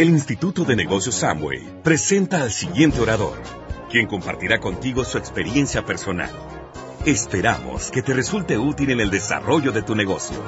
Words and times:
El 0.00 0.08
Instituto 0.08 0.64
de 0.64 0.76
Negocios 0.76 1.16
Samway 1.16 1.82
presenta 1.82 2.40
al 2.40 2.50
siguiente 2.50 3.02
orador, 3.02 3.38
quien 3.90 4.06
compartirá 4.06 4.58
contigo 4.58 5.04
su 5.04 5.18
experiencia 5.18 5.84
personal. 5.84 6.30
Esperamos 7.04 7.90
que 7.90 8.00
te 8.00 8.14
resulte 8.14 8.56
útil 8.56 8.92
en 8.92 9.00
el 9.00 9.10
desarrollo 9.10 9.72
de 9.72 9.82
tu 9.82 9.94
negocio. 9.94 10.42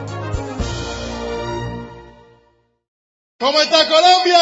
¿Cómo 3.38 3.60
está 3.60 3.86
Colombia? 3.90 4.38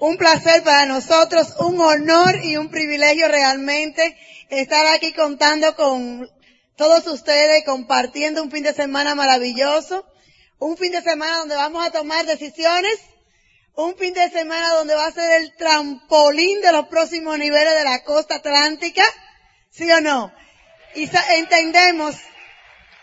Un 0.00 0.18
placer 0.18 0.62
para 0.64 0.84
nosotros, 0.84 1.54
un 1.60 1.80
honor 1.80 2.44
y 2.44 2.58
un 2.58 2.68
privilegio 2.68 3.26
realmente 3.28 4.18
estar 4.50 4.86
aquí 4.88 5.14
contando 5.14 5.74
con 5.74 6.28
todos 6.76 7.06
ustedes, 7.06 7.64
compartiendo 7.64 8.42
un 8.42 8.50
fin 8.50 8.62
de 8.62 8.74
semana 8.74 9.14
maravilloso, 9.14 10.06
un 10.58 10.76
fin 10.76 10.92
de 10.92 11.02
semana 11.02 11.38
donde 11.38 11.56
vamos 11.56 11.86
a 11.86 11.90
tomar 11.90 12.26
decisiones, 12.26 12.98
un 13.74 13.96
fin 13.96 14.14
de 14.14 14.30
semana 14.30 14.70
donde 14.70 14.94
va 14.94 15.06
a 15.06 15.12
ser 15.12 15.42
el 15.42 15.54
trampolín 15.56 16.60
de 16.60 16.72
los 16.72 16.86
próximos 16.88 17.38
niveles 17.38 17.74
de 17.74 17.84
la 17.84 18.02
costa 18.04 18.36
atlántica, 18.36 19.02
¿sí 19.70 19.90
o 19.90 20.00
no? 20.00 20.32
Y 20.94 21.08
entendemos 21.36 22.16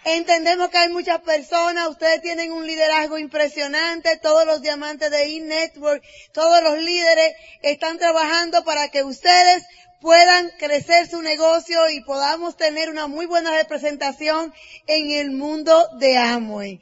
Entendemos 0.03 0.69
que 0.69 0.79
hay 0.79 0.89
muchas 0.89 1.21
personas, 1.21 1.87
ustedes 1.89 2.23
tienen 2.23 2.51
un 2.51 2.65
liderazgo 2.65 3.19
impresionante, 3.19 4.17
todos 4.17 4.47
los 4.47 4.63
diamantes 4.63 5.11
de 5.11 5.25
e-network, 5.25 6.03
todos 6.33 6.63
los 6.63 6.79
líderes 6.79 7.35
están 7.61 7.99
trabajando 7.99 8.63
para 8.63 8.89
que 8.89 9.03
ustedes 9.03 9.63
puedan 10.01 10.49
crecer 10.57 11.07
su 11.07 11.21
negocio 11.21 11.89
y 11.89 12.01
podamos 12.01 12.57
tener 12.57 12.89
una 12.89 13.07
muy 13.07 13.27
buena 13.27 13.55
representación 13.55 14.53
en 14.87 15.11
el 15.11 15.31
mundo 15.31 15.87
de 15.99 16.17
Amway. 16.17 16.79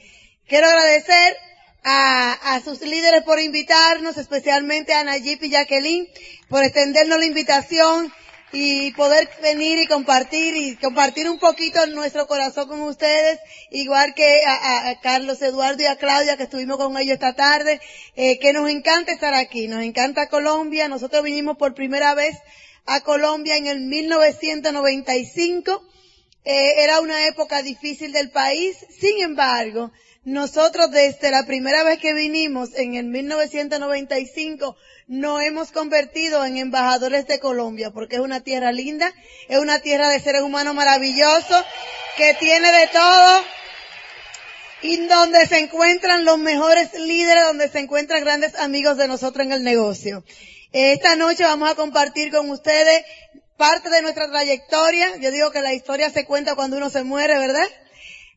Quiero 0.47 0.67
agradecer 0.67 1.37
a, 1.83 2.55
a, 2.55 2.61
sus 2.61 2.81
líderes 2.81 3.23
por 3.23 3.39
invitarnos, 3.39 4.17
especialmente 4.17 4.93
a 4.93 5.03
Nayib 5.03 5.43
y 5.43 5.49
Jacqueline, 5.49 6.07
por 6.47 6.63
extendernos 6.63 7.19
la 7.19 7.25
invitación 7.25 8.11
y 8.51 8.91
poder 8.93 9.29
venir 9.43 9.77
y 9.77 9.87
compartir 9.87 10.55
y 10.55 10.75
compartir 10.77 11.29
un 11.29 11.37
poquito 11.37 11.85
nuestro 11.87 12.25
corazón 12.25 12.67
con 12.67 12.81
ustedes, 12.81 13.39
igual 13.69 14.13
que 14.15 14.41
a, 14.45 14.99
Carlos 15.01 15.41
Eduardo 15.41 15.83
y 15.83 15.85
a 15.85 15.97
Claudia 15.97 16.37
que 16.37 16.43
estuvimos 16.43 16.77
con 16.77 16.97
ellos 16.97 17.13
esta 17.13 17.33
tarde, 17.33 17.79
eh, 18.15 18.39
que 18.39 18.53
nos 18.53 18.69
encanta 18.69 19.11
estar 19.11 19.33
aquí, 19.33 19.67
nos 19.67 19.83
encanta 19.83 20.29
Colombia, 20.29 20.87
nosotros 20.87 21.23
vinimos 21.23 21.57
por 21.57 21.75
primera 21.75 22.15
vez 22.15 22.35
a 22.89 23.01
Colombia 23.01 23.55
en 23.55 23.67
el 23.67 23.81
1995, 23.81 25.83
eh, 26.43 26.83
era 26.83 26.99
una 27.01 27.27
época 27.27 27.61
difícil 27.61 28.11
del 28.11 28.31
país, 28.31 28.77
sin 28.99 29.21
embargo, 29.21 29.91
nosotros 30.23 30.89
desde 30.89 31.29
la 31.29 31.45
primera 31.45 31.83
vez 31.83 31.99
que 31.99 32.13
vinimos 32.13 32.73
en 32.75 32.95
el 32.95 33.05
1995 33.05 34.75
nos 35.07 35.43
hemos 35.43 35.71
convertido 35.71 36.43
en 36.43 36.57
embajadores 36.57 37.27
de 37.27 37.39
Colombia 37.39 37.91
porque 37.91 38.15
es 38.15 38.21
una 38.21 38.41
tierra 38.41 38.71
linda, 38.71 39.13
es 39.47 39.59
una 39.59 39.79
tierra 39.79 40.09
de 40.09 40.19
seres 40.19 40.41
humanos 40.41 40.73
maravillosos, 40.73 41.63
que 42.17 42.33
tiene 42.39 42.71
de 42.71 42.87
todo 42.87 43.43
y 44.81 44.97
donde 45.05 45.45
se 45.45 45.59
encuentran 45.59 46.25
los 46.25 46.39
mejores 46.39 46.91
líderes, 46.93 47.43
donde 47.45 47.69
se 47.69 47.79
encuentran 47.79 48.23
grandes 48.23 48.55
amigos 48.55 48.97
de 48.97 49.07
nosotros 49.07 49.45
en 49.45 49.53
el 49.53 49.63
negocio. 49.63 50.23
Esta 50.71 51.15
noche 51.15 51.43
vamos 51.43 51.71
a 51.71 51.73
compartir 51.73 52.31
con 52.31 52.47
ustedes 52.51 53.03
parte 53.57 53.89
de 53.89 54.03
nuestra 54.03 54.29
trayectoria. 54.29 55.17
Yo 55.17 55.31
digo 55.31 55.49
que 55.49 55.61
la 55.61 55.73
historia 55.73 56.11
se 56.11 56.25
cuenta 56.25 56.53
cuando 56.53 56.77
uno 56.77 56.91
se 56.91 57.03
muere, 57.03 57.39
¿verdad? 57.39 57.65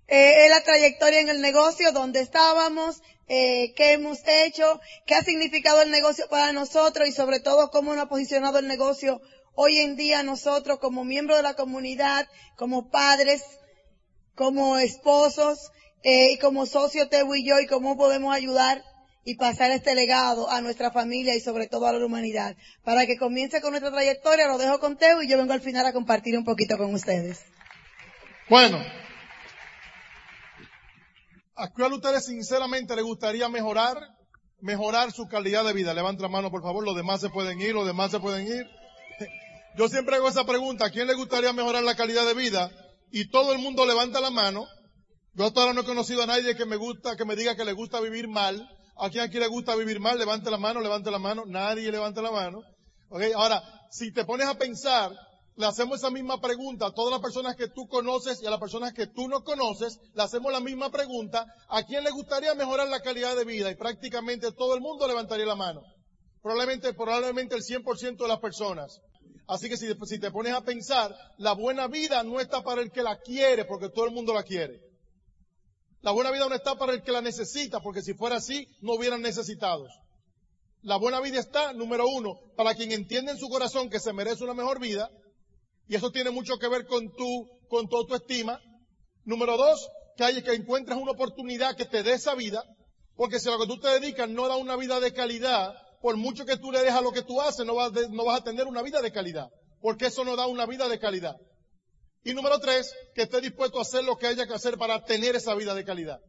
Eh, 0.08 0.46
es 0.46 0.50
la 0.50 0.62
trayectoria 0.62 1.20
en 1.20 1.28
el 1.28 1.42
negocio, 1.42 1.92
donde 1.92 2.20
estábamos, 2.20 3.02
eh, 3.28 3.74
qué 3.76 3.92
hemos 3.92 4.20
hecho, 4.26 4.80
qué 5.04 5.14
ha 5.14 5.22
significado 5.22 5.82
el 5.82 5.90
negocio 5.90 6.26
para 6.30 6.54
nosotros 6.54 7.06
y 7.06 7.12
sobre 7.12 7.38
todo 7.38 7.70
cómo 7.70 7.94
nos 7.94 8.04
ha 8.04 8.08
posicionado 8.08 8.60
el 8.60 8.66
negocio 8.66 9.20
hoy 9.54 9.80
en 9.80 9.96
día 9.96 10.22
nosotros 10.22 10.78
como 10.78 11.04
miembros 11.04 11.36
de 11.36 11.42
la 11.42 11.54
comunidad, 11.54 12.26
como 12.56 12.88
padres, 12.90 13.42
como 14.34 14.78
esposos 14.78 15.70
eh, 16.02 16.32
y 16.32 16.38
como 16.38 16.64
socios 16.64 17.10
Teo 17.10 17.34
y 17.34 17.46
yo 17.46 17.60
y 17.60 17.66
cómo 17.66 17.98
podemos 17.98 18.34
ayudar 18.34 18.82
y 19.24 19.36
pasar 19.36 19.70
este 19.70 19.94
legado 19.94 20.50
a 20.50 20.60
nuestra 20.60 20.90
familia 20.90 21.34
y 21.34 21.40
sobre 21.40 21.68
todo 21.68 21.86
a 21.86 21.92
la 21.92 22.04
humanidad. 22.04 22.56
Para 22.84 23.06
que 23.06 23.16
comience 23.16 23.60
con 23.60 23.70
nuestra 23.70 23.90
trayectoria, 23.90 24.48
lo 24.48 24.58
dejo 24.58 24.80
con 24.80 24.96
Teo 24.96 25.22
y 25.22 25.28
yo 25.28 25.38
vengo 25.38 25.52
al 25.52 25.60
final 25.60 25.86
a 25.86 25.92
compartir 25.92 26.36
un 26.36 26.44
poquito 26.44 26.76
con 26.76 26.92
ustedes. 26.92 27.40
Bueno, 28.48 28.78
¿A 31.62 31.68
cuál 31.70 31.92
ustedes 31.92 32.24
sinceramente 32.24 32.96
les 32.96 33.04
gustaría 33.04 33.48
mejorar? 33.48 33.96
Mejorar 34.60 35.12
su 35.12 35.28
calidad 35.28 35.64
de 35.64 35.72
vida. 35.72 35.94
Levanta 35.94 36.22
la 36.22 36.28
mano, 36.28 36.50
por 36.50 36.62
favor. 36.62 36.84
Los 36.84 36.96
demás 36.96 37.20
se 37.20 37.28
pueden 37.28 37.60
ir, 37.60 37.74
los 37.74 37.86
demás 37.86 38.10
se 38.10 38.18
pueden 38.18 38.46
ir. 38.46 38.66
Yo 39.78 39.88
siempre 39.88 40.16
hago 40.16 40.28
esa 40.28 40.44
pregunta. 40.44 40.86
¿A 40.86 40.90
quién 40.90 41.06
le 41.06 41.14
gustaría 41.14 41.52
mejorar 41.52 41.84
la 41.84 41.94
calidad 41.94 42.26
de 42.26 42.34
vida? 42.34 42.70
Y 43.10 43.30
todo 43.30 43.52
el 43.52 43.58
mundo 43.58 43.84
levanta 43.86 44.20
la 44.20 44.30
mano. 44.30 44.66
Yo 45.34 45.52
todavía 45.52 45.74
no 45.74 45.82
he 45.82 45.84
conocido 45.84 46.22
a 46.22 46.26
nadie 46.26 46.56
que 46.56 46.66
me 46.66 46.74
gusta, 46.74 47.16
que 47.16 47.24
me 47.24 47.36
diga 47.36 47.54
que 47.54 47.64
le 47.64 47.74
gusta 47.74 48.00
vivir 48.00 48.28
mal. 48.28 48.66
¿A 48.96 49.10
quién 49.10 49.24
aquí 49.24 49.38
le 49.38 49.48
gusta 49.48 49.74
vivir 49.76 50.00
mal? 50.00 50.18
Levante 50.18 50.50
la 50.50 50.58
mano, 50.58 50.80
levante 50.80 51.10
la 51.10 51.18
mano. 51.18 51.44
Nadie 51.46 51.90
levanta 51.90 52.22
la 52.22 52.30
mano. 52.30 52.62
Okay. 53.08 53.32
Ahora, 53.32 53.62
si 53.90 54.12
te 54.12 54.24
pones 54.24 54.46
a 54.46 54.54
pensar, 54.54 55.12
le 55.56 55.66
hacemos 55.66 55.98
esa 55.98 56.10
misma 56.10 56.40
pregunta 56.40 56.86
a 56.86 56.92
todas 56.92 57.12
las 57.12 57.20
personas 57.20 57.56
que 57.56 57.68
tú 57.68 57.86
conoces 57.86 58.42
y 58.42 58.46
a 58.46 58.50
las 58.50 58.60
personas 58.60 58.94
que 58.94 59.06
tú 59.06 59.28
no 59.28 59.42
conoces, 59.42 59.98
le 60.14 60.22
hacemos 60.22 60.50
la 60.52 60.60
misma 60.60 60.90
pregunta, 60.90 61.44
¿a 61.68 61.82
quién 61.82 62.04
le 62.04 62.10
gustaría 62.10 62.54
mejorar 62.54 62.88
la 62.88 63.00
calidad 63.00 63.36
de 63.36 63.44
vida? 63.44 63.70
Y 63.70 63.76
prácticamente 63.76 64.52
todo 64.52 64.74
el 64.74 64.80
mundo 64.80 65.06
levantaría 65.06 65.46
la 65.46 65.54
mano. 65.54 65.82
Probablemente, 66.42 66.94
probablemente 66.94 67.54
el 67.54 67.62
100% 67.62 68.16
de 68.16 68.28
las 68.28 68.40
personas. 68.40 69.00
Así 69.46 69.68
que 69.68 69.76
si, 69.76 69.92
si 70.06 70.18
te 70.18 70.30
pones 70.30 70.54
a 70.54 70.62
pensar, 70.62 71.14
la 71.36 71.52
buena 71.52 71.86
vida 71.88 72.22
no 72.22 72.40
está 72.40 72.62
para 72.62 72.80
el 72.80 72.90
que 72.90 73.02
la 73.02 73.18
quiere, 73.18 73.64
porque 73.64 73.90
todo 73.90 74.06
el 74.06 74.12
mundo 74.12 74.32
la 74.32 74.42
quiere. 74.42 74.80
La 76.02 76.10
buena 76.10 76.32
vida 76.32 76.48
no 76.48 76.54
está 76.54 76.74
para 76.74 76.92
el 76.94 77.02
que 77.02 77.12
la 77.12 77.22
necesita, 77.22 77.80
porque 77.80 78.02
si 78.02 78.14
fuera 78.14 78.36
así, 78.36 78.66
no 78.80 78.94
hubieran 78.94 79.22
necesitados. 79.22 79.88
La 80.82 80.96
buena 80.96 81.20
vida 81.20 81.38
está, 81.38 81.72
número 81.72 82.08
uno, 82.08 82.40
para 82.56 82.74
quien 82.74 82.90
entiende 82.90 83.30
en 83.30 83.38
su 83.38 83.48
corazón 83.48 83.88
que 83.88 84.00
se 84.00 84.12
merece 84.12 84.42
una 84.42 84.52
mejor 84.52 84.80
vida, 84.80 85.08
y 85.86 85.94
eso 85.94 86.10
tiene 86.10 86.30
mucho 86.30 86.58
que 86.58 86.68
ver 86.68 86.86
con 86.86 87.12
tu, 87.14 87.48
con 87.68 87.88
tu 87.88 87.96
autoestima. 87.96 88.60
Número 89.24 89.56
dos, 89.56 89.88
que 90.16 90.24
hay 90.24 90.42
que 90.42 90.54
encuentres 90.54 90.98
una 90.98 91.12
oportunidad 91.12 91.76
que 91.76 91.84
te 91.84 92.02
dé 92.02 92.14
esa 92.14 92.34
vida, 92.34 92.64
porque 93.14 93.38
si 93.38 93.48
a 93.48 93.52
lo 93.52 93.60
que 93.60 93.68
tú 93.68 93.78
te 93.78 93.88
dedicas 93.88 94.28
no 94.28 94.48
da 94.48 94.56
una 94.56 94.74
vida 94.74 94.98
de 94.98 95.12
calidad, 95.12 95.72
por 96.00 96.16
mucho 96.16 96.44
que 96.44 96.56
tú 96.56 96.72
le 96.72 96.82
dejas 96.82 97.02
lo 97.02 97.12
que 97.12 97.22
tú 97.22 97.40
haces, 97.40 97.64
no 97.64 97.76
vas, 97.76 97.92
no 98.10 98.24
vas 98.24 98.40
a 98.40 98.44
tener 98.44 98.66
una 98.66 98.82
vida 98.82 99.00
de 99.00 99.12
calidad, 99.12 99.50
porque 99.80 100.06
eso 100.06 100.24
no 100.24 100.34
da 100.34 100.48
una 100.48 100.66
vida 100.66 100.88
de 100.88 100.98
calidad. 100.98 101.36
Y 102.24 102.34
número 102.34 102.58
tres, 102.60 102.94
que 103.14 103.22
esté 103.22 103.40
dispuesto 103.40 103.78
a 103.78 103.82
hacer 103.82 104.04
lo 104.04 104.16
que 104.16 104.28
haya 104.28 104.46
que 104.46 104.54
hacer 104.54 104.78
para 104.78 105.04
tener 105.04 105.34
esa 105.34 105.54
vida 105.54 105.74
de 105.74 105.84
calidad. 105.84 106.20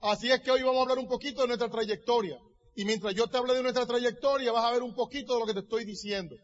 Así 0.00 0.30
es 0.30 0.40
que 0.40 0.50
hoy 0.50 0.62
vamos 0.62 0.78
a 0.78 0.82
hablar 0.82 0.98
un 0.98 1.08
poquito 1.08 1.42
de 1.42 1.48
nuestra 1.48 1.68
trayectoria. 1.68 2.38
Y 2.74 2.84
mientras 2.84 3.14
yo 3.14 3.26
te 3.26 3.36
hable 3.36 3.54
de 3.54 3.62
nuestra 3.62 3.86
trayectoria, 3.86 4.52
vas 4.52 4.64
a 4.64 4.70
ver 4.70 4.82
un 4.82 4.94
poquito 4.94 5.34
de 5.34 5.40
lo 5.40 5.46
que 5.46 5.54
te 5.54 5.60
estoy 5.60 5.84
diciendo. 5.84 6.36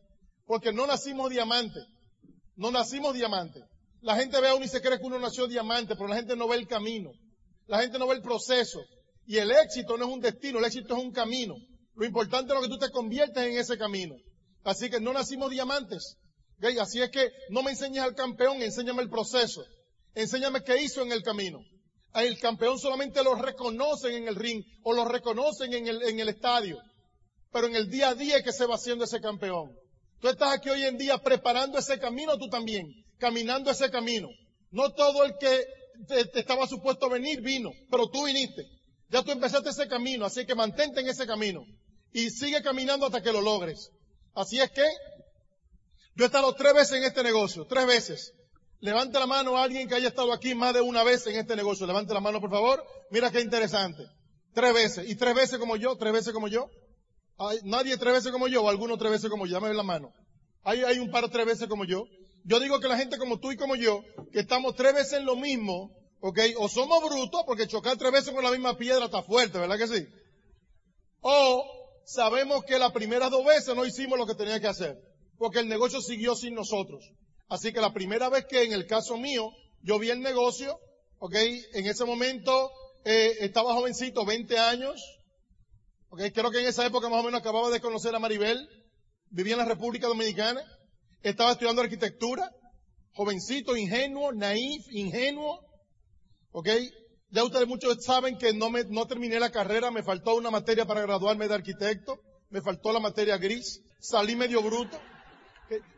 Porque 0.46 0.72
no 0.72 0.86
nacimos 0.86 1.30
diamantes. 1.30 1.84
No 2.56 2.70
nacimos 2.70 3.14
diamantes. 3.14 3.62
La 4.00 4.16
gente 4.16 4.40
ve 4.40 4.48
a 4.48 4.54
uno 4.54 4.64
y 4.64 4.68
se 4.68 4.82
cree 4.82 4.98
que 4.98 5.06
uno 5.06 5.18
nació 5.18 5.46
diamante, 5.46 5.94
pero 5.94 6.08
la 6.08 6.16
gente 6.16 6.36
no 6.36 6.48
ve 6.48 6.56
el 6.56 6.66
camino. 6.66 7.10
La 7.66 7.80
gente 7.80 7.98
no 7.98 8.06
ve 8.06 8.16
el 8.16 8.22
proceso. 8.22 8.80
Y 9.26 9.38
el 9.38 9.50
éxito 9.50 9.96
no 9.96 10.06
es 10.06 10.12
un 10.12 10.20
destino, 10.20 10.58
el 10.58 10.64
éxito 10.64 10.96
es 10.96 11.02
un 11.02 11.12
camino. 11.12 11.54
Lo 11.94 12.04
importante 12.04 12.52
es 12.52 12.60
lo 12.60 12.62
que 12.62 12.68
tú 12.68 12.78
te 12.78 12.90
conviertes 12.90 13.42
en 13.42 13.56
ese 13.56 13.78
camino. 13.78 14.16
Así 14.64 14.90
que 14.90 15.00
no 15.00 15.12
nacimos 15.12 15.50
diamantes. 15.50 16.16
Así 16.80 17.02
es 17.02 17.10
que 17.10 17.32
no 17.48 17.62
me 17.62 17.72
enseñes 17.72 18.04
al 18.04 18.14
campeón, 18.14 18.62
enséñame 18.62 19.02
el 19.02 19.10
proceso. 19.10 19.64
Enséñame 20.14 20.62
qué 20.62 20.80
hizo 20.80 21.02
en 21.02 21.10
el 21.10 21.22
camino. 21.22 21.58
El 22.14 22.38
campeón 22.38 22.78
solamente 22.78 23.24
lo 23.24 23.34
reconocen 23.34 24.14
en 24.14 24.28
el 24.28 24.36
ring 24.36 24.62
o 24.84 24.92
lo 24.92 25.04
reconocen 25.04 25.72
en 25.72 25.88
el, 25.88 26.28
estadio. 26.28 26.78
Pero 27.50 27.66
en 27.66 27.74
el 27.74 27.90
día 27.90 28.10
a 28.10 28.14
día 28.14 28.36
es 28.36 28.44
que 28.44 28.52
se 28.52 28.66
va 28.66 28.76
haciendo 28.76 29.04
ese 29.04 29.20
campeón. 29.20 29.72
Tú 30.20 30.28
estás 30.28 30.54
aquí 30.54 30.68
hoy 30.68 30.84
en 30.84 30.98
día 30.98 31.18
preparando 31.18 31.78
ese 31.78 31.98
camino 31.98 32.38
tú 32.38 32.48
también, 32.48 32.86
caminando 33.18 33.70
ese 33.70 33.90
camino. 33.90 34.28
No 34.70 34.92
todo 34.92 35.24
el 35.24 35.34
que 35.40 35.64
te, 36.06 36.38
estaba 36.38 36.66
supuesto 36.66 37.08
venir 37.08 37.40
vino, 37.40 37.70
pero 37.90 38.08
tú 38.08 38.26
viniste. 38.26 38.64
Ya 39.08 39.22
tú 39.22 39.32
empezaste 39.32 39.70
ese 39.70 39.88
camino, 39.88 40.26
así 40.26 40.46
que 40.46 40.54
mantente 40.54 41.00
en 41.00 41.08
ese 41.08 41.26
camino 41.26 41.64
y 42.12 42.30
sigue 42.30 42.62
caminando 42.62 43.06
hasta 43.06 43.22
que 43.22 43.32
lo 43.32 43.40
logres. 43.40 43.90
Así 44.34 44.60
es 44.60 44.70
que 44.70 44.84
yo 46.14 46.24
he 46.24 46.26
estado 46.26 46.54
tres 46.54 46.74
veces 46.74 46.98
en 46.98 47.04
este 47.04 47.22
negocio, 47.22 47.66
tres 47.66 47.86
veces. 47.86 48.32
Levante 48.80 49.18
la 49.18 49.26
mano 49.26 49.56
a 49.56 49.62
alguien 49.62 49.88
que 49.88 49.94
haya 49.94 50.08
estado 50.08 50.32
aquí 50.32 50.54
más 50.54 50.74
de 50.74 50.80
una 50.80 51.04
vez 51.04 51.26
en 51.26 51.36
este 51.36 51.54
negocio. 51.54 51.86
Levante 51.86 52.12
la 52.12 52.20
mano, 52.20 52.40
por 52.40 52.50
favor. 52.50 52.84
Mira 53.10 53.30
qué 53.30 53.40
interesante. 53.40 54.02
Tres 54.54 54.74
veces. 54.74 55.08
Y 55.08 55.14
tres 55.14 55.34
veces 55.34 55.58
como 55.58 55.76
yo, 55.76 55.96
tres 55.96 56.12
veces 56.12 56.32
como 56.32 56.48
yo 56.48 56.68
nadie 57.64 57.96
tres 57.96 58.14
veces 58.14 58.32
como 58.32 58.48
yo 58.48 58.62
o 58.62 58.68
alguno 58.68 58.96
tres 58.96 59.12
veces 59.12 59.30
como 59.30 59.46
yo. 59.46 59.54
Dame 59.54 59.74
la 59.74 59.82
mano. 59.82 60.12
Hay, 60.62 60.82
hay 60.82 60.98
un 60.98 61.10
par 61.10 61.28
tres 61.28 61.46
veces 61.46 61.68
como 61.68 61.84
yo. 61.84 62.04
Yo 62.44 62.60
digo 62.60 62.80
que 62.80 62.88
la 62.88 62.96
gente 62.96 63.18
como 63.18 63.38
tú 63.38 63.52
y 63.52 63.56
como 63.56 63.76
yo, 63.76 64.02
que 64.32 64.40
estamos 64.40 64.74
tres 64.74 64.94
veces 64.94 65.14
en 65.14 65.26
lo 65.26 65.36
mismo, 65.36 65.90
¿Ok? 66.24 66.38
O 66.58 66.68
somos 66.68 67.02
brutos 67.02 67.42
porque 67.44 67.66
chocar 67.66 67.96
tres 67.96 68.12
veces 68.12 68.32
con 68.32 68.44
la 68.44 68.52
misma 68.52 68.76
piedra 68.76 69.06
está 69.06 69.24
fuerte, 69.24 69.58
¿verdad 69.58 69.76
que 69.76 69.88
sí? 69.88 70.06
O 71.20 71.64
sabemos 72.04 72.62
que 72.64 72.78
las 72.78 72.92
primeras 72.92 73.28
dos 73.32 73.44
veces 73.44 73.74
no 73.74 73.84
hicimos 73.84 74.16
lo 74.16 74.24
que 74.24 74.36
tenía 74.36 74.60
que 74.60 74.68
hacer, 74.68 74.96
porque 75.38 75.60
el 75.60 75.68
negocio 75.68 76.00
siguió 76.00 76.34
sin 76.34 76.54
nosotros. 76.54 77.04
Así 77.48 77.72
que 77.72 77.80
la 77.80 77.92
primera 77.92 78.28
vez 78.28 78.46
que 78.48 78.62
en 78.62 78.72
el 78.72 78.86
caso 78.86 79.16
mío 79.16 79.50
yo 79.82 79.98
vi 79.98 80.10
el 80.10 80.20
negocio, 80.20 80.78
¿ok? 81.18 81.34
En 81.74 81.86
ese 81.86 82.04
momento 82.04 82.70
eh, 83.04 83.36
estaba 83.40 83.74
jovencito, 83.74 84.24
20 84.24 84.58
años, 84.58 85.00
¿ok? 86.08 86.22
Creo 86.32 86.50
que 86.50 86.60
en 86.60 86.66
esa 86.66 86.86
época 86.86 87.08
más 87.08 87.20
o 87.20 87.24
menos 87.24 87.40
acababa 87.40 87.70
de 87.70 87.80
conocer 87.80 88.14
a 88.14 88.18
Maribel, 88.18 88.68
vivía 89.30 89.54
en 89.54 89.60
la 89.60 89.64
República 89.66 90.06
Dominicana, 90.06 90.62
estaba 91.22 91.52
estudiando 91.52 91.82
arquitectura, 91.82 92.50
jovencito, 93.12 93.76
ingenuo, 93.76 94.32
naif, 94.32 94.86
ingenuo, 94.90 95.60
¿Ok? 96.52 96.68
Ya 97.30 97.44
ustedes 97.44 97.66
muchos 97.66 98.04
saben 98.04 98.36
que 98.36 98.52
no, 98.52 98.68
me, 98.68 98.84
no 98.84 99.06
terminé 99.06 99.40
la 99.40 99.50
carrera, 99.50 99.90
me 99.90 100.02
faltó 100.02 100.34
una 100.34 100.50
materia 100.50 100.84
para 100.84 101.00
graduarme 101.00 101.48
de 101.48 101.54
arquitecto, 101.54 102.20
me 102.50 102.60
faltó 102.60 102.92
la 102.92 103.00
materia 103.00 103.38
gris, 103.38 103.80
salí 103.98 104.36
medio 104.36 104.62
bruto. 104.62 105.00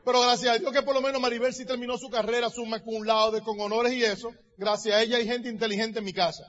Pero 0.05 0.21
gracias 0.21 0.55
a 0.55 0.59
Dios 0.59 0.73
que 0.73 0.83
por 0.83 0.95
lo 0.95 1.01
menos 1.01 1.21
Maribel 1.21 1.55
sí 1.55 1.65
terminó 1.65 1.97
su 1.99 2.09
carrera, 2.09 2.51
su 2.51 2.63
un 2.63 3.07
lado 3.07 3.43
con 3.43 3.61
honores 3.61 3.93
y 3.95 4.05
eso. 4.05 4.33
Gracias 4.57 4.95
a 4.95 5.03
ella 5.03 5.17
hay 5.17 5.27
gente 5.27 5.49
inteligente 5.49 5.99
en 5.99 6.05
mi 6.05 6.13
casa. 6.13 6.45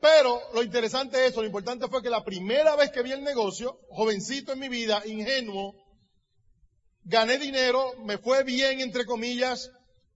Pero 0.00 0.40
lo 0.54 0.62
interesante 0.62 1.24
es 1.24 1.32
eso, 1.32 1.42
lo 1.42 1.46
importante 1.46 1.88
fue 1.88 2.02
que 2.02 2.08
la 2.08 2.24
primera 2.24 2.74
vez 2.76 2.90
que 2.90 3.02
vi 3.02 3.12
el 3.12 3.22
negocio, 3.22 3.78
jovencito 3.90 4.52
en 4.52 4.58
mi 4.58 4.68
vida, 4.68 5.02
ingenuo, 5.04 5.74
gané 7.04 7.38
dinero, 7.38 7.92
me 8.04 8.16
fue 8.16 8.42
bien, 8.42 8.80
entre 8.80 9.04
comillas, 9.04 9.70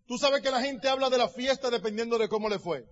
Tú 0.07 0.19
sabes 0.19 0.43
que 0.43 0.51
la 0.51 0.61
gente 0.61 0.89
habla 0.89 1.09
de 1.09 1.19
la 1.19 1.29
fiesta 1.29 1.71
dependiendo 1.71 2.19
de 2.19 2.29
cómo 2.29 2.49
le 2.49 2.59
fue. 2.59 2.85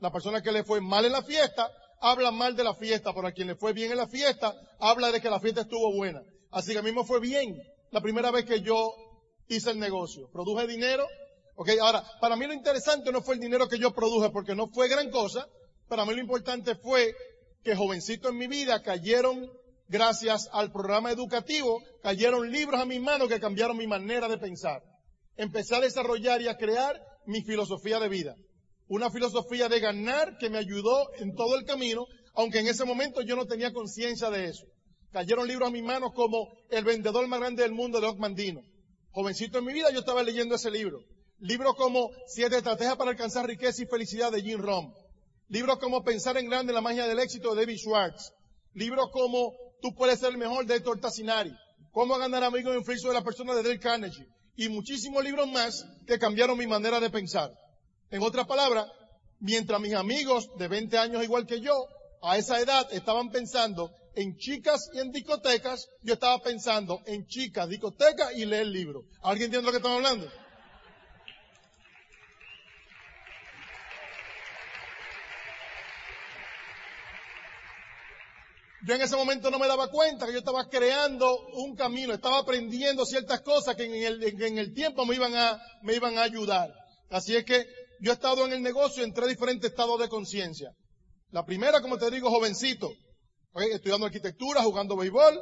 La 0.00 0.12
persona 0.12 0.42
que 0.42 0.52
le 0.52 0.64
fue 0.64 0.80
mal 0.80 1.04
en 1.04 1.12
la 1.12 1.22
fiesta 1.22 1.70
habla 2.00 2.30
mal 2.30 2.54
de 2.54 2.62
la 2.64 2.74
fiesta, 2.74 3.12
pero 3.14 3.26
a 3.26 3.32
quien 3.32 3.48
le 3.48 3.56
fue 3.56 3.72
bien 3.72 3.90
en 3.90 3.96
la 3.96 4.06
fiesta 4.06 4.54
habla 4.78 5.10
de 5.10 5.20
que 5.20 5.30
la 5.30 5.40
fiesta 5.40 5.62
estuvo 5.62 5.92
buena. 5.94 6.22
Así 6.50 6.72
que 6.72 6.78
a 6.78 6.82
mí 6.82 6.92
me 6.92 7.04
fue 7.04 7.20
bien 7.20 7.56
la 7.90 8.00
primera 8.00 8.30
vez 8.30 8.44
que 8.44 8.60
yo 8.60 8.92
hice 9.48 9.70
el 9.70 9.78
negocio. 9.78 10.28
Produje 10.32 10.66
dinero. 10.66 11.06
Ok, 11.56 11.70
ahora, 11.80 12.04
para 12.20 12.36
mí 12.36 12.46
lo 12.46 12.52
interesante 12.52 13.10
no 13.10 13.22
fue 13.22 13.34
el 13.34 13.40
dinero 13.40 13.68
que 13.68 13.78
yo 13.78 13.92
produje 13.92 14.30
porque 14.30 14.54
no 14.54 14.68
fue 14.68 14.88
gran 14.88 15.10
cosa. 15.10 15.46
Para 15.88 16.04
mí 16.04 16.14
lo 16.14 16.20
importante 16.20 16.74
fue 16.76 17.14
que 17.64 17.74
jovencito 17.74 18.28
en 18.28 18.36
mi 18.36 18.46
vida 18.46 18.82
cayeron, 18.82 19.50
gracias 19.88 20.48
al 20.52 20.70
programa 20.70 21.10
educativo, 21.10 21.82
cayeron 22.02 22.50
libros 22.50 22.80
a 22.80 22.84
mis 22.84 23.00
manos 23.00 23.28
que 23.28 23.40
cambiaron 23.40 23.76
mi 23.76 23.86
manera 23.86 24.28
de 24.28 24.38
pensar 24.38 24.82
empecé 25.38 25.76
a 25.76 25.80
desarrollar 25.80 26.42
y 26.42 26.48
a 26.48 26.56
crear 26.56 27.00
mi 27.24 27.42
filosofía 27.42 27.98
de 27.98 28.08
vida. 28.08 28.36
Una 28.88 29.10
filosofía 29.10 29.68
de 29.68 29.80
ganar 29.80 30.36
que 30.38 30.50
me 30.50 30.58
ayudó 30.58 31.08
en 31.18 31.34
todo 31.34 31.56
el 31.56 31.64
camino, 31.64 32.06
aunque 32.34 32.58
en 32.58 32.66
ese 32.66 32.84
momento 32.84 33.22
yo 33.22 33.36
no 33.36 33.46
tenía 33.46 33.72
conciencia 33.72 34.30
de 34.30 34.46
eso. 34.46 34.66
Cayeron 35.12 35.48
libros 35.48 35.68
a 35.68 35.72
mis 35.72 35.82
manos 35.82 36.12
como 36.14 36.48
El 36.70 36.84
vendedor 36.84 37.26
más 37.28 37.40
grande 37.40 37.62
del 37.62 37.72
mundo 37.72 38.00
de 38.00 38.14
Mandino. 38.16 38.62
Jovencito 39.10 39.58
en 39.58 39.64
mi 39.64 39.72
vida 39.72 39.90
yo 39.90 40.00
estaba 40.00 40.22
leyendo 40.22 40.54
ese 40.54 40.70
libro. 40.70 41.00
Libros 41.40 41.74
como 41.76 42.10
Siete 42.26 42.58
estrategias 42.58 42.96
para 42.96 43.12
alcanzar 43.12 43.46
riqueza 43.46 43.82
y 43.82 43.86
felicidad 43.86 44.30
de 44.30 44.42
Jim 44.42 44.60
Rom. 44.60 44.92
Libros 45.48 45.78
como 45.78 46.04
Pensar 46.04 46.36
en 46.36 46.48
grande, 46.48 46.72
la 46.72 46.82
magia 46.82 47.06
del 47.06 47.18
éxito 47.18 47.54
de 47.54 47.62
David 47.62 47.78
Schwartz. 47.78 48.32
Libros 48.74 49.08
como 49.10 49.54
Tú 49.80 49.94
puedes 49.94 50.18
ser 50.18 50.30
el 50.30 50.38
mejor 50.38 50.66
de 50.66 50.76
Héctor 50.76 51.00
Tassinari. 51.00 51.52
Cómo 51.92 52.18
ganar 52.18 52.44
amigos 52.44 52.72
en 52.72 52.80
influencia 52.80 53.08
de 53.08 53.14
la 53.14 53.24
persona 53.24 53.54
de 53.54 53.62
Dale 53.62 53.80
Carnegie 53.80 54.26
y 54.56 54.68
muchísimos 54.68 55.22
libros 55.24 55.48
más 55.48 55.86
que 56.06 56.18
cambiaron 56.18 56.58
mi 56.58 56.66
manera 56.66 56.98
de 56.98 57.10
pensar. 57.10 57.50
En 58.10 58.22
otras 58.22 58.46
palabras, 58.46 58.86
mientras 59.38 59.80
mis 59.80 59.94
amigos 59.94 60.50
de 60.58 60.66
20 60.66 60.98
años 60.98 61.22
igual 61.22 61.46
que 61.46 61.60
yo, 61.60 61.72
a 62.22 62.36
esa 62.36 62.60
edad 62.60 62.88
estaban 62.92 63.30
pensando 63.30 63.90
en 64.14 64.36
chicas 64.36 64.90
y 64.92 64.98
en 64.98 65.10
discotecas, 65.10 65.88
yo 66.02 66.14
estaba 66.14 66.38
pensando 66.40 67.00
en 67.06 67.26
chicas, 67.26 67.68
discotecas 67.68 68.34
y 68.34 68.44
leer 68.44 68.66
libros. 68.66 69.04
¿Alguien 69.22 69.46
entiende 69.46 69.66
lo 69.66 69.72
que 69.72 69.78
estamos 69.78 69.98
hablando? 69.98 70.30
Yo 78.88 78.94
en 78.94 79.02
ese 79.02 79.16
momento 79.16 79.50
no 79.50 79.58
me 79.58 79.66
daba 79.66 79.88
cuenta 79.88 80.24
que 80.24 80.32
yo 80.32 80.38
estaba 80.38 80.66
creando 80.68 81.46
un 81.52 81.76
camino, 81.76 82.14
estaba 82.14 82.38
aprendiendo 82.38 83.04
ciertas 83.04 83.42
cosas 83.42 83.76
que 83.76 83.84
en 83.84 83.94
el, 83.94 84.42
en 84.42 84.56
el 84.56 84.72
tiempo 84.72 85.04
me 85.04 85.14
iban, 85.14 85.34
a, 85.34 85.60
me 85.82 85.94
iban 85.94 86.16
a 86.16 86.22
ayudar. 86.22 86.72
Así 87.10 87.36
es 87.36 87.44
que 87.44 87.66
yo 88.00 88.12
he 88.12 88.14
estado 88.14 88.46
en 88.46 88.52
el 88.52 88.62
negocio 88.62 89.04
en 89.04 89.12
tres 89.12 89.28
diferentes 89.28 89.70
estados 89.70 90.00
de 90.00 90.08
conciencia. 90.08 90.70
La 91.30 91.44
primera, 91.44 91.82
como 91.82 91.98
te 91.98 92.10
digo, 92.10 92.30
jovencito, 92.30 92.90
estudiando 93.66 94.06
arquitectura, 94.06 94.62
jugando 94.62 94.96
béisbol. 94.96 95.38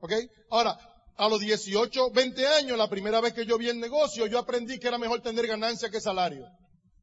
¿okay? 0.00 0.28
Ahora, 0.50 0.76
a 1.16 1.28
los 1.28 1.40
18, 1.40 2.10
20 2.10 2.46
años, 2.46 2.76
la 2.76 2.88
primera 2.88 3.20
vez 3.20 3.32
que 3.32 3.46
yo 3.46 3.56
vi 3.56 3.68
el 3.68 3.78
negocio, 3.78 4.26
yo 4.26 4.38
aprendí 4.38 4.78
que 4.78 4.88
era 4.88 4.98
mejor 4.98 5.20
tener 5.22 5.46
ganancia 5.46 5.90
que 5.90 6.00
salario. 6.00 6.44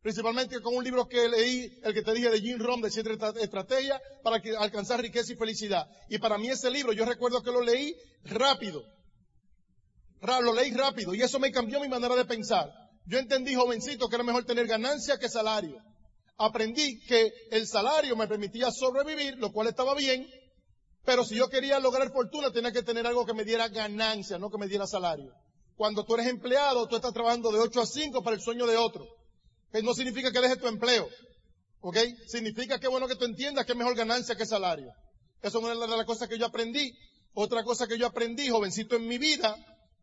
Principalmente 0.01 0.59
con 0.62 0.75
un 0.75 0.83
libro 0.83 1.07
que 1.07 1.30
leí, 1.30 1.80
el 1.83 1.94
que 1.94 2.01
te 2.01 2.13
dije 2.13 2.30
de 2.30 2.42
Jim 2.42 2.57
Rohn, 2.57 2.81
de 2.81 2.89
siete 2.89 3.12
estrategias 3.39 4.01
para 4.24 4.42
alcanzar 4.59 5.00
riqueza 5.00 5.31
y 5.31 5.36
felicidad. 5.36 5.88
Y 6.09 6.18
para 6.18 6.38
mí 6.38 6.50
ese 6.50 6.71
libro, 6.71 6.92
yo 6.92 7.06
recuerdo 7.06 7.42
que 7.44 7.51
lo 7.51 7.62
leí 7.62 7.95
rápido. 8.24 8.83
Lo 10.21 10.53
leí 10.53 10.71
rápido 10.71 11.13
y 11.13 11.21
eso 11.21 11.39
me 11.39 11.51
cambió 11.51 11.80
mi 11.80 11.88
manera 11.88 12.15
de 12.15 12.25
pensar. 12.25 12.71
Yo 13.06 13.19
entendí, 13.19 13.56
jovencito, 13.56 14.07
que 14.07 14.15
era 14.15 14.24
mejor 14.24 14.44
tener 14.44 14.68
ganancia 14.68 15.18
que 15.18 15.30
salario. 15.30 15.77
Aprendí 16.38 17.00
que 17.06 17.31
el 17.51 17.68
salario 17.68 18.15
me 18.15 18.27
permitía 18.27 18.71
sobrevivir, 18.71 19.38
lo 19.38 19.51
cual 19.51 19.68
estaba 19.68 19.94
bien, 19.94 20.27
pero 21.03 21.24
si 21.24 21.36
yo 21.36 21.50
quería 21.50 21.80
lograr 21.80 22.12
fortuna 22.12 22.51
tenía 22.51 22.71
que 22.71 22.83
tener 22.83 23.07
algo 23.07 23.25
que 23.25 23.33
me 23.33 23.44
diera 23.44 23.68
ganancia, 23.69 24.38
no 24.38 24.50
que 24.50 24.57
me 24.57 24.68
diera 24.68 24.88
salario. 24.88 25.33
Cuando 25.75 26.03
tú 26.06 26.15
eres 26.15 26.27
empleado, 26.27 26.88
tú 26.88 26.95
estás 26.95 27.13
trabajando 27.13 27.51
de 27.51 27.59
8 27.59 27.81
a 27.81 27.86
5 27.86 28.24
para 28.24 28.36
el 28.36 28.42
sueño 28.42 28.68
de 28.68 28.77
otro 28.77 29.07
no 29.81 29.94
significa 29.94 30.31
que 30.31 30.42
dejes 30.42 30.59
tu 30.59 30.68
empleo. 30.68 31.07
¿Ok? 31.80 31.98
Significa 32.27 32.80
que 32.80 32.88
bueno 32.88 33.07
que 33.07 33.15
tú 33.15 33.25
entiendas 33.25 33.65
que 33.65 33.71
es 33.71 33.77
mejor 33.77 33.95
ganancia 33.95 34.36
que 34.36 34.45
salario. 34.45 34.92
Eso 35.42 35.57
es 35.57 35.63
una 35.63 35.88
de 35.88 35.98
las 35.98 36.06
cosas 36.06 36.27
que 36.27 36.38
yo 36.38 36.45
aprendí. 36.45 36.94
Otra 37.33 37.63
cosa 37.63 37.88
que 37.88 37.98
yo 37.98 38.06
aprendí, 38.06 38.50
jovencito 38.50 38.98
en 38.98 39.07
mi 39.07 39.18
vida, 39.18 39.56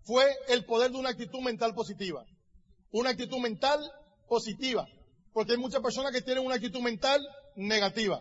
fue 0.04 0.24
el 0.48 0.64
poder 0.64 0.90
de 0.90 0.96
una 0.96 1.10
actitud 1.10 1.40
mental 1.40 1.74
positiva. 1.74 2.24
Una 2.90 3.10
actitud 3.10 3.38
mental 3.38 3.78
positiva. 4.28 4.88
Porque 5.32 5.52
hay 5.52 5.58
muchas 5.58 5.82
personas 5.82 6.12
que 6.12 6.22
tienen 6.22 6.44
una 6.44 6.54
actitud 6.54 6.80
mental 6.80 7.20
negativa. 7.54 8.20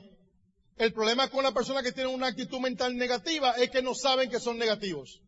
El 0.78 0.94
problema 0.94 1.30
con 1.30 1.44
las 1.44 1.54
personas 1.54 1.84
que 1.84 1.92
tienen 1.92 2.14
una 2.14 2.28
actitud 2.28 2.60
mental 2.60 2.96
negativa 2.96 3.52
es 3.54 3.72
que 3.72 3.82
no 3.82 3.96
saben 3.96 4.30
que 4.30 4.40
son 4.40 4.58
negativos. 4.58 5.22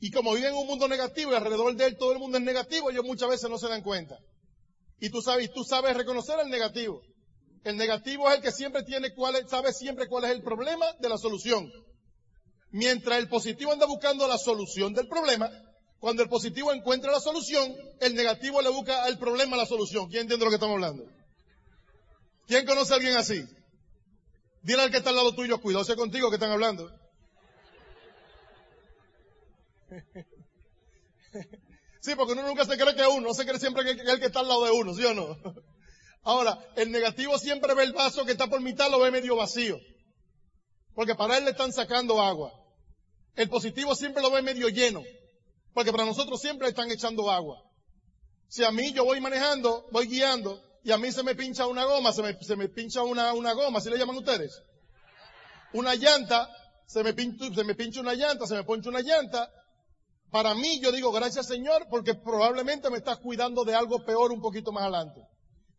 Y 0.00 0.10
como 0.10 0.34
viven 0.34 0.50
en 0.50 0.58
un 0.58 0.66
mundo 0.66 0.88
negativo 0.88 1.32
y 1.32 1.36
alrededor 1.36 1.74
de 1.76 1.86
él 1.86 1.96
todo 1.96 2.12
el 2.12 2.18
mundo 2.18 2.38
es 2.38 2.44
negativo, 2.44 2.90
ellos 2.90 3.04
muchas 3.04 3.28
veces 3.28 3.48
no 3.48 3.58
se 3.58 3.68
dan 3.68 3.82
cuenta. 3.82 4.18
Y 4.98 5.10
tú 5.10 5.22
sabes, 5.22 5.52
tú 5.52 5.62
sabes 5.62 5.96
reconocer 5.96 6.38
el 6.40 6.48
negativo. 6.48 7.00
El 7.62 7.76
negativo 7.76 8.28
es 8.28 8.36
el 8.36 8.42
que 8.42 8.52
siempre 8.52 8.82
tiene 8.82 9.14
cuál 9.14 9.36
es, 9.36 9.48
sabe 9.48 9.72
siempre 9.72 10.08
cuál 10.08 10.24
es 10.24 10.30
el 10.30 10.42
problema 10.42 10.86
de 10.98 11.08
la 11.08 11.16
solución. 11.16 11.70
Mientras 12.70 13.18
el 13.18 13.28
positivo 13.28 13.72
anda 13.72 13.86
buscando 13.86 14.26
la 14.26 14.38
solución 14.38 14.94
del 14.94 15.08
problema, 15.08 15.50
cuando 15.98 16.22
el 16.22 16.28
positivo 16.28 16.72
encuentra 16.72 17.12
la 17.12 17.20
solución, 17.20 17.74
el 18.00 18.14
negativo 18.14 18.60
le 18.62 18.68
busca 18.68 19.04
al 19.04 19.18
problema 19.18 19.56
la 19.56 19.66
solución. 19.66 20.08
¿Quién 20.08 20.22
entiende 20.22 20.44
lo 20.44 20.50
que 20.50 20.56
estamos 20.56 20.74
hablando? 20.74 21.04
¿Quién 22.46 22.66
conoce 22.66 22.92
a 22.92 22.96
alguien 22.96 23.16
así? 23.16 23.44
Dile 24.66 24.82
al 24.82 24.90
que 24.90 24.96
está 24.96 25.10
al 25.10 25.16
lado 25.16 25.32
tuyo, 25.32 25.60
cuidado 25.60 25.94
contigo 25.94 26.28
que 26.28 26.34
están 26.34 26.50
hablando. 26.50 26.90
Sí, 32.00 32.14
porque 32.14 32.34
uno 32.34 32.42
nunca 32.44 32.64
se 32.64 32.78
cree 32.78 32.94
que 32.94 33.04
uno, 33.04 33.28
no 33.28 33.34
se 33.34 33.44
cree 33.44 33.58
siempre 33.58 33.82
que 33.82 33.90
es 34.00 34.08
el 34.08 34.20
que 34.20 34.26
está 34.26 34.38
al 34.38 34.46
lado 34.46 34.64
de 34.64 34.70
uno, 34.70 34.94
¿sí 34.94 35.04
o 35.04 35.12
no? 35.12 35.36
Ahora, 36.22 36.56
el 36.76 36.92
negativo 36.92 37.36
siempre 37.36 37.74
ve 37.74 37.82
el 37.82 37.92
vaso 37.92 38.24
que 38.24 38.30
está 38.30 38.46
por 38.46 38.60
mitad, 38.60 38.88
lo 38.92 39.00
ve 39.00 39.10
medio 39.10 39.34
vacío. 39.34 39.76
Porque 40.94 41.16
para 41.16 41.36
él 41.36 41.44
le 41.44 41.50
están 41.50 41.72
sacando 41.72 42.22
agua. 42.22 42.52
El 43.34 43.48
positivo 43.48 43.96
siempre 43.96 44.22
lo 44.22 44.30
ve 44.30 44.40
medio 44.40 44.68
lleno. 44.68 45.02
Porque 45.74 45.90
para 45.90 46.04
nosotros 46.04 46.40
siempre 46.40 46.66
le 46.66 46.70
están 46.70 46.92
echando 46.92 47.28
agua. 47.28 47.60
Si 48.48 48.62
a 48.62 48.70
mí 48.70 48.92
yo 48.92 49.04
voy 49.04 49.20
manejando, 49.20 49.88
voy 49.90 50.06
guiando, 50.06 50.62
y 50.86 50.92
a 50.92 50.98
mí 50.98 51.10
se 51.10 51.24
me 51.24 51.34
pincha 51.34 51.66
una 51.66 51.84
goma, 51.84 52.12
se 52.12 52.22
me, 52.22 52.40
se 52.40 52.54
me 52.54 52.68
pincha 52.68 53.02
una, 53.02 53.32
una 53.32 53.54
goma, 53.54 53.80
¿sí 53.80 53.90
le 53.90 53.98
llaman 53.98 54.18
ustedes? 54.18 54.62
Una 55.72 55.96
llanta, 55.96 56.48
se 56.86 57.02
me, 57.02 57.12
pincha, 57.12 57.52
se 57.52 57.64
me 57.64 57.74
pincha 57.74 58.00
una 58.00 58.14
llanta, 58.14 58.46
se 58.46 58.54
me 58.54 58.62
poncha 58.62 58.90
una 58.90 59.00
llanta, 59.00 59.50
para 60.30 60.54
mí, 60.54 60.78
yo 60.80 60.92
digo 60.92 61.10
gracias 61.10 61.48
Señor, 61.48 61.88
porque 61.90 62.14
probablemente 62.14 62.88
me 62.88 62.98
estás 62.98 63.18
cuidando 63.18 63.64
de 63.64 63.74
algo 63.74 64.04
peor 64.04 64.30
un 64.30 64.40
poquito 64.40 64.70
más 64.70 64.84
adelante. 64.84 65.26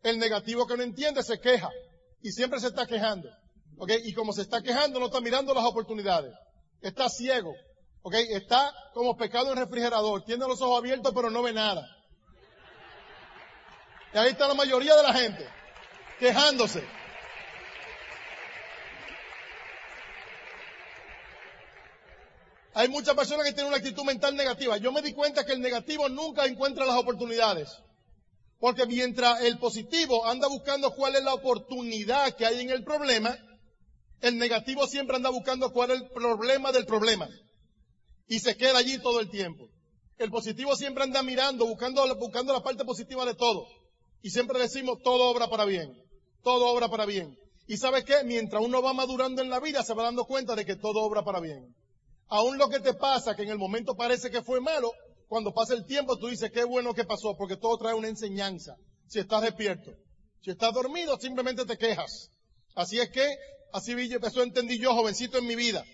El 0.02 0.18
negativo 0.18 0.66
que 0.66 0.76
no 0.76 0.82
entiende 0.82 1.22
se 1.22 1.40
queja 1.40 1.70
y 2.22 2.30
siempre 2.32 2.60
se 2.60 2.66
está 2.66 2.84
quejando. 2.84 3.30
¿Ok? 3.78 3.92
Y 4.04 4.12
como 4.12 4.34
se 4.34 4.42
está 4.42 4.60
quejando, 4.60 5.00
no 5.00 5.06
está 5.06 5.22
mirando 5.22 5.54
las 5.54 5.64
oportunidades. 5.64 6.34
Está 6.82 7.08
ciego. 7.08 7.54
¿Ok? 8.02 8.14
Está 8.14 8.74
como 8.92 9.16
pecado 9.16 9.52
en 9.52 9.58
refrigerador. 9.58 10.22
Tiene 10.24 10.46
los 10.46 10.60
ojos 10.60 10.78
abiertos, 10.78 11.14
pero 11.14 11.30
no 11.30 11.42
ve 11.42 11.54
nada. 11.54 11.88
Y 14.14 14.18
ahí 14.18 14.30
está 14.30 14.48
la 14.48 14.54
mayoría 14.54 14.96
de 14.96 15.02
la 15.02 15.12
gente 15.12 15.48
quejándose. 16.18 16.82
Hay 22.74 22.88
muchas 22.88 23.14
personas 23.14 23.44
que 23.44 23.52
tienen 23.52 23.68
una 23.72 23.78
actitud 23.78 24.04
mental 24.04 24.36
negativa. 24.36 24.76
Yo 24.76 24.92
me 24.92 25.02
di 25.02 25.12
cuenta 25.12 25.44
que 25.44 25.52
el 25.52 25.60
negativo 25.60 26.08
nunca 26.08 26.46
encuentra 26.46 26.86
las 26.86 26.96
oportunidades. 26.96 27.68
Porque 28.60 28.86
mientras 28.86 29.42
el 29.42 29.58
positivo 29.58 30.26
anda 30.26 30.48
buscando 30.48 30.92
cuál 30.92 31.16
es 31.16 31.24
la 31.24 31.34
oportunidad 31.34 32.34
que 32.36 32.46
hay 32.46 32.60
en 32.60 32.70
el 32.70 32.84
problema, 32.84 33.36
el 34.20 34.38
negativo 34.38 34.86
siempre 34.86 35.16
anda 35.16 35.30
buscando 35.30 35.72
cuál 35.72 35.90
es 35.90 36.00
el 36.00 36.08
problema 36.10 36.72
del 36.72 36.86
problema. 36.86 37.28
Y 38.26 38.40
se 38.40 38.56
queda 38.56 38.78
allí 38.78 38.98
todo 38.98 39.20
el 39.20 39.30
tiempo. 39.30 39.68
El 40.18 40.30
positivo 40.30 40.74
siempre 40.76 41.04
anda 41.04 41.22
mirando, 41.22 41.66
buscando, 41.66 42.14
buscando 42.16 42.52
la 42.52 42.62
parte 42.62 42.84
positiva 42.84 43.24
de 43.24 43.34
todo. 43.34 43.66
Y 44.22 44.30
siempre 44.30 44.58
decimos, 44.58 44.98
todo 45.02 45.30
obra 45.30 45.48
para 45.48 45.64
bien. 45.64 45.92
Todo 46.42 46.66
obra 46.68 46.88
para 46.88 47.06
bien. 47.06 47.36
Y 47.66 47.76
sabes 47.76 48.04
qué? 48.04 48.24
Mientras 48.24 48.62
uno 48.62 48.82
va 48.82 48.92
madurando 48.92 49.42
en 49.42 49.50
la 49.50 49.60
vida, 49.60 49.82
se 49.82 49.94
va 49.94 50.04
dando 50.04 50.24
cuenta 50.24 50.54
de 50.54 50.64
que 50.64 50.76
todo 50.76 51.02
obra 51.02 51.22
para 51.22 51.40
bien. 51.40 51.74
Aún 52.28 52.58
lo 52.58 52.68
que 52.68 52.80
te 52.80 52.94
pasa, 52.94 53.34
que 53.36 53.42
en 53.42 53.50
el 53.50 53.58
momento 53.58 53.94
parece 53.94 54.30
que 54.30 54.42
fue 54.42 54.60
malo, 54.60 54.90
cuando 55.28 55.52
pasa 55.52 55.74
el 55.74 55.84
tiempo 55.84 56.18
tú 56.18 56.28
dices, 56.28 56.50
qué 56.50 56.64
bueno 56.64 56.94
que 56.94 57.04
pasó, 57.04 57.36
porque 57.36 57.56
todo 57.56 57.76
trae 57.76 57.94
una 57.94 58.08
enseñanza. 58.08 58.74
Si 59.06 59.18
estás 59.18 59.42
despierto. 59.42 59.92
Si 60.42 60.50
estás 60.50 60.72
dormido, 60.72 61.18
simplemente 61.18 61.64
te 61.66 61.76
quejas. 61.76 62.30
Así 62.74 62.98
es 62.98 63.10
que, 63.10 63.26
así 63.72 63.92
eso 63.92 64.42
entendí 64.42 64.78
yo, 64.78 64.94
jovencito, 64.94 65.38
en 65.38 65.46
mi 65.46 65.56
vida. 65.56 65.84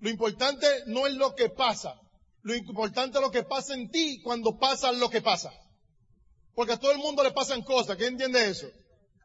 Lo 0.00 0.10
importante 0.10 0.66
no 0.86 1.06
es 1.06 1.14
lo 1.14 1.34
que 1.34 1.48
pasa. 1.50 1.94
Lo 2.42 2.54
importante 2.54 3.18
es 3.18 3.22
lo 3.22 3.30
que 3.30 3.44
pasa 3.44 3.74
en 3.74 3.90
ti 3.90 4.20
cuando 4.22 4.58
pasa 4.58 4.92
lo 4.92 5.08
que 5.08 5.22
pasa. 5.22 5.52
Porque 6.54 6.72
a 6.72 6.78
todo 6.78 6.92
el 6.92 6.98
mundo 6.98 7.22
le 7.22 7.32
pasan 7.32 7.62
cosas. 7.62 7.96
¿Quién 7.96 8.10
entiende 8.10 8.48
eso? 8.48 8.68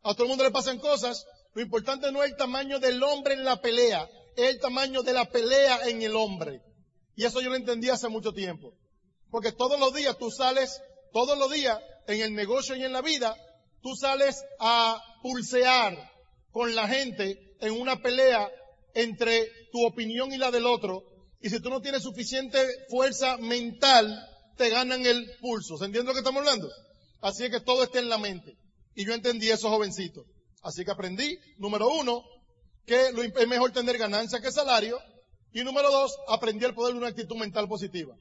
A 0.03 0.13
todo 0.13 0.23
el 0.23 0.29
mundo 0.29 0.43
le 0.43 0.51
pasan 0.51 0.79
cosas. 0.79 1.25
Lo 1.53 1.61
importante 1.61 2.11
no 2.11 2.23
es 2.23 2.31
el 2.31 2.37
tamaño 2.37 2.79
del 2.79 3.01
hombre 3.03 3.33
en 3.33 3.43
la 3.43 3.59
pelea, 3.59 4.07
es 4.35 4.49
el 4.49 4.59
tamaño 4.59 5.01
de 5.01 5.13
la 5.13 5.25
pelea 5.25 5.87
en 5.87 6.01
el 6.01 6.15
hombre. 6.15 6.61
Y 7.15 7.25
eso 7.25 7.41
yo 7.41 7.49
lo 7.49 7.55
entendí 7.55 7.89
hace 7.89 8.07
mucho 8.07 8.31
tiempo. 8.31 8.73
Porque 9.29 9.51
todos 9.51 9.79
los 9.79 9.93
días 9.93 10.17
tú 10.17 10.31
sales, 10.31 10.81
todos 11.11 11.37
los 11.37 11.51
días 11.51 11.79
en 12.07 12.21
el 12.21 12.33
negocio 12.33 12.75
y 12.75 12.83
en 12.83 12.93
la 12.93 13.01
vida, 13.01 13.35
tú 13.81 13.95
sales 13.95 14.43
a 14.59 15.01
pulsear 15.21 15.97
con 16.51 16.73
la 16.75 16.87
gente 16.87 17.37
en 17.59 17.79
una 17.79 17.97
pelea 17.97 18.49
entre 18.93 19.49
tu 19.71 19.85
opinión 19.85 20.33
y 20.33 20.37
la 20.37 20.51
del 20.51 20.65
otro. 20.65 21.03
Y 21.41 21.49
si 21.49 21.59
tú 21.59 21.69
no 21.69 21.81
tienes 21.81 22.03
suficiente 22.03 22.59
fuerza 22.89 23.37
mental, 23.37 24.07
te 24.57 24.69
ganan 24.69 25.05
el 25.05 25.29
pulso. 25.39 25.77
¿Se 25.77 25.85
entiende 25.85 26.09
lo 26.09 26.13
que 26.13 26.19
estamos 26.19 26.39
hablando? 26.39 26.69
Así 27.21 27.43
es 27.43 27.51
que 27.51 27.59
todo 27.59 27.83
está 27.83 27.99
en 27.99 28.09
la 28.09 28.17
mente. 28.17 28.57
Y 28.95 29.05
yo 29.05 29.13
entendí 29.13 29.49
eso, 29.49 29.69
jovencito. 29.69 30.25
Así 30.61 30.83
que 30.83 30.91
aprendí, 30.91 31.37
número 31.57 31.89
uno, 31.89 32.23
que 32.85 33.09
es 33.09 33.47
mejor 33.47 33.71
tener 33.71 33.97
ganancia 33.97 34.41
que 34.41 34.51
salario. 34.51 34.99
Y 35.51 35.63
número 35.63 35.89
dos, 35.91 36.17
aprendí 36.27 36.65
el 36.65 36.73
poder 36.73 36.93
de 36.93 36.99
una 36.99 37.09
actitud 37.09 37.35
mental 37.35 37.67
positiva. 37.67 38.15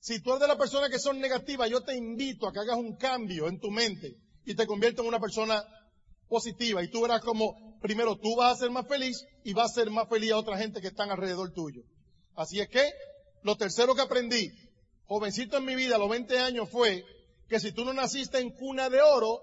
Si 0.00 0.20
tú 0.20 0.30
eres 0.30 0.42
de 0.42 0.48
las 0.48 0.56
personas 0.56 0.90
que 0.90 0.98
son 0.98 1.20
negativas, 1.20 1.70
yo 1.70 1.82
te 1.82 1.96
invito 1.96 2.46
a 2.46 2.52
que 2.52 2.60
hagas 2.60 2.76
un 2.76 2.96
cambio 2.96 3.48
en 3.48 3.58
tu 3.58 3.70
mente 3.70 4.16
y 4.44 4.54
te 4.54 4.66
conviertas 4.66 5.02
en 5.02 5.08
una 5.08 5.20
persona 5.20 5.62
positiva. 6.28 6.82
Y 6.82 6.88
tú 6.88 7.02
verás 7.02 7.20
como, 7.20 7.78
primero, 7.80 8.16
tú 8.16 8.36
vas 8.36 8.56
a 8.56 8.60
ser 8.60 8.70
más 8.70 8.86
feliz 8.86 9.24
y 9.44 9.52
vas 9.52 9.70
a 9.70 9.74
ser 9.74 9.90
más 9.90 10.08
feliz 10.08 10.32
a 10.32 10.38
otra 10.38 10.58
gente 10.58 10.80
que 10.80 10.88
están 10.88 11.10
alrededor 11.10 11.52
tuyo. 11.52 11.82
Así 12.34 12.60
es 12.60 12.68
que, 12.68 12.90
lo 13.42 13.56
tercero 13.56 13.94
que 13.94 14.02
aprendí, 14.02 14.50
jovencito 15.06 15.56
en 15.56 15.64
mi 15.64 15.74
vida, 15.74 15.96
a 15.96 15.98
los 15.98 16.10
20 16.10 16.38
años, 16.38 16.68
fue 16.70 17.04
que 17.48 17.60
si 17.60 17.72
tú 17.72 17.84
no 17.84 17.92
naciste 17.92 18.38
en 18.38 18.50
cuna 18.50 18.88
de 18.88 19.00
oro, 19.00 19.40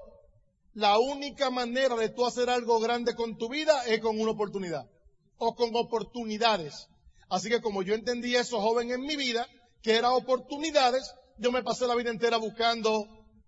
la 0.73 0.97
única 0.97 1.49
manera 1.49 1.95
de 1.95 2.09
tú 2.09 2.25
hacer 2.25 2.49
algo 2.49 2.79
grande 2.79 3.13
con 3.15 3.37
tu 3.37 3.49
vida 3.49 3.85
es 3.85 3.99
con 3.99 4.19
una 4.19 4.31
oportunidad 4.31 4.85
o 5.37 5.55
con 5.55 5.71
oportunidades. 5.75 6.87
Así 7.29 7.49
que 7.49 7.61
como 7.61 7.83
yo 7.83 7.93
entendí 7.93 8.35
eso 8.35 8.59
joven 8.61 8.91
en 8.91 9.01
mi 9.01 9.15
vida, 9.15 9.47
que 9.81 9.95
era 9.95 10.11
oportunidades, 10.11 11.13
yo 11.37 11.51
me 11.51 11.63
pasé 11.63 11.87
la 11.87 11.95
vida 11.95 12.09
entera 12.09 12.37
buscando 12.37 13.05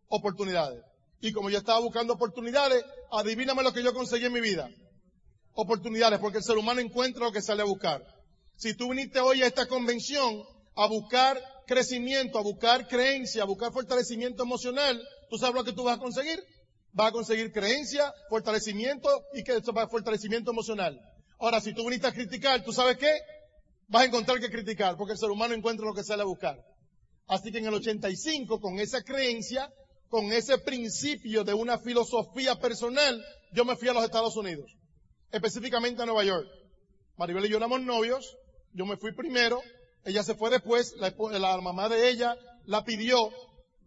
oportunidades. 0.07 0.83
Y 1.21 1.31
como 1.31 1.50
yo 1.50 1.57
estaba 1.57 1.79
buscando 1.79 2.13
oportunidades, 2.13 2.83
adivíname 3.12 3.63
lo 3.63 3.74
que 3.74 3.83
yo 3.83 3.93
conseguí 3.93 4.25
en 4.25 4.33
mi 4.33 4.41
vida. 4.41 4.69
Oportunidades, 5.53 6.19
porque 6.19 6.39
el 6.39 6.43
ser 6.43 6.57
humano 6.57 6.81
encuentra 6.81 7.25
lo 7.25 7.31
que 7.31 7.41
sale 7.41 7.62
a 7.62 7.65
buscar. 7.65 8.03
Si 8.57 8.75
tú 8.75 8.89
viniste 8.89 9.19
hoy 9.19 9.41
a 9.41 9.47
esta 9.47 9.67
convención 9.67 10.43
a 10.75 10.88
buscar 10.88 11.41
crecimiento, 11.65 12.38
a 12.38 12.41
buscar 12.41 12.88
creencia, 12.88 13.43
a 13.43 13.45
buscar 13.45 13.72
fortalecimiento 13.72 14.43
emocional, 14.43 15.01
¿tú 15.29 15.38
sabes 15.38 15.55
lo 15.55 15.63
que 15.63 15.74
tú 15.74 15.84
vas 15.84 15.98
a 15.98 16.01
conseguir? 16.01 16.43
Vas 16.91 17.10
a 17.10 17.12
conseguir 17.12 17.51
creencia, 17.51 18.13
fortalecimiento 18.29 19.10
y 19.34 19.43
que 19.43 19.62
fortalecimiento 19.62 20.51
emocional. 20.51 21.00
Ahora, 21.39 21.60
si 21.60 21.74
tú 21.74 21.84
viniste 21.84 22.07
a 22.07 22.13
criticar, 22.13 22.63
¿tú 22.63 22.72
sabes 22.72 22.98
qué? 22.98 23.12
Vas 23.88 24.03
a 24.03 24.05
encontrar 24.05 24.39
que 24.39 24.50
criticar, 24.50 24.95
porque 24.98 25.13
el 25.13 25.19
ser 25.19 25.29
humano 25.29 25.53
encuentra 25.53 25.86
lo 25.86 25.93
que 25.93 26.03
sale 26.03 26.22
a 26.22 26.25
buscar. 26.25 26.57
Así 27.27 27.51
que 27.51 27.57
en 27.57 27.65
el 27.65 27.74
85, 27.74 28.60
con 28.60 28.79
esa 28.79 29.03
creencia, 29.03 29.69
con 30.07 30.31
ese 30.31 30.57
principio 30.60 31.43
de 31.43 31.53
una 31.53 31.77
filosofía 31.79 32.55
personal, 32.55 33.24
yo 33.51 33.65
me 33.65 33.75
fui 33.75 33.89
a 33.89 33.93
los 33.93 34.03
Estados 34.03 34.36
Unidos, 34.38 34.72
específicamente 35.31 36.01
a 36.01 36.05
Nueva 36.05 36.24
York. 36.24 36.48
Maribel 37.17 37.45
y 37.45 37.50
yo 37.50 37.57
éramos 37.57 37.81
novios, 37.81 38.38
yo 38.74 38.86
me 38.86 38.98
fui 38.98 39.13
primero, 39.13 39.62
ella 40.05 40.24
se 40.24 40.35
fue 40.35 40.51
después, 40.51 40.93
la, 40.97 41.57
mamá 41.62 41.89
de 41.89 42.09
ella 42.09 42.38
la 42.65 42.83
pidió 42.83 43.31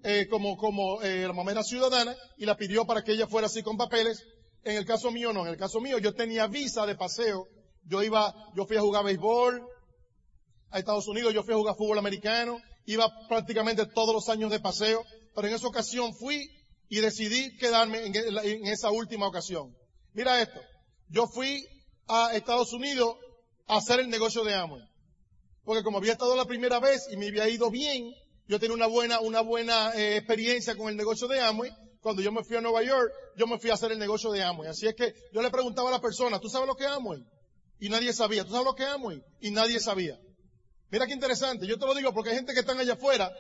eh, 0.03 0.27
como, 0.29 0.57
como 0.57 1.01
eh, 1.03 1.27
la 1.27 1.33
mamá 1.33 1.53
era 1.53 1.63
ciudadana 1.63 2.17
y 2.37 2.45
la 2.45 2.57
pidió 2.57 2.87
para 2.87 3.03
que 3.03 3.13
ella 3.13 3.29
fuera 3.29 3.47
así 3.47 3.63
con 3.63 3.77
papeles. 3.77 4.25
En 4.65 4.77
el 4.77 4.85
caso 4.85 5.13
mío 5.13 5.33
no, 5.33 5.43
en 5.43 5.53
el 5.53 5.57
caso 5.57 5.81
mío 5.81 5.99
yo 5.99 6.13
tenía 6.15 6.49
visa 6.49 6.85
de 6.87 6.97
paseo, 6.97 7.47
yo 7.85 8.03
iba, 8.03 8.35
yo 8.57 8.67
fui 8.67 8.77
a 8.77 8.81
jugar 8.81 9.05
béisbol 9.05 9.65
a 10.71 10.79
Estados 10.81 11.07
Unidos, 11.07 11.33
yo 11.33 11.45
fui 11.45 11.55
a 11.55 11.57
jugar 11.57 11.77
fútbol 11.77 11.99
americano, 11.99 12.59
iba 12.85 13.09
prácticamente 13.29 13.87
todos 13.87 14.13
los 14.13 14.29
años 14.29 14.51
de 14.51 14.59
paseo, 14.59 15.05
pero 15.37 15.47
en 15.47 15.55
esa 15.55 15.69
ocasión 15.69 16.13
fui 16.15 16.51
y 16.89 17.01
decidí 17.01 17.57
quedarme 17.59 18.05
en, 18.07 18.15
en 18.17 18.67
esa 18.67 18.91
última 18.91 19.29
ocasión. 19.29 19.73
Mira 20.15 20.43
esto, 20.43 20.61
yo 21.09 21.29
fui 21.29 21.65
a 22.09 22.35
Estados 22.35 22.73
Unidos 22.73 23.17
a 23.69 23.77
hacer 23.77 24.01
el 24.01 24.09
negocio 24.09 24.43
de 24.43 24.55
Amway. 24.55 24.88
Porque 25.69 25.83
como 25.83 25.99
había 25.99 26.13
estado 26.13 26.35
la 26.35 26.47
primera 26.47 26.81
vez 26.81 27.09
y 27.11 27.19
me 27.19 27.29
había 27.29 27.47
ido 27.47 27.71
bien, 27.71 28.15
yo 28.47 28.59
tenía 28.59 28.75
una 28.75 28.87
buena, 28.87 29.21
una 29.21 29.43
buena 29.43 29.93
eh, 29.95 30.17
experiencia 30.17 30.75
con 30.75 30.89
el 30.89 30.97
negocio 30.97 31.29
de 31.29 31.43
Amway. 31.43 31.71
Cuando 32.01 32.23
yo 32.23 32.33
me 32.33 32.43
fui 32.43 32.57
a 32.57 32.63
Nueva 32.63 32.83
York, 32.83 33.13
yo 33.37 33.47
me 33.47 33.59
fui 33.59 33.69
a 33.69 33.75
hacer 33.75 33.93
el 33.93 33.99
negocio 33.99 34.31
de 34.31 34.43
Amway. 34.43 34.71
Así 34.71 34.87
es 34.87 34.95
que 34.95 35.13
yo 35.31 35.43
le 35.43 35.51
preguntaba 35.51 35.91
a 35.91 35.93
la 35.93 36.01
persona, 36.01 36.41
¿tú 36.41 36.49
sabes 36.49 36.67
lo 36.67 36.75
que 36.75 36.85
es 36.85 36.91
Amway? 36.91 37.23
Y 37.81 37.91
nadie 37.91 38.15
sabía. 38.15 38.45
¿Tú 38.45 38.53
sabes 38.53 38.65
lo 38.65 38.75
que 38.75 38.85
es 38.85 38.89
Amway? 38.89 39.23
Y 39.41 39.51
nadie 39.51 39.79
sabía. 39.79 40.19
Mira 40.91 41.07
qué 41.07 41.13
interesante. 41.13 41.67
Yo 41.67 41.79
te 41.79 41.85
lo 41.85 41.95
digo 41.95 42.15
porque 42.15 42.31
hay 42.31 42.37
gente 42.37 42.55
que 42.55 42.61
están 42.61 42.81
allá 42.81 42.95
afuera 42.95 43.31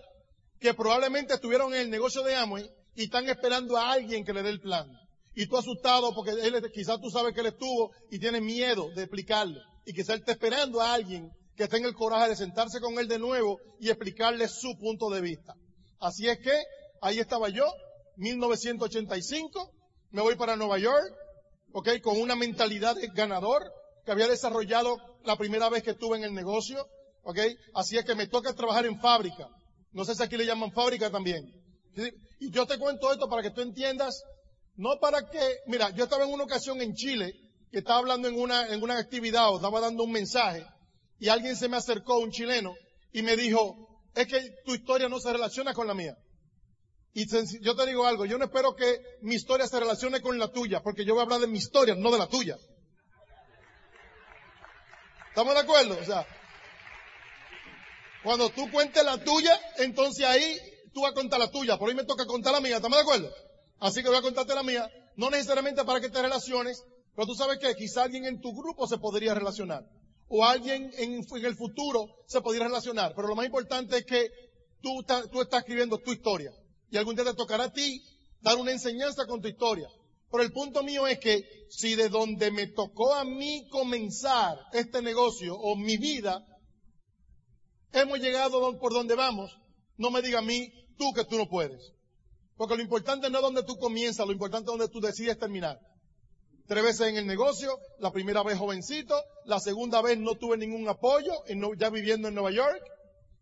que 0.60 0.74
probablemente 0.74 1.32
estuvieron 1.32 1.72
en 1.72 1.80
el 1.80 1.88
negocio 1.88 2.22
de 2.24 2.36
Amway 2.36 2.70
y 2.94 3.04
están 3.04 3.26
esperando 3.30 3.78
a 3.78 3.90
alguien 3.90 4.26
que 4.26 4.34
le 4.34 4.42
dé 4.42 4.50
el 4.50 4.60
plan. 4.60 4.86
Y 5.34 5.46
tú 5.46 5.56
asustado 5.56 6.14
porque 6.14 6.32
él, 6.32 6.70
quizás 6.74 7.00
tú 7.00 7.08
sabes 7.08 7.32
que 7.32 7.40
él 7.40 7.46
estuvo 7.46 7.90
y 8.10 8.18
tienes 8.18 8.42
miedo 8.42 8.90
de 8.94 9.04
explicarle. 9.04 9.62
Y 9.86 9.94
quizás 9.94 10.10
él 10.10 10.20
está 10.20 10.32
esperando 10.32 10.82
a 10.82 10.92
alguien 10.92 11.32
que 11.58 11.66
tenga 11.66 11.88
el 11.88 11.94
coraje 11.96 12.28
de 12.28 12.36
sentarse 12.36 12.80
con 12.80 12.96
él 13.00 13.08
de 13.08 13.18
nuevo 13.18 13.58
y 13.80 13.88
explicarle 13.88 14.46
su 14.46 14.78
punto 14.78 15.10
de 15.10 15.20
vista. 15.20 15.54
Así 15.98 16.28
es 16.28 16.38
que 16.38 16.52
ahí 17.02 17.18
estaba 17.18 17.48
yo, 17.48 17.64
1985, 18.16 19.72
me 20.12 20.22
voy 20.22 20.36
para 20.36 20.54
Nueva 20.54 20.78
York, 20.78 21.12
ok, 21.72 22.00
con 22.00 22.20
una 22.20 22.36
mentalidad 22.36 22.94
de 22.94 23.08
ganador 23.08 23.64
que 24.04 24.12
había 24.12 24.28
desarrollado 24.28 24.98
la 25.24 25.36
primera 25.36 25.68
vez 25.68 25.82
que 25.82 25.90
estuve 25.90 26.16
en 26.16 26.22
el 26.22 26.32
negocio, 26.32 26.86
ok, 27.24 27.40
así 27.74 27.98
es 27.98 28.04
que 28.04 28.14
me 28.14 28.28
toca 28.28 28.54
trabajar 28.54 28.86
en 28.86 29.00
fábrica. 29.00 29.48
No 29.90 30.04
sé 30.04 30.14
si 30.14 30.22
aquí 30.22 30.36
le 30.36 30.46
llaman 30.46 30.70
fábrica 30.70 31.10
también. 31.10 31.42
Y 32.38 32.52
yo 32.52 32.66
te 32.66 32.78
cuento 32.78 33.10
esto 33.12 33.28
para 33.28 33.42
que 33.42 33.50
tú 33.50 33.62
entiendas, 33.62 34.22
no 34.76 35.00
para 35.00 35.28
que, 35.28 35.56
mira, 35.66 35.90
yo 35.90 36.04
estaba 36.04 36.22
en 36.22 36.32
una 36.32 36.44
ocasión 36.44 36.80
en 36.80 36.94
Chile, 36.94 37.34
que 37.72 37.78
estaba 37.78 37.98
hablando 37.98 38.28
en 38.28 38.38
una, 38.38 38.68
en 38.68 38.80
una 38.80 38.96
actividad 38.96 39.50
o 39.50 39.56
estaba 39.56 39.80
dando 39.80 40.04
un 40.04 40.12
mensaje, 40.12 40.64
y 41.18 41.28
alguien 41.28 41.56
se 41.56 41.68
me 41.68 41.76
acercó, 41.76 42.18
un 42.18 42.30
chileno, 42.30 42.74
y 43.12 43.22
me 43.22 43.36
dijo, 43.36 44.02
es 44.14 44.26
que 44.26 44.50
tu 44.64 44.74
historia 44.74 45.08
no 45.08 45.18
se 45.18 45.32
relaciona 45.32 45.74
con 45.74 45.86
la 45.86 45.94
mía. 45.94 46.16
Y 47.12 47.26
yo 47.60 47.74
te 47.74 47.86
digo 47.86 48.06
algo, 48.06 48.26
yo 48.26 48.38
no 48.38 48.44
espero 48.44 48.74
que 48.76 49.00
mi 49.22 49.34
historia 49.34 49.66
se 49.66 49.80
relacione 49.80 50.20
con 50.20 50.38
la 50.38 50.48
tuya, 50.48 50.80
porque 50.82 51.04
yo 51.04 51.14
voy 51.14 51.20
a 51.20 51.24
hablar 51.24 51.40
de 51.40 51.48
mi 51.48 51.58
historia, 51.58 51.94
no 51.96 52.10
de 52.10 52.18
la 52.18 52.28
tuya. 52.28 52.56
¿Estamos 55.28 55.54
de 55.54 55.60
acuerdo? 55.60 55.98
O 56.00 56.04
sea, 56.04 56.26
cuando 58.22 58.50
tú 58.50 58.70
cuentes 58.70 59.02
la 59.04 59.22
tuya, 59.22 59.58
entonces 59.78 60.24
ahí 60.24 60.58
tú 60.92 61.02
vas 61.02 61.12
a 61.12 61.14
contar 61.14 61.40
la 61.40 61.50
tuya, 61.50 61.76
por 61.78 61.88
ahí 61.88 61.94
me 61.94 62.04
toca 62.04 62.26
contar 62.26 62.52
la 62.52 62.60
mía, 62.60 62.76
¿estamos 62.76 62.98
de 62.98 63.02
acuerdo? 63.02 63.30
Así 63.80 64.02
que 64.02 64.08
voy 64.08 64.18
a 64.18 64.22
contarte 64.22 64.54
la 64.54 64.62
mía, 64.62 64.88
no 65.16 65.30
necesariamente 65.30 65.84
para 65.84 66.00
que 66.00 66.10
te 66.10 66.22
relaciones, 66.22 66.84
pero 67.14 67.26
tú 67.26 67.34
sabes 67.34 67.58
que 67.58 67.74
quizá 67.74 68.04
alguien 68.04 68.24
en 68.24 68.40
tu 68.40 68.52
grupo 68.52 68.86
se 68.86 68.98
podría 68.98 69.34
relacionar 69.34 69.84
o 70.28 70.44
alguien 70.44 70.90
en, 70.98 71.24
el 71.44 71.56
futuro 71.56 72.06
se 72.26 72.40
podría 72.40 72.64
relacionar. 72.64 73.12
Pero 73.14 73.28
lo 73.28 73.34
más 73.34 73.46
importante 73.46 73.98
es 73.98 74.04
que 74.04 74.30
tú, 74.80 75.04
tú 75.30 75.42
estás 75.42 75.60
escribiendo 75.60 75.98
tu 75.98 76.12
historia. 76.12 76.52
Y 76.90 76.96
algún 76.96 77.14
día 77.14 77.24
te 77.24 77.34
tocará 77.34 77.64
a 77.64 77.72
ti 77.72 78.02
dar 78.40 78.56
una 78.56 78.72
enseñanza 78.72 79.26
con 79.26 79.40
tu 79.40 79.48
historia. 79.48 79.88
Pero 80.30 80.42
el 80.42 80.52
punto 80.52 80.82
mío 80.82 81.06
es 81.06 81.18
que 81.18 81.66
si 81.70 81.94
de 81.94 82.08
donde 82.08 82.50
me 82.50 82.66
tocó 82.68 83.14
a 83.14 83.24
mí 83.24 83.66
comenzar 83.70 84.58
este 84.72 85.00
negocio 85.00 85.56
o 85.56 85.74
mi 85.76 85.96
vida, 85.96 86.44
hemos 87.92 88.18
llegado 88.18 88.78
por 88.78 88.92
donde 88.92 89.14
vamos, 89.14 89.50
no 89.96 90.10
me 90.10 90.20
diga 90.20 90.40
a 90.40 90.42
mí 90.42 90.70
tú 90.98 91.12
que 91.14 91.24
tú 91.24 91.38
no 91.38 91.48
puedes. 91.48 91.92
Porque 92.56 92.76
lo 92.76 92.82
importante 92.82 93.30
no 93.30 93.38
es 93.38 93.42
donde 93.42 93.62
tú 93.62 93.78
comienzas, 93.78 94.26
lo 94.26 94.32
importante 94.32 94.70
es 94.70 94.78
donde 94.78 94.92
tú 94.92 95.00
decides 95.00 95.38
terminar. 95.38 95.78
Tres 96.68 96.84
veces 96.84 97.08
en 97.08 97.16
el 97.16 97.26
negocio, 97.26 97.80
la 97.98 98.12
primera 98.12 98.42
vez 98.42 98.58
jovencito, 98.58 99.18
la 99.46 99.58
segunda 99.58 100.02
vez 100.02 100.18
no 100.18 100.34
tuve 100.34 100.58
ningún 100.58 100.86
apoyo, 100.86 101.32
ya 101.78 101.88
viviendo 101.88 102.28
en 102.28 102.34
Nueva 102.34 102.50
York, 102.50 102.82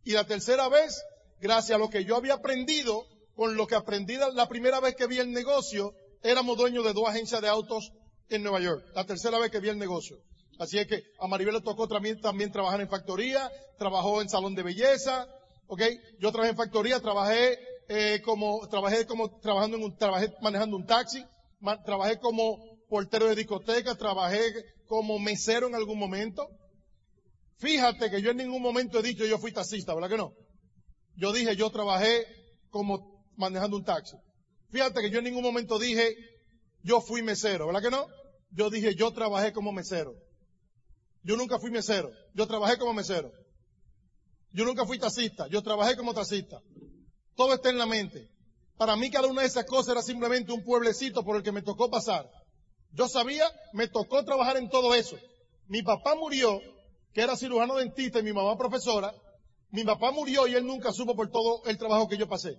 y 0.04 0.12
la 0.12 0.22
tercera 0.24 0.68
vez, 0.68 1.02
gracias 1.40 1.74
a 1.74 1.78
lo 1.78 1.90
que 1.90 2.04
yo 2.04 2.14
había 2.14 2.34
aprendido, 2.34 3.04
con 3.34 3.56
lo 3.56 3.66
que 3.66 3.74
aprendí 3.74 4.16
la 4.16 4.48
primera 4.48 4.78
vez 4.78 4.94
que 4.94 5.08
vi 5.08 5.18
el 5.18 5.32
negocio, 5.32 5.92
éramos 6.22 6.56
dueños 6.56 6.84
de 6.84 6.92
dos 6.92 7.08
agencias 7.08 7.42
de 7.42 7.48
autos 7.48 7.90
en 8.28 8.44
Nueva 8.44 8.60
York. 8.60 8.84
La 8.94 9.04
tercera 9.04 9.40
vez 9.40 9.50
que 9.50 9.58
vi 9.58 9.70
el 9.70 9.78
negocio. 9.78 10.18
Así 10.60 10.78
es 10.78 10.86
que 10.86 11.02
a 11.18 11.26
Maribel 11.26 11.54
le 11.54 11.60
tocó 11.62 11.88
también, 11.88 12.20
también 12.20 12.52
trabajar 12.52 12.80
en 12.80 12.88
factoría, 12.88 13.50
trabajó 13.76 14.22
en 14.22 14.28
salón 14.28 14.54
de 14.54 14.62
belleza, 14.62 15.26
¿ok? 15.66 15.82
Yo 16.20 16.30
trabajé 16.30 16.50
en 16.50 16.56
factoría, 16.56 17.00
trabajé 17.00 17.58
eh, 17.88 18.22
como, 18.24 18.68
trabajé 18.68 19.04
como, 19.04 19.40
trabajando 19.40 19.78
en 19.78 19.82
un, 19.82 19.96
trabajé 19.96 20.32
manejando 20.40 20.76
un 20.76 20.86
taxi, 20.86 21.24
trabajé 21.84 22.20
como 22.20 22.75
portero 22.88 23.26
de 23.26 23.34
discoteca, 23.34 23.94
trabajé 23.96 24.52
como 24.86 25.18
mesero 25.18 25.66
en 25.66 25.74
algún 25.74 25.98
momento. 25.98 26.46
Fíjate 27.58 28.10
que 28.10 28.20
yo 28.20 28.30
en 28.30 28.38
ningún 28.38 28.62
momento 28.62 28.98
he 28.98 29.02
dicho 29.02 29.24
yo 29.24 29.38
fui 29.38 29.52
taxista, 29.52 29.94
¿verdad 29.94 30.10
que 30.10 30.16
no? 30.16 30.32
Yo 31.16 31.32
dije 31.32 31.56
yo 31.56 31.70
trabajé 31.70 32.26
como 32.70 33.24
manejando 33.36 33.76
un 33.76 33.84
taxi. 33.84 34.16
Fíjate 34.70 35.00
que 35.00 35.10
yo 35.10 35.18
en 35.18 35.24
ningún 35.24 35.42
momento 35.42 35.78
dije, 35.78 36.14
yo 36.82 37.00
fui 37.00 37.22
mesero, 37.22 37.66
¿verdad 37.66 37.82
que 37.82 37.90
no? 37.90 38.06
Yo 38.50 38.70
dije, 38.70 38.94
yo 38.94 39.12
trabajé 39.12 39.52
como 39.52 39.72
mesero. 39.72 40.14
Yo 41.22 41.36
nunca 41.36 41.58
fui 41.58 41.70
mesero, 41.70 42.10
yo 42.34 42.46
trabajé 42.46 42.78
como 42.78 42.92
mesero. 42.92 43.32
Yo 44.52 44.64
nunca 44.64 44.86
fui 44.86 44.98
taxista, 44.98 45.46
yo 45.48 45.62
trabajé 45.62 45.96
como 45.96 46.14
taxista. 46.14 46.60
Todo 47.34 47.54
está 47.54 47.70
en 47.70 47.78
la 47.78 47.86
mente. 47.86 48.28
Para 48.76 48.96
mí 48.96 49.10
cada 49.10 49.28
una 49.28 49.42
de 49.42 49.48
esas 49.48 49.64
cosas 49.64 49.92
era 49.92 50.02
simplemente 50.02 50.52
un 50.52 50.62
pueblecito 50.62 51.24
por 51.24 51.36
el 51.36 51.42
que 51.42 51.52
me 51.52 51.62
tocó 51.62 51.90
pasar. 51.90 52.28
Yo 52.96 53.08
sabía, 53.08 53.44
me 53.72 53.88
tocó 53.88 54.24
trabajar 54.24 54.56
en 54.56 54.68
todo 54.68 54.94
eso. 54.94 55.16
Mi 55.68 55.82
papá 55.82 56.14
murió, 56.14 56.60
que 57.12 57.20
era 57.20 57.36
cirujano 57.36 57.76
dentista 57.76 58.18
y 58.18 58.22
mi 58.22 58.32
mamá 58.32 58.56
profesora. 58.56 59.12
Mi 59.70 59.84
papá 59.84 60.10
murió 60.10 60.46
y 60.46 60.54
él 60.54 60.66
nunca 60.66 60.92
supo 60.92 61.14
por 61.14 61.30
todo 61.30 61.62
el 61.66 61.78
trabajo 61.78 62.08
que 62.08 62.16
yo 62.16 62.28
pasé 62.28 62.58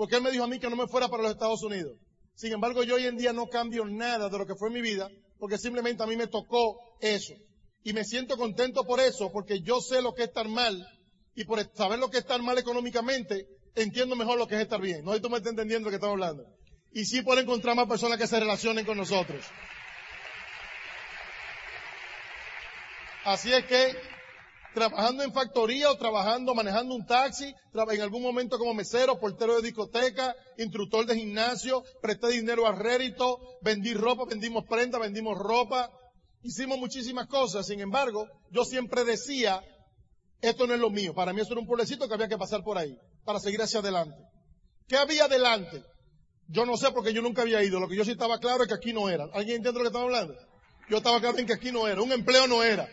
porque 0.00 0.16
él 0.16 0.22
me 0.22 0.30
dijo 0.30 0.44
a 0.44 0.46
mí 0.46 0.58
que 0.58 0.70
no 0.70 0.76
me 0.76 0.86
fuera 0.86 1.08
para 1.08 1.24
los 1.24 1.32
Estados 1.32 1.62
Unidos. 1.62 1.92
Sin 2.34 2.54
embargo, 2.54 2.82
yo 2.84 2.94
hoy 2.94 3.04
en 3.04 3.18
día 3.18 3.34
no 3.34 3.48
cambio 3.48 3.84
nada 3.84 4.30
de 4.30 4.38
lo 4.38 4.46
que 4.46 4.54
fue 4.54 4.70
mi 4.70 4.80
vida, 4.80 5.10
porque 5.38 5.58
simplemente 5.58 6.02
a 6.02 6.06
mí 6.06 6.16
me 6.16 6.26
tocó 6.26 6.80
eso. 7.02 7.34
Y 7.82 7.92
me 7.92 8.06
siento 8.06 8.38
contento 8.38 8.84
por 8.84 8.98
eso, 8.98 9.30
porque 9.30 9.60
yo 9.60 9.82
sé 9.82 10.00
lo 10.00 10.14
que 10.14 10.22
es 10.22 10.28
estar 10.28 10.48
mal, 10.48 10.88
y 11.34 11.44
por 11.44 11.60
saber 11.74 11.98
lo 11.98 12.08
que 12.08 12.16
es 12.16 12.22
estar 12.22 12.40
mal 12.40 12.56
económicamente, 12.56 13.46
entiendo 13.74 14.16
mejor 14.16 14.38
lo 14.38 14.46
que 14.46 14.54
es 14.54 14.62
estar 14.62 14.80
bien. 14.80 15.04
No 15.04 15.10
sé 15.10 15.18
si 15.18 15.22
tú 15.22 15.28
me 15.28 15.36
estás 15.36 15.50
entendiendo 15.50 15.84
lo 15.84 15.90
que 15.90 15.96
estamos 15.96 16.14
hablando. 16.14 16.44
Y 16.92 17.04
sí 17.04 17.22
puedo 17.22 17.40
encontrar 17.40 17.76
más 17.76 17.86
personas 17.86 18.18
que 18.18 18.26
se 18.26 18.40
relacionen 18.40 18.84
con 18.84 18.96
nosotros. 18.96 19.44
Así 23.24 23.52
es 23.52 23.64
que 23.66 23.96
trabajando 24.74 25.22
en 25.22 25.32
factoría 25.32 25.90
o 25.90 25.96
trabajando, 25.96 26.54
manejando 26.54 26.94
un 26.94 27.04
taxi, 27.04 27.54
en 27.74 28.00
algún 28.00 28.22
momento 28.22 28.58
como 28.58 28.74
mesero, 28.74 29.18
portero 29.18 29.56
de 29.56 29.62
discoteca, 29.62 30.34
instructor 30.58 31.06
de 31.06 31.16
gimnasio, 31.16 31.82
presté 32.00 32.28
dinero 32.28 32.66
a 32.66 32.72
rédito, 32.72 33.38
vendí 33.62 33.94
ropa, 33.94 34.24
vendimos 34.28 34.64
prenda, 34.68 34.98
vendimos 34.98 35.36
ropa, 35.38 35.90
hicimos 36.42 36.78
muchísimas 36.78 37.26
cosas. 37.26 37.66
Sin 37.66 37.80
embargo, 37.80 38.26
yo 38.50 38.64
siempre 38.64 39.04
decía, 39.04 39.60
esto 40.40 40.66
no 40.66 40.74
es 40.74 40.80
lo 40.80 40.90
mío. 40.90 41.14
Para 41.14 41.32
mí 41.32 41.40
eso 41.40 41.52
era 41.52 41.60
un 41.60 41.66
pueblecito 41.66 42.08
que 42.08 42.14
había 42.14 42.28
que 42.28 42.38
pasar 42.38 42.62
por 42.62 42.78
ahí, 42.78 42.96
para 43.24 43.40
seguir 43.40 43.60
hacia 43.60 43.80
adelante. 43.80 44.16
¿Qué 44.86 44.96
había 44.96 45.24
adelante? 45.24 45.82
Yo 46.50 46.66
no 46.66 46.76
sé 46.76 46.90
porque 46.92 47.12
yo 47.12 47.22
nunca 47.22 47.42
había 47.42 47.62
ido. 47.62 47.80
Lo 47.80 47.88
que 47.88 47.96
yo 47.96 48.04
sí 48.04 48.12
estaba 48.12 48.38
claro 48.38 48.62
es 48.62 48.68
que 48.68 48.74
aquí 48.74 48.92
no 48.92 49.08
era. 49.08 49.24
¿Alguien 49.32 49.56
entiende 49.56 49.78
lo 49.78 49.84
que 49.84 49.86
estamos 49.86 50.06
hablando? 50.06 50.34
Yo 50.88 50.98
estaba 50.98 51.20
claro 51.20 51.38
en 51.38 51.46
que 51.46 51.54
aquí 51.54 51.72
no 51.72 51.86
era. 51.88 52.02
Un 52.02 52.12
empleo 52.12 52.46
no 52.46 52.62
era 52.62 52.88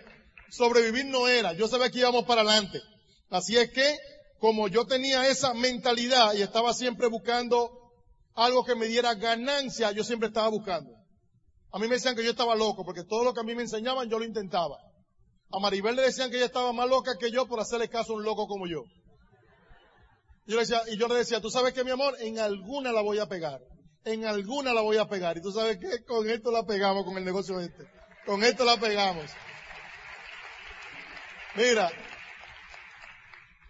sobrevivir 0.50 1.06
no 1.06 1.28
era. 1.28 1.54
Yo 1.54 1.67
sabía 1.67 1.89
que 1.89 2.00
íbamos 2.00 2.26
para 2.26 2.41
adelante. 2.41 2.82
Así 3.30 3.58
es 3.58 3.72
que, 3.72 3.98
como 4.39 4.67
yo 4.67 4.86
tenía 4.86 5.28
esa 5.28 5.54
mentalidad 5.54 6.34
y 6.34 6.41
estaba 6.41 6.74
siempre 6.74 7.08
buscando 7.08 7.72
algo 8.36 8.63
que 8.63 8.76
me 8.76 8.88
diera 8.88 9.15
ganancia, 9.15 9.91
yo 9.91 10.04
siempre 10.04 10.28
estaba 10.28 10.50
buscando. 10.50 10.91
A 11.72 11.80
mí 11.80 11.88
me 11.88 11.96
decían 11.96 12.15
que 12.15 12.24
yo 12.24 12.32
estaba 12.32 12.56
loco, 12.56 12.86
porque 12.86 13.04
todo 13.04 13.24
lo 13.24 13.34
que 13.34 13.41
a 13.41 13.43
mí 13.43 13.56
me 13.56 13.63
enseñaban 13.63 14.10
yo 14.10 14.20
lo 14.20 14.26
intentaba. 14.26 14.78
A 15.52 15.60
Maribel 15.60 15.96
le 15.96 16.04
decían 16.04 16.30
que 16.30 16.38
ella 16.38 16.46
estaba 16.46 16.72
más 16.74 16.88
loca 16.88 17.17
que 17.17 17.32
yo 17.32 17.48
por 17.48 17.60
hacerle 17.60 17.89
caso 17.89 18.13
a 18.13 18.15
un 18.17 18.24
loco 18.24 18.48
como 18.48 18.67
yo. 18.67 18.84
Yo 20.48 20.56
le 20.56 20.62
decía, 20.62 20.82
y 20.88 20.98
yo 20.98 21.10
le 21.10 21.16
decía, 21.16 21.42
tú 21.42 21.50
sabes 21.50 21.74
que 21.74 21.84
mi 21.84 21.92
amor, 21.92 22.16
en 22.20 22.40
alguna 22.40 22.94
la 22.94 23.02
voy 23.02 23.20
a 23.20 23.28
pegar. 23.28 23.60
En 24.06 24.26
alguna 24.26 24.74
la 24.74 24.80
voy 24.82 24.96
a 24.96 25.06
pegar. 25.06 25.38
Y 25.38 25.42
tú 25.42 25.52
sabes 25.52 25.78
que 25.78 26.06
con 26.06 26.30
esto 26.30 26.52
la 26.52 26.66
pegamos, 26.66 27.04
con 27.04 27.18
el 27.18 27.26
negocio 27.26 27.60
este. 27.60 27.86
Con 28.26 28.44
esto 28.44 28.64
la 28.64 28.80
pegamos. 28.80 29.30
Mira, 31.56 31.92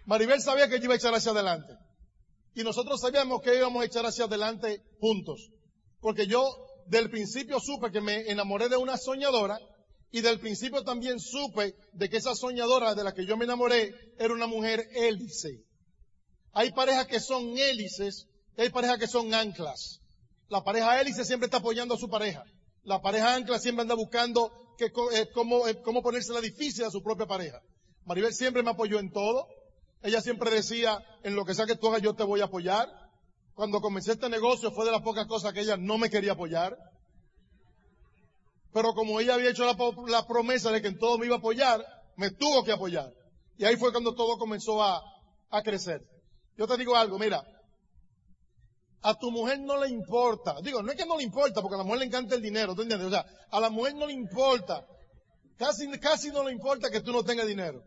Maribel 0.06 0.40
sabía 0.40 0.68
que 0.68 0.78
yo 0.78 0.84
iba 0.84 0.94
a 0.94 0.98
echar 0.98 1.12
hacia 1.12 1.32
adelante. 1.32 1.74
Y 2.54 2.62
nosotros 2.62 3.00
sabíamos 3.00 3.42
que 3.42 3.56
íbamos 3.56 3.82
a 3.82 3.86
echar 3.86 4.06
hacia 4.06 4.26
adelante 4.26 4.82
juntos. 5.00 5.50
Porque 6.00 6.28
yo 6.28 6.44
del 6.86 7.10
principio 7.10 7.58
supe 7.58 7.90
que 7.90 8.00
me 8.00 8.30
enamoré 8.30 8.68
de 8.68 8.76
una 8.76 8.96
soñadora 8.96 9.58
y 10.12 10.20
del 10.20 10.38
principio 10.38 10.84
también 10.84 11.18
supe 11.18 11.74
de 11.92 12.08
que 12.08 12.18
esa 12.18 12.36
soñadora 12.36 12.94
de 12.94 13.02
la 13.02 13.12
que 13.14 13.26
yo 13.26 13.36
me 13.36 13.46
enamoré 13.46 13.94
era 14.18 14.32
una 14.32 14.46
mujer 14.46 14.88
hélice. 14.92 15.67
Hay 16.58 16.72
parejas 16.72 17.06
que 17.06 17.20
son 17.20 17.56
hélices 17.56 18.26
y 18.56 18.62
hay 18.62 18.70
parejas 18.70 18.98
que 18.98 19.06
son 19.06 19.32
anclas. 19.32 20.00
La 20.48 20.64
pareja 20.64 21.00
hélice 21.00 21.24
siempre 21.24 21.44
está 21.44 21.58
apoyando 21.58 21.94
a 21.94 21.98
su 21.98 22.10
pareja. 22.10 22.42
La 22.82 23.00
pareja 23.00 23.36
ancla 23.36 23.60
siempre 23.60 23.82
anda 23.82 23.94
buscando 23.94 24.50
eh, 24.80 25.28
cómo, 25.32 25.68
eh, 25.68 25.80
cómo 25.82 26.02
ponerse 26.02 26.32
la 26.32 26.40
difícil 26.40 26.82
a 26.82 26.90
su 26.90 27.00
propia 27.00 27.26
pareja. 27.26 27.60
Maribel 28.06 28.34
siempre 28.34 28.64
me 28.64 28.70
apoyó 28.70 28.98
en 28.98 29.12
todo. 29.12 29.46
Ella 30.02 30.20
siempre 30.20 30.50
decía, 30.50 30.98
en 31.22 31.36
lo 31.36 31.44
que 31.44 31.54
sea 31.54 31.64
que 31.64 31.76
tú 31.76 31.86
hagas 31.86 32.02
yo 32.02 32.14
te 32.14 32.24
voy 32.24 32.40
a 32.40 32.46
apoyar. 32.46 32.88
Cuando 33.54 33.80
comencé 33.80 34.10
este 34.10 34.28
negocio 34.28 34.72
fue 34.72 34.84
de 34.84 34.90
las 34.90 35.02
pocas 35.02 35.28
cosas 35.28 35.52
que 35.52 35.60
ella 35.60 35.76
no 35.76 35.96
me 35.96 36.10
quería 36.10 36.32
apoyar. 36.32 36.76
Pero 38.72 38.94
como 38.94 39.20
ella 39.20 39.34
había 39.34 39.50
hecho 39.50 39.64
la, 39.64 40.26
promesa 40.26 40.72
de 40.72 40.82
que 40.82 40.88
en 40.88 40.98
todo 40.98 41.18
me 41.18 41.26
iba 41.26 41.36
a 41.36 41.38
apoyar, 41.38 41.86
me 42.16 42.32
tuvo 42.32 42.64
que 42.64 42.72
apoyar. 42.72 43.12
Y 43.58 43.64
ahí 43.64 43.76
fue 43.76 43.92
cuando 43.92 44.16
todo 44.16 44.38
comenzó 44.38 44.82
a 44.82 45.62
crecer. 45.62 46.02
Yo 46.58 46.66
te 46.66 46.76
digo 46.76 46.94
algo, 46.94 47.18
mira, 47.18 47.42
a 49.00 49.14
tu 49.14 49.30
mujer 49.30 49.60
no 49.60 49.82
le 49.82 49.88
importa. 49.88 50.60
Digo, 50.60 50.82
no 50.82 50.90
es 50.90 50.98
que 50.98 51.06
no 51.06 51.16
le 51.16 51.22
importa, 51.22 51.62
porque 51.62 51.76
a 51.76 51.78
la 51.78 51.84
mujer 51.84 52.00
le 52.00 52.06
encanta 52.06 52.34
el 52.34 52.42
dinero, 52.42 52.74
¿tú 52.74 52.82
entiendes? 52.82 53.08
O 53.08 53.10
sea, 53.10 53.24
a 53.50 53.60
la 53.60 53.70
mujer 53.70 53.94
no 53.94 54.06
le 54.06 54.12
importa. 54.12 54.84
Casi, 55.56 55.88
casi 55.98 56.30
no 56.30 56.44
le 56.44 56.52
importa 56.52 56.90
que 56.90 57.00
tú 57.00 57.12
no 57.12 57.24
tengas 57.24 57.46
dinero 57.46 57.82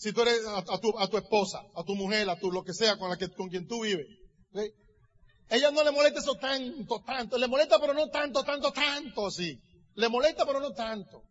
si 0.00 0.14
tú 0.14 0.22
eres 0.22 0.40
a, 0.46 0.62
tu, 0.78 0.98
a, 0.98 1.08
tu, 1.08 1.18
esposa, 1.18 1.60
a 1.76 1.84
tu 1.84 1.94
mujer, 1.94 2.30
a 2.30 2.36
tu 2.38 2.50
lo 2.50 2.64
que 2.64 2.72
sea 2.72 2.96
con 2.96 3.10
la 3.10 3.18
que 3.18 3.28
con 3.28 3.50
quien 3.50 3.66
tú 3.66 3.82
vives. 3.82 4.06
Ella 5.50 5.70
no 5.70 5.84
le 5.84 5.90
molesta 5.90 6.20
eso 6.20 6.36
tanto, 6.36 7.02
tanto. 7.04 7.36
Le 7.36 7.46
molesta 7.46 7.78
pero 7.78 7.92
no 7.92 8.08
tanto, 8.08 8.42
tanto, 8.42 8.72
tanto, 8.72 9.30
sí. 9.30 9.60
Le 9.96 10.08
molesta 10.08 10.46
pero 10.46 10.58
no 10.58 10.70
tanto. 10.70 11.22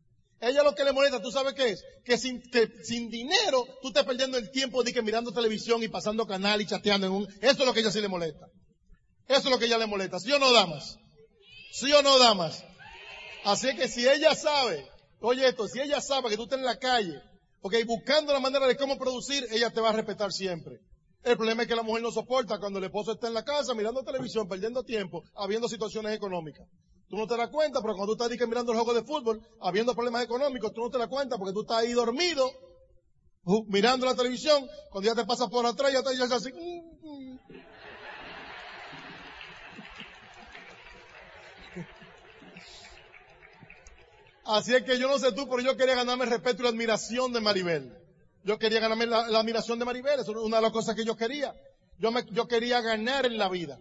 Ella 0.41 0.63
lo 0.63 0.73
que 0.73 0.83
le 0.83 0.93
molesta, 0.93 1.21
¿tú 1.21 1.31
sabes 1.31 1.53
qué 1.53 1.69
es? 1.69 1.83
Que 2.05 2.17
sin, 2.17 2.41
que 2.41 2.69
sin 2.83 3.09
dinero 3.09 3.65
tú 3.81 3.89
estás 3.89 4.05
perdiendo 4.05 4.37
el 4.37 4.51
tiempo 4.51 4.83
de 4.83 4.93
que 4.93 5.01
mirando 5.01 5.31
televisión 5.31 5.83
y 5.83 5.89
pasando 5.89 6.25
canal 6.25 6.61
y 6.61 6.65
chateando 6.65 7.07
en 7.07 7.13
un... 7.13 7.27
Eso 7.41 7.59
es 7.59 7.65
lo 7.65 7.73
que 7.73 7.81
ella 7.81 7.91
sí 7.91 7.99
le 7.99 8.07
molesta. 8.07 8.45
Eso 9.27 9.39
es 9.39 9.49
lo 9.49 9.59
que 9.59 9.65
ella 9.65 9.77
le 9.77 9.87
molesta. 9.87 10.19
¿Sí 10.19 10.31
o 10.31 10.39
no, 10.39 10.53
damas? 10.53 10.97
¿Sí 11.73 11.91
o 11.91 12.01
no, 12.01 12.17
damas? 12.17 12.63
Así 13.43 13.75
que 13.75 13.87
si 13.87 14.07
ella 14.07 14.33
sabe, 14.35 14.87
oye 15.19 15.47
esto, 15.47 15.67
si 15.67 15.79
ella 15.81 16.01
sabe 16.01 16.29
que 16.29 16.37
tú 16.37 16.43
estás 16.43 16.59
en 16.59 16.65
la 16.65 16.77
calle 16.77 17.21
Ok, 17.61 17.75
buscando 17.85 18.31
la 18.31 18.39
manera 18.39 18.67
de 18.67 18.77
cómo 18.77 18.97
producir, 18.97 19.45
ella 19.51 19.69
te 19.69 19.81
va 19.81 19.89
a 19.89 19.93
respetar 19.93 20.31
siempre. 20.31 20.79
El 21.23 21.35
problema 21.35 21.63
es 21.63 21.67
que 21.67 21.75
la 21.75 21.83
mujer 21.83 22.01
no 22.01 22.11
soporta 22.11 22.57
cuando 22.57 22.79
el 22.79 22.85
esposo 22.85 23.11
está 23.11 23.27
en 23.27 23.33
la 23.33 23.43
casa 23.43 23.73
mirando 23.73 24.01
televisión, 24.03 24.47
perdiendo 24.47 24.83
tiempo, 24.83 25.23
habiendo 25.35 25.67
situaciones 25.67 26.15
económicas. 26.15 26.65
Tú 27.09 27.17
no 27.17 27.25
te 27.25 27.35
das 27.35 27.49
cuenta, 27.49 27.81
pero 27.81 27.95
cuando 27.95 28.15
tú 28.15 28.23
estás 28.23 28.47
mirando 28.47 28.71
el 28.71 28.77
juego 28.77 28.93
de 28.93 29.03
fútbol, 29.03 29.41
habiendo 29.61 29.95
problemas 29.95 30.23
económicos, 30.23 30.71
tú 30.73 30.81
no 30.81 30.91
te 30.91 30.99
das 30.99 31.07
cuenta 31.07 31.37
porque 31.37 31.53
tú 31.53 31.61
estás 31.61 31.77
ahí 31.77 31.91
dormido, 31.91 32.47
uh, 33.45 33.65
mirando 33.65 34.05
la 34.05 34.15
televisión, 34.15 34.67
cuando 34.91 35.09
ya 35.09 35.15
te 35.15 35.25
pasas 35.25 35.49
por 35.49 35.65
atrás, 35.65 35.91
ya 35.91 36.03
te 36.03 36.15
ya 36.15 36.25
así. 36.25 36.51
Mm, 36.53 37.33
mm". 37.33 37.39
Así 44.45 44.75
es 44.75 44.83
que 44.83 44.99
yo 44.99 45.07
no 45.07 45.17
sé 45.17 45.31
tú, 45.31 45.47
pero 45.49 45.61
yo 45.61 45.77
quería 45.77 45.95
ganarme 45.95 46.25
el 46.25 46.29
respeto 46.29 46.61
y 46.61 46.63
la 46.63 46.69
admiración 46.69 47.33
de 47.33 47.41
Maribel. 47.41 47.97
Yo 48.43 48.59
quería 48.59 48.79
ganarme 48.79 49.07
la, 49.07 49.25
admiración 49.39 49.79
de 49.79 49.85
Maribel, 49.85 50.19
eso 50.19 50.31
es 50.31 50.37
una 50.37 50.57
de 50.57 50.63
las 50.63 50.71
cosas 50.71 50.95
que 50.95 51.05
yo 51.05 51.15
quería. 51.15 51.55
Yo, 51.97 52.11
me, 52.11 52.23
yo 52.31 52.47
quería 52.47 52.81
ganar 52.81 53.25
en 53.25 53.37
la 53.37 53.49
vida. 53.49 53.79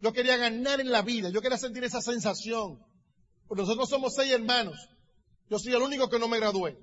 Yo 0.00 0.12
quería 0.12 0.36
ganar 0.36 0.80
en 0.80 0.90
la 0.90 1.02
vida. 1.02 1.30
Yo 1.30 1.40
quería 1.42 1.58
sentir 1.58 1.84
esa 1.84 2.00
sensación. 2.00 2.78
Porque 3.46 3.62
nosotros 3.62 3.88
somos 3.88 4.14
seis 4.14 4.32
hermanos. 4.32 4.76
Yo 5.48 5.58
soy 5.58 5.74
el 5.74 5.82
único 5.82 6.08
que 6.08 6.18
no 6.18 6.28
me 6.28 6.38
gradué. 6.38 6.78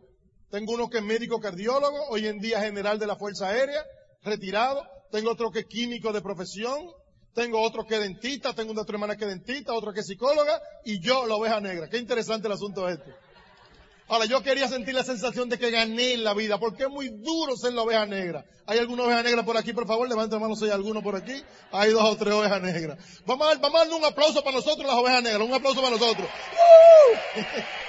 Tengo 0.50 0.74
uno 0.74 0.90
que 0.90 1.00
es 1.00 1.04
médico 1.04 1.40
cardiólogo, 1.40 1.98
hoy 2.10 2.28
en 2.28 2.40
día 2.40 2.62
general 2.62 3.00
de 3.00 3.08
la 3.08 3.18
Fuerza 3.18 3.50
Aérea, 3.50 3.84
retirado. 4.22 4.82
Tengo 5.12 5.32
otro 5.32 5.52
que 5.52 5.60
es 5.60 5.66
químico 5.66 6.14
de 6.14 6.22
profesión. 6.22 6.90
Tengo 7.34 7.62
otro 7.62 7.86
que 7.86 7.96
es 7.96 8.02
dentista. 8.02 8.54
Tengo 8.54 8.72
una 8.72 8.82
otra 8.82 8.96
hermana 8.96 9.16
que 9.16 9.26
es 9.26 9.30
dentista, 9.30 9.74
otro 9.74 9.94
que 9.94 10.02
es 10.02 10.08
psicóloga. 10.08 10.62
Y 10.86 11.00
yo, 11.02 11.26
la 11.26 11.36
oveja 11.36 11.60
negra. 11.60 11.90
Qué 11.90 11.98
interesante 11.98 12.48
el 12.48 12.54
asunto 12.54 12.88
este. 12.88 13.14
Ahora, 14.10 14.26
yo 14.26 14.42
quería 14.42 14.70
sentir 14.70 14.96
la 14.96 15.04
sensación 15.04 15.50
de 15.50 15.60
que 15.60 15.70
gané 15.70 16.14
en 16.14 16.24
la 16.24 16.34
vida, 16.34 16.58
porque 16.58 16.84
es 16.84 16.90
muy 16.90 17.10
duro 17.10 17.58
ser 17.58 17.74
la 17.74 17.82
oveja 17.82 18.06
negra. 18.06 18.46
¿Hay 18.66 18.80
alguna 18.80 19.04
oveja 19.04 19.22
negra 19.22 19.44
por 19.44 19.58
aquí, 19.58 19.74
por 19.74 19.86
favor? 19.86 20.08
Levanta 20.08 20.38
la 20.38 20.42
mano 20.42 20.56
si 20.56 20.64
hay 20.64 20.72
alguno 20.72 21.04
por 21.04 21.18
aquí. 21.18 21.44
Hay 21.72 21.92
dos 21.92 22.04
o 22.04 22.16
tres 22.16 22.34
ovejas 22.34 22.62
negras. 22.62 22.98
Vamos 23.26 23.48
a, 23.48 23.56
vamos 23.60 23.76
a 23.76 23.80
darle 23.80 23.96
un 23.96 24.06
aplauso 24.06 24.42
para 24.44 24.56
nosotros, 24.56 24.88
las 24.88 24.96
ovejas 24.96 25.24
negras. 25.24 25.42
Un 25.42 25.54
aplauso 25.54 25.82
para 25.82 25.98
nosotros. 25.98 26.26
¡Uh! 26.28 27.42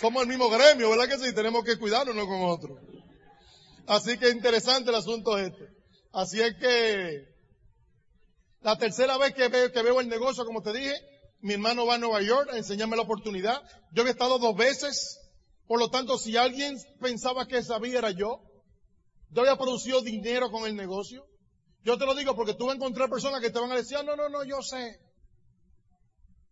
Somos 0.00 0.22
el 0.22 0.28
mismo 0.28 0.48
gremio, 0.48 0.88
¿verdad 0.88 1.08
que 1.08 1.18
sí? 1.18 1.34
Tenemos 1.34 1.64
que 1.64 1.78
cuidarnos 1.78 2.14
uno 2.14 2.26
con 2.26 2.42
otro. 2.44 2.78
Así 3.88 4.16
que 4.18 4.30
interesante 4.30 4.90
el 4.90 4.96
asunto 4.96 5.36
este. 5.36 5.68
Así 6.12 6.40
es 6.40 6.54
que 6.54 7.28
la 8.60 8.78
tercera 8.78 9.18
vez 9.18 9.34
que 9.34 9.48
veo, 9.48 9.72
que 9.72 9.82
veo 9.82 10.00
el 10.00 10.08
negocio, 10.08 10.44
como 10.44 10.62
te 10.62 10.72
dije, 10.72 10.94
mi 11.42 11.54
hermano 11.54 11.86
va 11.86 11.94
a 11.94 11.98
Nueva 11.98 12.22
York 12.22 12.50
a 12.52 12.58
enseñarme 12.58 12.96
la 12.96 13.02
oportunidad. 13.02 13.62
Yo 13.92 14.02
había 14.02 14.12
estado 14.12 14.38
dos 14.38 14.56
veces. 14.56 15.18
Por 15.66 15.78
lo 15.78 15.88
tanto, 15.88 16.18
si 16.18 16.36
alguien 16.36 16.76
pensaba 17.00 17.46
que 17.46 17.62
sabía 17.62 17.98
era 17.98 18.10
yo. 18.10 18.42
Yo 19.30 19.42
había 19.42 19.56
producido 19.56 20.02
dinero 20.02 20.50
con 20.50 20.66
el 20.66 20.76
negocio. 20.76 21.24
Yo 21.82 21.96
te 21.96 22.04
lo 22.04 22.14
digo 22.14 22.34
porque 22.34 22.54
tú 22.54 22.66
vas 22.66 22.74
a 22.74 22.76
encontrar 22.76 23.08
personas 23.08 23.40
que 23.40 23.50
te 23.50 23.58
van 23.58 23.72
a 23.72 23.76
decir, 23.76 23.96
ah, 23.96 24.02
no, 24.02 24.16
no, 24.16 24.28
no, 24.28 24.44
yo 24.44 24.60
sé. 24.60 24.98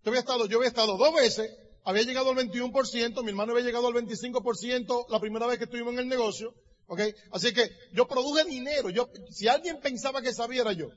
Yo 0.05 0.11
había 0.11 0.21
estado, 0.21 0.47
yo 0.47 0.59
había 0.59 0.69
estado 0.69 0.97
dos 0.97 1.15
veces, 1.15 1.51
había 1.85 2.05
llegado 2.05 2.31
al 2.31 2.37
21%, 2.37 3.23
mi 3.23 3.31
hermano 3.31 3.53
había 3.53 3.65
llegado 3.65 3.89
al 3.89 3.95
25% 3.95 5.07
la 5.11 5.21
primera 5.21 5.47
vez 5.47 5.59
que 5.59 5.65
estuvimos 5.65 5.93
en 5.95 5.99
el 5.99 6.09
negocio, 6.09 6.55
¿ok? 6.87 7.01
Así 7.33 7.53
que 7.53 7.69
yo 7.93 8.07
produje 8.07 8.45
dinero, 8.45 8.89
yo, 8.91 9.11
si 9.31 9.49
alguien 9.49 9.81
pensaba 9.81 10.23
que 10.23 10.33
sabía 10.33 10.63
era 10.63 10.73
yo. 10.73 10.89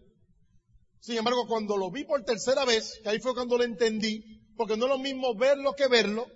Sin 1.01 1.17
embargo, 1.17 1.47
cuando 1.47 1.77
lo 1.77 1.89
vi 1.89 2.03
por 2.03 2.23
tercera 2.23 2.63
vez, 2.63 2.99
que 3.01 3.09
ahí 3.09 3.19
fue 3.19 3.33
cuando 3.33 3.57
lo 3.57 3.63
entendí, 3.63 4.23
porque 4.55 4.77
no 4.77 4.85
es 4.85 4.91
lo 4.91 4.99
mismo 4.99 5.35
verlo 5.35 5.73
que 5.73 5.87
verlo, 5.87 6.27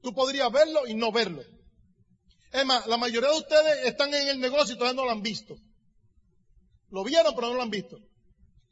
tú 0.00 0.14
podrías 0.14 0.50
verlo 0.50 0.86
y 0.86 0.94
no 0.94 1.12
verlo. 1.12 1.42
Es 2.50 2.64
más, 2.64 2.86
la 2.86 2.96
mayoría 2.96 3.28
de 3.28 3.36
ustedes 3.36 3.84
están 3.84 4.14
en 4.14 4.28
el 4.28 4.40
negocio 4.40 4.74
y 4.74 4.78
todavía 4.78 4.96
no 4.96 5.04
lo 5.04 5.10
han 5.10 5.20
visto. 5.20 5.54
Lo 6.88 7.04
vieron, 7.04 7.34
pero 7.34 7.48
no 7.48 7.54
lo 7.54 7.62
han 7.62 7.70
visto. 7.70 7.98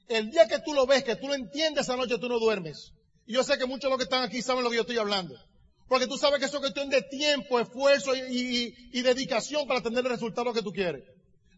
El 0.08 0.30
día 0.30 0.48
que 0.48 0.60
tú 0.60 0.72
lo 0.72 0.86
ves, 0.86 1.04
que 1.04 1.16
tú 1.16 1.28
lo 1.28 1.34
entiendes, 1.34 1.84
esa 1.84 1.96
noche 1.96 2.16
tú 2.18 2.28
no 2.28 2.38
duermes. 2.38 2.92
Y 3.26 3.34
yo 3.34 3.44
sé 3.44 3.58
que 3.58 3.66
muchos 3.66 3.82
de 3.82 3.90
los 3.90 3.98
que 3.98 4.04
están 4.04 4.22
aquí 4.22 4.40
saben 4.40 4.64
lo 4.64 4.70
que 4.70 4.76
yo 4.76 4.82
estoy 4.82 4.98
hablando. 4.98 5.34
Porque 5.88 6.06
tú 6.06 6.16
sabes 6.16 6.38
que 6.38 6.46
eso 6.46 6.56
es 6.56 6.60
cuestión 6.60 6.88
de 6.88 7.02
tiempo, 7.02 7.60
esfuerzo 7.60 8.16
y, 8.16 8.72
y 8.92 9.02
dedicación 9.02 9.66
para 9.66 9.82
tener 9.82 10.04
el 10.04 10.10
resultado 10.10 10.54
que 10.54 10.62
tú 10.62 10.72
quieres. 10.72 11.02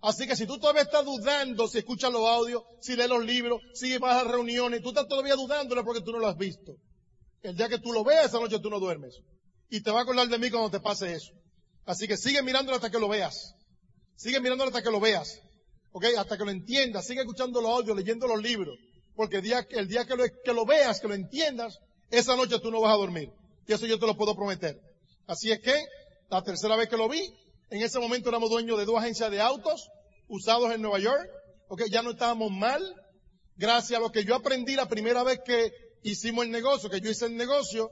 Así 0.04 0.26
que 0.26 0.36
si 0.36 0.46
tú 0.46 0.58
todavía 0.58 0.82
estás 0.82 1.02
dudando 1.02 1.66
si 1.66 1.78
escuchas 1.78 2.12
los 2.12 2.28
audios, 2.28 2.62
si 2.78 2.94
lees 2.94 3.08
los 3.08 3.24
libros, 3.24 3.62
si 3.72 3.96
vas 3.96 4.22
a 4.22 4.28
reuniones, 4.28 4.82
tú 4.82 4.90
estás 4.90 5.08
todavía 5.08 5.34
dudándolo 5.34 5.82
porque 5.82 6.02
tú 6.02 6.12
no 6.12 6.18
lo 6.18 6.28
has 6.28 6.36
visto. 6.36 6.76
El 7.40 7.56
día 7.56 7.70
que 7.70 7.78
tú 7.78 7.90
lo 7.90 8.04
veas, 8.04 8.26
esa 8.26 8.38
noche 8.38 8.58
tú 8.58 8.68
no 8.68 8.80
duermes. 8.80 9.18
Y 9.70 9.80
te 9.80 9.90
va 9.90 10.00
a 10.00 10.02
acordar 10.02 10.28
de 10.28 10.38
mí 10.38 10.50
cuando 10.50 10.70
te 10.70 10.78
pase 10.78 11.14
eso. 11.14 11.32
Así 11.86 12.06
que 12.06 12.18
sigue 12.18 12.42
mirándolo 12.42 12.76
hasta 12.76 12.90
que 12.90 12.98
lo 12.98 13.08
veas. 13.08 13.54
Sigue 14.14 14.40
mirándolo 14.40 14.68
hasta 14.68 14.82
que 14.82 14.90
lo 14.90 15.00
veas. 15.00 15.40
¿Ok? 15.92 16.04
Hasta 16.18 16.36
que 16.36 16.44
lo 16.44 16.50
entiendas. 16.50 17.06
Sigue 17.06 17.20
escuchando 17.20 17.62
los 17.62 17.70
audios, 17.70 17.96
leyendo 17.96 18.26
los 18.26 18.42
libros. 18.42 18.78
Porque 19.16 19.36
el 19.36 19.42
día, 19.42 19.64
que, 19.64 20.16
lo, 20.16 20.24
que 20.44 20.52
lo 20.52 20.66
veas, 20.66 21.00
que 21.00 21.08
lo 21.08 21.14
entiendas, 21.14 21.78
esa 22.10 22.36
noche 22.36 22.58
tú 22.58 22.70
no 22.70 22.82
vas 22.82 22.92
a 22.92 22.98
dormir. 22.98 23.30
Y 23.66 23.72
eso 23.72 23.86
yo 23.86 23.98
te 23.98 24.06
lo 24.06 24.18
puedo 24.18 24.36
prometer. 24.36 24.78
Así 25.26 25.50
es 25.50 25.60
que, 25.60 25.74
la 26.28 26.42
tercera 26.42 26.76
vez 26.76 26.90
que 26.90 26.98
lo 26.98 27.08
vi, 27.08 27.22
en 27.70 27.82
ese 27.82 27.98
momento 27.98 28.28
éramos 28.28 28.50
dueños 28.50 28.78
de 28.78 28.84
dos 28.84 28.96
agencias 28.96 29.30
de 29.30 29.40
autos 29.40 29.88
usados 30.28 30.72
en 30.72 30.82
Nueva 30.82 30.98
York. 30.98 31.28
Ok, 31.68 31.82
ya 31.90 32.02
no 32.02 32.10
estábamos 32.10 32.50
mal. 32.50 32.82
Gracias 33.56 33.98
a 33.98 34.02
lo 34.02 34.10
que 34.10 34.24
yo 34.24 34.34
aprendí 34.34 34.74
la 34.74 34.88
primera 34.88 35.22
vez 35.22 35.40
que 35.44 35.72
hicimos 36.02 36.44
el 36.44 36.50
negocio, 36.50 36.90
que 36.90 37.00
yo 37.00 37.10
hice 37.10 37.26
el 37.26 37.36
negocio, 37.36 37.90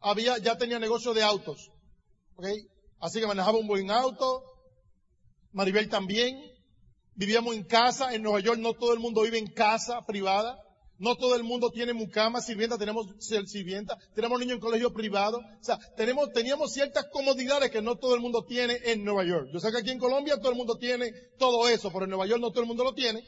había, 0.00 0.38
ya 0.38 0.58
tenía 0.58 0.78
negocio 0.78 1.14
de 1.14 1.22
autos. 1.22 1.70
Ok, 2.36 2.46
así 3.00 3.20
que 3.20 3.26
manejaba 3.26 3.58
un 3.58 3.66
buen 3.66 3.90
auto. 3.90 4.44
Maribel 5.52 5.88
también. 5.88 6.36
Vivíamos 7.14 7.54
en 7.54 7.64
casa. 7.64 8.12
En 8.12 8.22
Nueva 8.22 8.40
York 8.40 8.58
no 8.58 8.74
todo 8.74 8.92
el 8.92 8.98
mundo 8.98 9.22
vive 9.22 9.38
en 9.38 9.46
casa 9.46 10.02
privada. 10.06 10.58
No 10.98 11.16
todo 11.16 11.34
el 11.34 11.42
mundo 11.42 11.70
tiene 11.70 11.92
mucama, 11.92 12.40
sirvienta, 12.40 12.78
tenemos 12.78 13.06
sirvienta, 13.18 13.98
tenemos 14.14 14.38
niños 14.38 14.54
en 14.54 14.60
colegio 14.60 14.92
privado. 14.92 15.38
O 15.38 15.64
sea, 15.64 15.76
tenemos, 15.96 16.32
teníamos 16.32 16.72
ciertas 16.72 17.06
comodidades 17.12 17.70
que 17.70 17.82
no 17.82 17.96
todo 17.96 18.14
el 18.14 18.20
mundo 18.20 18.44
tiene 18.44 18.78
en 18.84 19.04
Nueva 19.04 19.24
York. 19.24 19.48
Yo 19.52 19.58
sé 19.58 19.72
que 19.72 19.78
aquí 19.78 19.90
en 19.90 19.98
Colombia 19.98 20.36
todo 20.38 20.50
el 20.50 20.56
mundo 20.56 20.76
tiene 20.78 21.12
todo 21.36 21.68
eso, 21.68 21.90
pero 21.92 22.04
en 22.04 22.10
Nueva 22.10 22.26
York 22.26 22.40
no 22.40 22.50
todo 22.50 22.60
el 22.60 22.68
mundo 22.68 22.84
lo 22.84 22.94
tiene. 22.94 23.24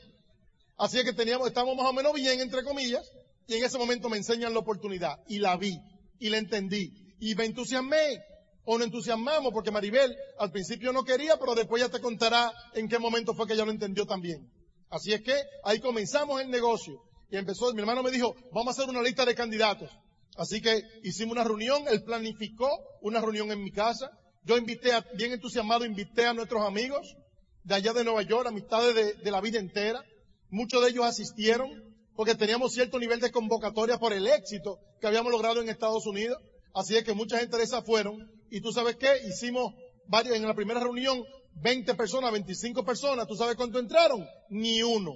Así 0.76 0.98
es 0.98 1.04
que 1.04 1.12
teníamos, 1.12 1.48
estábamos 1.48 1.76
más 1.76 1.86
o 1.86 1.92
menos 1.92 2.12
bien, 2.12 2.40
entre 2.40 2.62
comillas, 2.62 3.10
y 3.48 3.54
en 3.54 3.64
ese 3.64 3.78
momento 3.78 4.08
me 4.08 4.18
enseñan 4.18 4.52
la 4.52 4.60
oportunidad, 4.60 5.18
y 5.26 5.38
la 5.38 5.56
vi, 5.56 5.80
y 6.20 6.28
la 6.28 6.36
entendí, 6.36 6.92
y 7.18 7.34
me 7.34 7.46
entusiasmé, 7.46 8.22
o 8.64 8.76
nos 8.76 8.86
entusiasmamos, 8.86 9.52
porque 9.52 9.70
Maribel 9.70 10.14
al 10.38 10.50
principio 10.50 10.92
no 10.92 11.02
quería, 11.02 11.38
pero 11.38 11.54
después 11.54 11.82
ya 11.82 11.88
te 11.88 12.00
contará 12.00 12.52
en 12.74 12.88
qué 12.88 12.98
momento 12.98 13.34
fue 13.34 13.46
que 13.46 13.54
ella 13.54 13.64
lo 13.64 13.70
entendió 13.70 14.06
también. 14.06 14.52
Así 14.90 15.12
es 15.12 15.22
que 15.22 15.34
ahí 15.64 15.80
comenzamos 15.80 16.40
el 16.42 16.50
negocio 16.50 17.00
y 17.30 17.36
empezó, 17.36 17.72
mi 17.74 17.80
hermano 17.80 18.02
me 18.02 18.10
dijo, 18.10 18.34
vamos 18.52 18.68
a 18.78 18.82
hacer 18.82 18.90
una 18.90 19.02
lista 19.02 19.24
de 19.24 19.34
candidatos. 19.34 19.90
Así 20.36 20.60
que 20.60 20.82
hicimos 21.02 21.32
una 21.32 21.44
reunión, 21.44 21.84
él 21.88 22.02
planificó 22.02 22.68
una 23.00 23.20
reunión 23.20 23.50
en 23.50 23.62
mi 23.62 23.72
casa. 23.72 24.10
Yo 24.44 24.56
invité, 24.56 24.92
a, 24.92 25.04
bien 25.14 25.32
entusiasmado, 25.32 25.84
invité 25.84 26.26
a 26.26 26.34
nuestros 26.34 26.62
amigos 26.62 27.16
de 27.64 27.74
allá 27.74 27.92
de 27.92 28.04
Nueva 28.04 28.22
York, 28.22 28.46
amistades 28.46 29.18
de, 29.22 29.30
la 29.30 29.40
vida 29.40 29.58
entera. 29.58 30.04
Muchos 30.50 30.82
de 30.82 30.90
ellos 30.90 31.04
asistieron 31.04 31.68
porque 32.14 32.34
teníamos 32.34 32.72
cierto 32.72 32.98
nivel 32.98 33.18
de 33.18 33.32
convocatoria 33.32 33.98
por 33.98 34.12
el 34.12 34.26
éxito 34.26 34.78
que 35.00 35.06
habíamos 35.06 35.32
logrado 35.32 35.60
en 35.60 35.68
Estados 35.68 36.06
Unidos. 36.06 36.38
Así 36.74 36.96
es 36.96 37.04
que 37.04 37.14
mucha 37.14 37.38
gente 37.38 37.56
de 37.56 37.64
esas 37.64 37.84
fueron. 37.84 38.30
Y 38.50 38.60
tú 38.60 38.70
sabes 38.72 38.96
qué, 38.96 39.08
hicimos 39.26 39.74
varios, 40.06 40.36
en 40.36 40.46
la 40.46 40.54
primera 40.54 40.80
reunión, 40.80 41.24
20 41.54 41.94
personas, 41.94 42.30
25 42.30 42.84
personas. 42.84 43.26
¿Tú 43.26 43.34
sabes 43.34 43.56
cuánto 43.56 43.78
entraron? 43.78 44.24
Ni 44.50 44.82
uno. 44.82 45.14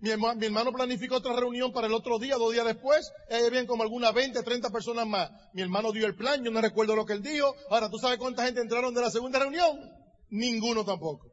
Mi 0.00 0.10
hermano, 0.10 0.72
planificó 0.72 1.16
otra 1.16 1.34
reunión 1.34 1.72
para 1.72 1.86
el 1.86 1.92
otro 1.92 2.18
día, 2.18 2.36
dos 2.36 2.52
días 2.52 2.64
después. 2.64 3.12
Ahí 3.30 3.44
habían 3.44 3.66
como 3.66 3.82
algunas 3.82 4.14
20, 4.14 4.42
30 4.42 4.70
personas 4.70 5.06
más. 5.06 5.30
Mi 5.52 5.60
hermano 5.60 5.92
dio 5.92 6.06
el 6.06 6.16
plan, 6.16 6.42
yo 6.42 6.50
no 6.50 6.60
recuerdo 6.62 6.96
lo 6.96 7.04
que 7.04 7.12
él 7.12 7.22
dijo. 7.22 7.54
Ahora, 7.68 7.90
¿tú 7.90 7.98
sabes 7.98 8.18
cuánta 8.18 8.44
gente 8.46 8.62
entraron 8.62 8.94
de 8.94 9.02
la 9.02 9.10
segunda 9.10 9.38
reunión? 9.38 9.78
Ninguno 10.30 10.86
tampoco. 10.86 11.30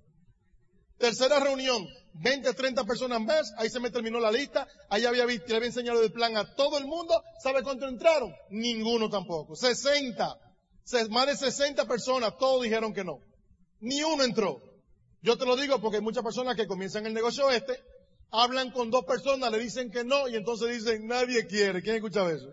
Tercera 0.98 1.40
reunión, 1.40 1.88
20, 2.16 2.54
30 2.54 2.84
personas 2.84 3.22
más. 3.22 3.54
Ahí 3.58 3.70
se 3.70 3.80
me 3.80 3.90
terminó 3.90 4.20
la 4.20 4.32
lista. 4.32 4.68
Ahí 4.90 5.06
había 5.06 5.26
visto, 5.26 5.46
le 5.48 5.56
había 5.56 5.68
enseñado 5.68 6.02
el 6.04 6.12
plan 6.12 6.36
a 6.36 6.54
todo 6.56 6.78
el 6.78 6.88
mundo. 6.88 7.24
¿Sabe 7.42 7.64
cuánto 7.64 7.88
entraron? 7.88 8.34
Ninguno 8.50 9.10
tampoco. 9.10 9.56
60. 9.56 10.38
Más 11.10 11.28
de 11.28 11.38
60 11.38 11.86
personas, 11.86 12.38
todos 12.38 12.64
dijeron 12.64 12.94
que 12.94 13.06
no. 13.06 13.20
Ni 13.80 14.04
uno 14.04 14.24
entró. 14.24 14.60
Yo 15.22 15.38
te 15.38 15.46
lo 15.46 15.56
digo 15.56 15.80
porque 15.80 15.98
hay 15.98 16.04
muchas 16.04 16.24
personas 16.24 16.58
que 16.58 16.68
comienzan 16.68 17.06
el 17.06 17.14
negocio 17.14 17.50
este 17.50 17.80
hablan 18.32 18.72
con 18.72 18.90
dos 18.90 19.06
personas, 19.06 19.52
le 19.52 19.60
dicen 19.60 19.90
que 19.92 20.04
no 20.04 20.28
y 20.28 20.36
entonces 20.36 20.84
dicen 20.84 21.08
nadie 21.08 21.46
quiere. 21.46 21.82
¿Quién 21.82 21.96
escucha 21.96 22.30
eso? 22.32 22.50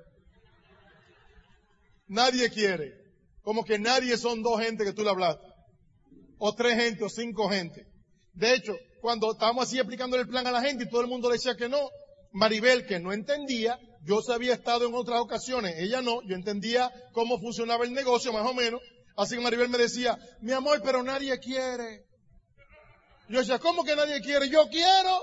Nadie 2.06 2.50
quiere. 2.50 2.92
Como 3.42 3.64
que 3.64 3.78
nadie 3.78 4.16
son 4.16 4.42
dos 4.42 4.60
gente 4.60 4.84
que 4.84 4.92
tú 4.92 5.02
le 5.02 5.10
hablaste. 5.10 5.46
O 6.38 6.54
tres 6.54 6.74
gente 6.74 7.04
o 7.04 7.08
cinco 7.08 7.48
gente. 7.48 7.86
De 8.32 8.54
hecho, 8.54 8.74
cuando 9.00 9.32
estábamos 9.32 9.66
así 9.66 9.78
explicando 9.78 10.16
el 10.16 10.26
plan 10.26 10.46
a 10.46 10.50
la 10.50 10.62
gente 10.62 10.84
y 10.84 10.88
todo 10.88 11.02
el 11.02 11.08
mundo 11.08 11.28
le 11.28 11.36
decía 11.36 11.56
que 11.56 11.68
no, 11.68 11.90
Maribel, 12.32 12.86
que 12.86 12.98
no 12.98 13.12
entendía, 13.12 13.78
yo 14.02 14.20
se 14.22 14.32
había 14.32 14.54
estado 14.54 14.86
en 14.86 14.94
otras 14.94 15.20
ocasiones, 15.20 15.74
ella 15.78 16.02
no, 16.02 16.20
yo 16.22 16.34
entendía 16.34 16.90
cómo 17.12 17.38
funcionaba 17.38 17.84
el 17.84 17.92
negocio 17.92 18.32
más 18.32 18.46
o 18.46 18.54
menos. 18.54 18.80
Así 19.16 19.36
que 19.36 19.42
Maribel 19.42 19.68
me 19.68 19.78
decía, 19.78 20.18
mi 20.40 20.52
amor, 20.52 20.82
pero 20.82 21.02
nadie 21.02 21.38
quiere. 21.38 22.04
Yo 23.28 23.38
decía, 23.38 23.58
¿cómo 23.58 23.84
que 23.84 23.94
nadie 23.94 24.20
quiere? 24.20 24.48
Yo 24.48 24.68
quiero. 24.68 25.20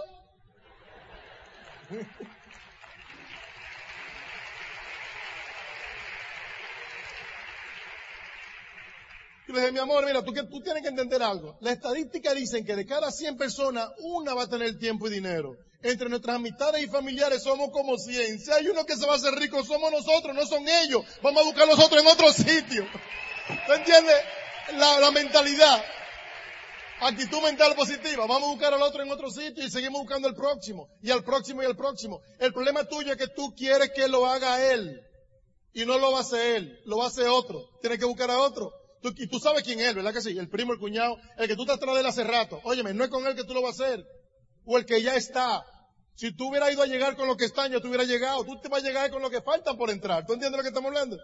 Y 9.47 9.53
le 9.53 9.59
dije, 9.59 9.71
mi 9.73 9.79
amor, 9.79 10.05
mira, 10.05 10.23
tú, 10.23 10.33
tú 10.33 10.61
tienes 10.61 10.81
que 10.81 10.89
entender 10.89 11.21
algo. 11.21 11.57
La 11.59 11.71
estadística 11.71 12.33
dicen 12.33 12.63
que 12.65 12.75
de 12.75 12.85
cada 12.85 13.11
100 13.11 13.37
personas, 13.37 13.89
una 13.99 14.33
va 14.33 14.43
a 14.43 14.49
tener 14.49 14.79
tiempo 14.79 15.07
y 15.07 15.11
dinero. 15.11 15.57
Entre 15.83 16.07
nuestras 16.07 16.37
amistades 16.37 16.83
y 16.83 16.87
familiares 16.87 17.43
somos 17.43 17.69
como 17.71 17.97
100. 17.97 18.39
Si 18.39 18.51
hay 18.51 18.67
uno 18.67 18.85
que 18.85 18.95
se 18.95 19.05
va 19.05 19.13
a 19.13 19.15
hacer 19.17 19.33
rico, 19.33 19.63
somos 19.65 19.91
nosotros, 19.91 20.35
no 20.35 20.45
son 20.45 20.65
ellos. 20.67 21.03
Vamos 21.21 21.41
a 21.41 21.45
buscar 21.45 21.67
nosotros 21.67 22.01
en 22.01 22.07
otro 22.07 22.31
sitio. 22.31 22.87
¿Te 23.67 23.73
entiendes? 23.73 24.15
La, 24.77 24.99
la 24.99 25.11
mentalidad. 25.11 25.83
Actitud 27.03 27.41
mental 27.41 27.73
positiva. 27.75 28.27
Vamos 28.27 28.43
a 28.43 28.51
buscar 28.51 28.73
al 28.75 28.81
otro 28.83 29.01
en 29.01 29.11
otro 29.11 29.31
sitio 29.31 29.65
y 29.65 29.71
seguimos 29.71 30.01
buscando 30.01 30.27
al 30.27 30.35
próximo. 30.35 30.87
Y 31.01 31.09
al 31.09 31.23
próximo 31.23 31.63
y 31.63 31.65
al 31.65 31.75
próximo. 31.75 32.21
El 32.37 32.53
problema 32.53 32.83
tuyo 32.83 33.11
es 33.11 33.17
que 33.17 33.27
tú 33.27 33.55
quieres 33.55 33.89
que 33.95 34.07
lo 34.07 34.27
haga 34.27 34.71
él. 34.71 35.01
Y 35.73 35.83
no 35.83 35.97
lo 35.97 36.11
va 36.11 36.19
a 36.19 36.21
hacer 36.21 36.57
él, 36.57 36.79
lo 36.85 36.97
va 36.97 37.05
a 37.05 37.07
hacer 37.07 37.27
otro. 37.27 37.59
Tienes 37.81 37.97
que 37.97 38.05
buscar 38.05 38.29
a 38.29 38.39
otro. 38.39 38.71
y 39.17 39.27
tú 39.27 39.39
sabes 39.39 39.63
quién 39.63 39.79
es 39.79 39.95
¿verdad 39.95 40.13
que 40.13 40.21
sí? 40.21 40.37
El 40.37 40.47
primo, 40.47 40.73
el 40.73 40.79
cuñado, 40.79 41.17
el 41.37 41.47
que 41.47 41.55
tú 41.55 41.65
te 41.65 41.71
atrás 41.71 41.95
de 41.95 42.01
él 42.01 42.05
hace 42.05 42.23
rato. 42.23 42.61
Óyeme, 42.65 42.93
no 42.93 43.03
es 43.03 43.09
con 43.09 43.25
él 43.25 43.35
que 43.35 43.45
tú 43.45 43.55
lo 43.55 43.63
vas 43.63 43.79
a 43.79 43.85
hacer. 43.85 44.05
O 44.65 44.77
el 44.77 44.85
que 44.85 45.01
ya 45.01 45.15
está. 45.15 45.65
Si 46.13 46.35
tú 46.35 46.49
hubieras 46.49 46.71
ido 46.71 46.83
a 46.83 46.85
llegar 46.85 47.15
con 47.15 47.27
lo 47.27 47.35
que 47.35 47.45
están, 47.45 47.71
yo 47.71 47.81
te 47.81 47.87
hubiera 47.87 48.03
llegado. 48.03 48.43
Tú 48.43 48.59
te 48.61 48.69
vas 48.69 48.83
a 48.83 48.87
llegar 48.87 49.09
con 49.09 49.23
lo 49.23 49.31
que 49.31 49.41
faltan 49.41 49.75
por 49.75 49.89
entrar. 49.89 50.23
¿Tú 50.27 50.33
entiendes 50.33 50.55
lo 50.55 50.61
que 50.61 50.69
estamos 50.69 50.89
hablando? 50.89 51.17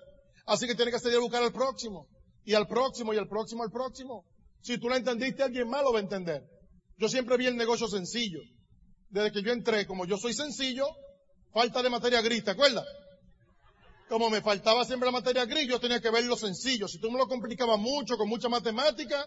Así 0.47 0.65
que 0.65 0.73
tienes 0.73 0.95
que 0.95 0.99
salir 0.99 1.17
a 1.17 1.21
buscar 1.21 1.43
al 1.43 1.53
próximo. 1.53 2.07
Y 2.45 2.55
al 2.55 2.65
próximo, 2.65 3.13
y 3.13 3.17
al 3.17 3.27
próximo, 3.27 3.61
al 3.61 3.69
próximo. 3.69 4.25
Si 4.67 4.77
tú 4.77 4.89
lo 4.89 4.97
entendiste, 4.97 5.43
alguien 5.43 5.69
más 5.69 5.81
lo 5.81 5.93
va 5.93 5.99
a 5.99 6.01
entender. 6.01 6.43
Yo 6.97 7.07
siempre 7.07 7.37
vi 7.37 7.45
el 7.45 7.55
negocio 7.55 7.87
sencillo. 7.87 8.41
Desde 9.09 9.31
que 9.31 9.41
yo 9.41 9.53
entré, 9.53 9.87
como 9.87 10.05
yo 10.05 10.17
soy 10.17 10.33
sencillo, 10.33 10.85
falta 11.53 11.81
de 11.81 11.89
materia 11.89 12.21
gris, 12.21 12.43
¿te 12.43 12.51
acuerdas? 12.51 12.85
Como 14.09 14.29
me 14.29 14.41
faltaba 14.41 14.83
siempre 14.83 15.05
la 15.05 15.13
materia 15.13 15.45
gris, 15.45 15.69
yo 15.69 15.79
tenía 15.79 16.01
que 16.01 16.09
ver 16.09 16.25
lo 16.25 16.35
sencillo. 16.35 16.89
Si 16.89 16.99
tú 16.99 17.09
me 17.09 17.17
lo 17.17 17.29
complicabas 17.29 17.79
mucho, 17.79 18.17
con 18.17 18.27
mucha 18.27 18.49
matemática, 18.49 19.25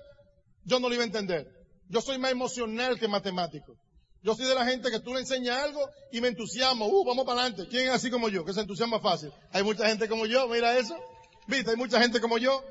yo 0.65 0.79
no 0.79 0.91
lo 0.91 0.95
iba 0.95 1.05
a 1.05 1.07
entender. 1.07 1.47
Yo 1.89 2.03
soy 2.03 2.19
más 2.19 2.33
emocional 2.33 3.01
que 3.01 3.09
matemático. 3.09 3.79
Yo 4.23 4.35
soy 4.35 4.45
de 4.45 4.55
la 4.55 4.67
gente 4.67 4.91
que 4.91 5.01
tú 5.01 5.15
le 5.15 5.21
enseñas 5.21 5.59
algo 5.59 5.81
y 6.13 6.21
me 6.21 6.29
entusiasmo. 6.29 6.87
Uh, 6.87 7.07
vamos 7.07 7.25
para 7.25 7.41
adelante. 7.41 7.67
¿Quién 7.67 7.89
es 7.89 7.95
así 7.95 8.11
como 8.11 8.29
yo? 8.29 8.45
Que 8.45 8.53
se 8.53 8.61
entusiasma 8.61 9.01
fácil. 9.01 9.33
Hay 9.53 9.63
mucha 9.63 9.89
gente 9.89 10.07
como 10.07 10.27
yo, 10.27 10.47
mira 10.49 10.77
eso. 10.77 10.99
Viste, 11.47 11.71
hay 11.71 11.77
mucha 11.79 11.99
gente 11.99 12.21
como 12.21 12.37
yo. 12.37 12.63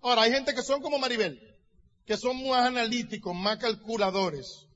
Ahora, 0.00 0.22
hay 0.22 0.30
gente 0.30 0.54
que 0.54 0.62
son 0.62 0.80
como 0.80 0.98
Maribel, 0.98 1.53
que 2.06 2.16
son 2.16 2.46
más 2.48 2.66
analíticos, 2.66 3.34
más 3.34 3.58
calculadores. 3.58 4.66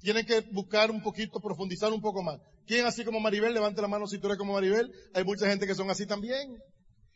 Tienen 0.00 0.24
que 0.26 0.40
buscar 0.52 0.90
un 0.90 1.02
poquito, 1.02 1.40
profundizar 1.40 1.92
un 1.92 2.00
poco 2.00 2.22
más. 2.22 2.40
¿Quién 2.66 2.86
así 2.86 3.04
como 3.04 3.20
Maribel? 3.20 3.54
Levante 3.54 3.82
la 3.82 3.88
mano 3.88 4.06
si 4.06 4.18
tú 4.18 4.26
eres 4.26 4.38
como 4.38 4.52
Maribel. 4.52 4.92
Hay 5.14 5.24
mucha 5.24 5.48
gente 5.48 5.66
que 5.66 5.74
son 5.74 5.90
así 5.90 6.06
también. 6.06 6.58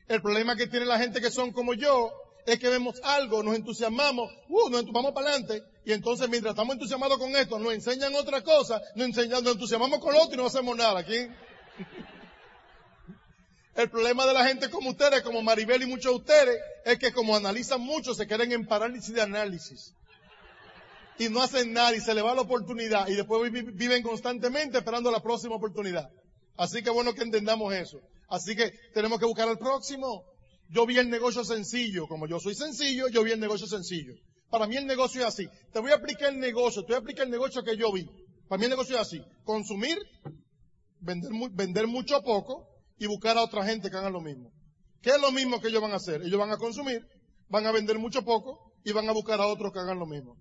El 0.09 0.22
problema 0.22 0.56
que 0.56 0.66
tiene 0.66 0.87
la 0.87 0.98
gente 0.98 1.20
que 1.20 1.30
son 1.30 1.52
como 1.52 1.74
yo 1.74 2.11
es 2.46 2.59
que 2.59 2.68
vemos 2.68 3.00
algo, 3.04 3.42
nos 3.42 3.54
entusiasmamos, 3.54 4.33
uh, 4.48 4.70
nos 4.70 4.85
vamos 4.87 5.12
para 5.12 5.28
adelante, 5.28 5.62
y 5.85 5.92
entonces 5.92 6.28
mientras 6.28 6.52
estamos 6.52 6.74
entusiasmados 6.74 7.18
con 7.18 7.35
esto, 7.37 7.59
nos 7.59 7.72
enseñan 7.72 8.14
otra 8.14 8.42
cosa, 8.42 8.80
nos, 8.94 9.06
enseñan, 9.06 9.44
nos 9.44 9.52
entusiasmamos 9.52 10.00
con 10.00 10.14
lo 10.14 10.22
otro 10.22 10.35
y 10.35 10.37
no 10.38 10.46
hacemos 10.46 10.76
nada. 10.76 11.00
¿Aquí? 11.00 11.28
El 13.74 13.88
problema 13.88 14.26
de 14.26 14.35
la 14.35 14.46
gente 14.46 14.68
como 14.68 14.90
ustedes, 14.90 15.22
como 15.22 15.42
Maribel 15.42 15.83
y 15.83 15.87
muchos 15.87 16.12
de 16.12 16.18
ustedes, 16.18 16.61
es 16.85 16.98
que 16.98 17.12
como 17.12 17.37
analizan 17.37 17.80
mucho, 17.80 18.14
se 18.14 18.26
queden 18.26 18.52
en 18.52 18.66
parálisis 18.66 19.14
de 19.14 19.22
análisis. 19.22 19.94
Y 21.18 21.28
no 21.28 21.42
hacen 21.42 21.72
nada 21.72 21.94
y 21.94 22.00
se 22.00 22.14
les 22.14 22.24
va 22.24 22.35
la 22.35 22.40
oportunidad 22.40 23.06
y 23.09 23.14
después 23.14 23.52
viven 23.52 24.02
constantemente 24.02 24.78
esperando 24.78 25.11
la 25.11 25.22
próxima 25.22 25.54
oportunidad. 25.54 26.09
Así 26.56 26.83
que 26.83 26.90
bueno 26.90 27.14
que 27.14 27.22
entendamos 27.22 27.72
eso. 27.74 28.00
Así 28.28 28.56
que 28.56 28.72
tenemos 28.94 29.18
que 29.18 29.26
buscar 29.26 29.48
al 29.48 29.59
próximo. 29.59 30.24
Yo 30.68 30.87
vi 30.87 30.98
el 30.98 31.11
negocio 31.11 31.44
sencillo, 31.44 32.06
como 32.06 32.26
yo 32.26 32.38
soy 32.40 32.54
sencillo, 32.54 33.09
yo 33.09 33.22
vi 33.22 33.33
el 33.33 33.40
negocio 33.40 33.66
sencillo. 33.66 34.14
Para 34.50 34.66
mí 34.66 34.76
el 34.76 34.87
negocio 34.87 35.20
es 35.20 35.28
así. 35.28 35.48
Te 35.72 35.78
voy 35.78 35.92
a 35.92 35.96
aplicar 35.96 36.33
el 36.33 36.40
negocio, 36.40 36.83
te 36.83 36.88
voy 36.88 36.96
a 36.96 36.98
aplicar 36.98 37.26
el 37.26 37.30
negocio 37.30 37.62
que 37.62 37.76
yo 37.76 37.92
vi. 37.92 38.09
Para 38.48 38.59
mí 38.59 38.64
el 38.64 38.70
negocio 38.70 38.96
es 38.96 39.02
así. 39.02 39.22
Consumir, 39.44 39.98
vender, 41.00 41.30
vender 41.52 41.87
mucho 41.87 42.16
a 42.16 42.22
poco 42.22 42.66
y 43.01 43.07
buscar 43.07 43.37
a 43.39 43.43
otra 43.43 43.65
gente 43.65 43.91
que 43.91 43.97
haga 43.97 44.11
lo 44.11 44.21
mismo. 44.21 44.53
¿Qué 45.01 45.11
es 45.11 45.21
lo 45.21 45.33
mismo 45.33 45.59
que 45.59 45.69
ellos 45.69 45.81
van 45.81 45.93
a 45.93 45.97
hacer? 45.97 46.21
Ellos 46.21 46.39
van 46.39 46.53
a 46.53 46.59
consumir, 46.59 47.03
van 47.49 47.67
a 47.67 47.73
vender 47.73 47.99
mucho 47.99 48.23
poco 48.23 48.75
y 48.85 48.93
van 48.93 49.09
a 49.09 49.13
buscar 49.13 49.41
a 49.41 49.47
otros 49.47 49.73
que 49.73 49.79
hagan 49.79 49.99
lo 49.99 50.07
mismo. 50.07 50.37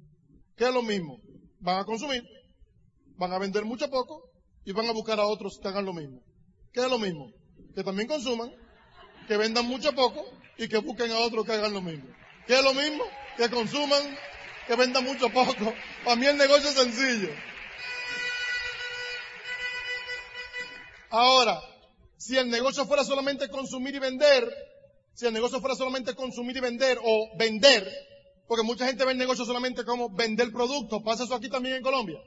¿Qué 0.58 0.66
es 0.66 0.74
lo 0.74 0.84
mismo? 0.84 1.22
Van 1.62 1.80
a 1.80 1.86
consumir, 1.86 2.22
van 3.16 3.32
a 3.32 3.40
vender 3.40 3.64
mucho 3.64 3.90
poco 3.90 4.30
y 4.66 4.74
van 4.74 4.88
a 4.88 4.92
buscar 4.92 5.22
a 5.22 5.26
otros 5.26 5.58
que 5.62 5.70
hagan 5.70 5.86
lo 5.86 5.94
mismo. 5.94 6.22
¿Qué 6.74 6.82
es 6.82 6.90
lo 6.90 7.00
mismo? 7.00 7.32
Que 7.74 7.82
también 7.82 8.10
consuman, 8.10 8.52
que 9.26 9.38
vendan 9.38 9.66
mucho 9.66 9.94
poco 9.94 10.26
y 10.58 10.68
que 10.68 10.80
busquen 10.80 11.12
a 11.14 11.20
otros 11.20 11.46
que 11.46 11.54
hagan 11.54 11.74
lo 11.74 11.82
mismo. 11.82 12.10
¿Qué 12.46 12.56
es 12.56 12.64
lo 12.64 12.74
mismo? 12.74 13.06
Que 13.38 13.50
consuman, 13.50 14.18
que 14.68 14.76
vendan 14.76 15.06
mucho 15.06 15.30
poco. 15.30 15.74
Para 16.04 16.18
mí 16.18 16.26
el 16.26 16.36
negocio 16.36 16.68
es 16.68 16.76
sencillo. 16.76 17.30
Ahora, 21.10 21.58
si 22.20 22.38
el 22.38 22.50
negocio 22.50 22.86
fuera 22.86 23.06
solamente 23.06 23.48
consumir 23.48 23.96
y 23.96 24.00
vender, 24.00 24.46
si 25.14 25.26
el 25.26 25.34
negocio 25.34 25.62
fuera 25.62 25.74
solamente 25.74 26.14
consumir 26.16 26.58
y 26.58 26.60
vender 26.60 27.00
o 27.02 27.30
vender, 27.38 27.90
porque 28.46 28.64
mucha 28.64 28.86
gente 28.86 29.06
ve 29.06 29.14
el 29.14 29.18
negocio 29.18 29.46
solamente 29.46 29.86
como 29.86 30.14
vender 30.14 30.52
productos, 30.52 31.02
pasa 31.02 31.24
eso 31.24 31.34
aquí 31.34 31.50
también 31.50 31.76
en 31.76 31.82
Colombia. 31.82 32.20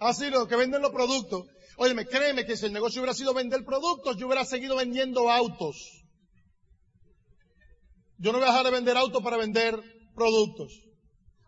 Así 0.00 0.30
lo 0.30 0.48
que 0.48 0.56
venden 0.56 0.80
los 0.80 0.92
productos. 0.92 1.44
Óyeme, 1.76 2.06
créeme 2.06 2.46
que 2.46 2.56
si 2.56 2.66
el 2.66 2.72
negocio 2.72 3.02
hubiera 3.02 3.12
sido 3.12 3.34
vender 3.34 3.66
productos, 3.66 4.16
yo 4.16 4.26
hubiera 4.26 4.46
seguido 4.46 4.76
vendiendo 4.76 5.30
autos. 5.30 5.76
Yo 8.16 8.32
no 8.32 8.38
voy 8.38 8.48
a 8.48 8.50
dejar 8.50 8.64
de 8.64 8.72
vender 8.72 8.96
autos 8.96 9.22
para 9.22 9.36
vender 9.36 9.78
productos. 10.14 10.72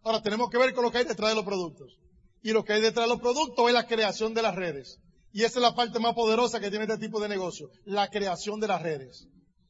Ahora 0.04 0.22
tenemos 0.22 0.50
que 0.50 0.58
ver 0.58 0.74
con 0.74 0.84
lo 0.84 0.92
que 0.92 0.98
hay 0.98 1.04
detrás 1.04 1.30
de 1.30 1.36
los 1.36 1.46
productos. 1.46 1.96
Y 2.42 2.52
lo 2.52 2.62
que 2.62 2.74
hay 2.74 2.82
detrás 2.82 3.06
de 3.06 3.14
los 3.14 3.20
productos 3.20 3.66
es 3.68 3.72
la 3.72 3.86
creación 3.86 4.34
de 4.34 4.42
las 4.42 4.54
redes. 4.54 4.99
Y 5.32 5.44
esa 5.44 5.58
es 5.58 5.62
la 5.62 5.74
parte 5.74 5.98
más 5.98 6.14
poderosa 6.14 6.60
que 6.60 6.70
tiene 6.70 6.84
este 6.84 6.98
tipo 6.98 7.20
de 7.20 7.28
negocio, 7.28 7.70
la 7.84 8.08
creación 8.08 8.58
de 8.58 8.68
las 8.68 8.82
redes. 8.82 9.26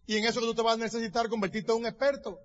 Y 0.07 0.16
en 0.16 0.25
eso 0.25 0.40
que 0.40 0.46
tú 0.46 0.55
te 0.55 0.62
vas 0.62 0.75
a 0.75 0.79
necesitar 0.79 1.29
convertirte 1.29 1.73
en 1.73 1.79
un 1.79 1.87
experto. 1.87 2.38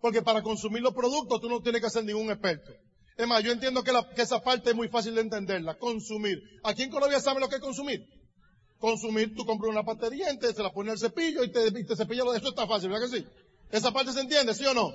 Porque 0.00 0.22
para 0.22 0.42
consumir 0.42 0.82
los 0.82 0.94
productos 0.94 1.40
tú 1.40 1.48
no 1.48 1.60
tienes 1.60 1.82
que 1.82 1.90
ser 1.90 2.04
ningún 2.04 2.30
experto. 2.30 2.72
Es 3.16 3.26
más, 3.26 3.42
yo 3.44 3.52
entiendo 3.52 3.84
que, 3.84 3.92
esa 4.16 4.40
parte 4.40 4.70
es 4.70 4.76
muy 4.76 4.88
fácil 4.88 5.14
de 5.14 5.20
entenderla. 5.20 5.76
Consumir. 5.76 6.38
Aquí 6.64 6.84
en 6.84 6.90
Colombia 6.90 7.20
saben 7.20 7.42
lo 7.42 7.48
que 7.48 7.56
es 7.56 7.60
consumir. 7.60 8.06
Consumir, 8.78 9.34
tú 9.34 9.44
compras 9.44 9.70
una 9.70 9.84
pasta 9.84 10.08
de 10.08 10.16
dientes, 10.16 10.56
se 10.56 10.62
la 10.62 10.72
pones 10.72 10.92
al 10.92 10.98
cepillo 10.98 11.44
y 11.44 11.52
te, 11.52 11.66
y 11.66 11.84
te 11.84 11.96
cepillas. 11.96 12.24
Eso 12.34 12.48
está 12.48 12.66
fácil, 12.66 12.88
¿verdad 12.88 13.10
que 13.10 13.18
sí? 13.18 13.26
Esa 13.70 13.92
parte 13.92 14.12
se 14.12 14.20
entiende, 14.20 14.54
¿sí 14.54 14.64
o 14.64 14.72
no? 14.72 14.90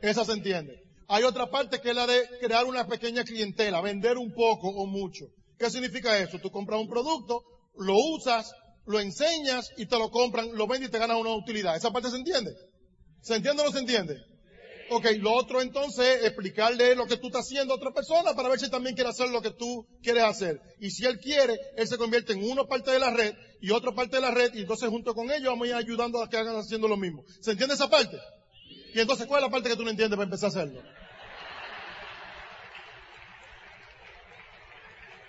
Esa 0.00 0.24
se 0.24 0.32
entiende. 0.32 0.80
Hay 1.08 1.24
otra 1.24 1.50
parte 1.50 1.80
que 1.80 1.90
es 1.90 1.96
la 1.96 2.06
de 2.06 2.28
crear 2.40 2.64
una 2.66 2.86
pequeña 2.86 3.24
clientela, 3.24 3.80
vender 3.80 4.18
un 4.18 4.32
poco 4.32 4.68
o 4.68 4.86
mucho. 4.86 5.24
¿Qué 5.58 5.70
significa 5.70 6.18
eso? 6.18 6.38
Tú 6.38 6.50
compras 6.50 6.80
un 6.80 6.88
producto, 6.88 7.42
lo 7.76 7.94
usas, 7.96 8.52
lo 8.86 9.00
enseñas 9.00 9.70
y 9.76 9.86
te 9.86 9.98
lo 9.98 10.10
compran, 10.10 10.54
lo 10.54 10.66
vendes 10.66 10.88
y 10.88 10.92
te 10.92 10.98
ganas 10.98 11.18
una 11.18 11.34
utilidad. 11.34 11.76
¿Esa 11.76 11.90
parte 11.90 12.10
se 12.10 12.16
entiende? 12.16 12.52
¿Se 13.22 13.34
entiende 13.34 13.62
o 13.62 13.66
no 13.66 13.72
se 13.72 13.80
entiende? 13.80 14.16
Ok, 14.90 15.06
lo 15.18 15.34
otro 15.34 15.60
entonces 15.60 16.16
es 16.16 16.24
explicarle 16.24 16.94
lo 16.94 17.06
que 17.06 17.18
tú 17.18 17.26
estás 17.26 17.44
haciendo 17.44 17.74
a 17.74 17.76
otra 17.76 17.92
persona 17.92 18.34
para 18.34 18.48
ver 18.48 18.58
si 18.58 18.70
también 18.70 18.94
quiere 18.94 19.10
hacer 19.10 19.28
lo 19.28 19.42
que 19.42 19.50
tú 19.50 19.86
quieres 20.02 20.24
hacer. 20.24 20.58
Y 20.80 20.90
si 20.90 21.04
él 21.04 21.18
quiere, 21.18 21.58
él 21.76 21.86
se 21.86 21.98
convierte 21.98 22.32
en 22.32 22.50
una 22.50 22.64
parte 22.64 22.90
de 22.90 22.98
la 22.98 23.10
red 23.10 23.34
y 23.60 23.70
otra 23.70 23.92
parte 23.92 24.16
de 24.16 24.22
la 24.22 24.30
red 24.30 24.54
y 24.54 24.60
entonces 24.60 24.88
junto 24.88 25.14
con 25.14 25.30
ellos 25.30 25.48
vamos 25.48 25.66
a 25.66 25.70
ir 25.70 25.74
ayudando 25.74 26.22
a 26.22 26.28
que 26.30 26.38
hagan 26.38 26.56
haciendo 26.56 26.88
lo 26.88 26.96
mismo. 26.96 27.22
¿Se 27.40 27.50
entiende 27.50 27.74
esa 27.74 27.90
parte? 27.90 28.16
Y 28.94 29.00
entonces, 29.00 29.26
¿cuál 29.26 29.42
es 29.42 29.48
la 29.48 29.52
parte 29.52 29.68
que 29.68 29.76
tú 29.76 29.84
no 29.84 29.90
entiendes 29.90 30.16
para 30.16 30.24
empezar 30.24 30.46
a 30.46 30.48
hacerlo? 30.48 30.82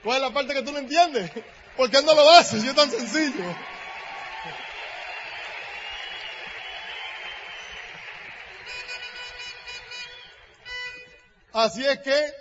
¿Cuál 0.03 0.17
es 0.17 0.21
la 0.21 0.33
parte 0.33 0.53
que 0.53 0.61
tú 0.61 0.71
no 0.71 0.79
entiendes? 0.79 1.31
¿Por 1.75 1.89
qué 1.89 2.01
no 2.01 2.13
lo 2.13 2.29
haces 2.31 2.61
si 2.61 2.67
es 2.67 2.75
tan 2.75 2.89
sencillo? 2.89 3.55
Así 11.51 11.85
es 11.85 11.99
que 11.99 12.33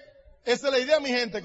esa 0.44 0.68
es 0.68 0.72
la 0.72 0.78
idea, 0.78 1.00
mi 1.00 1.08
gente. 1.08 1.42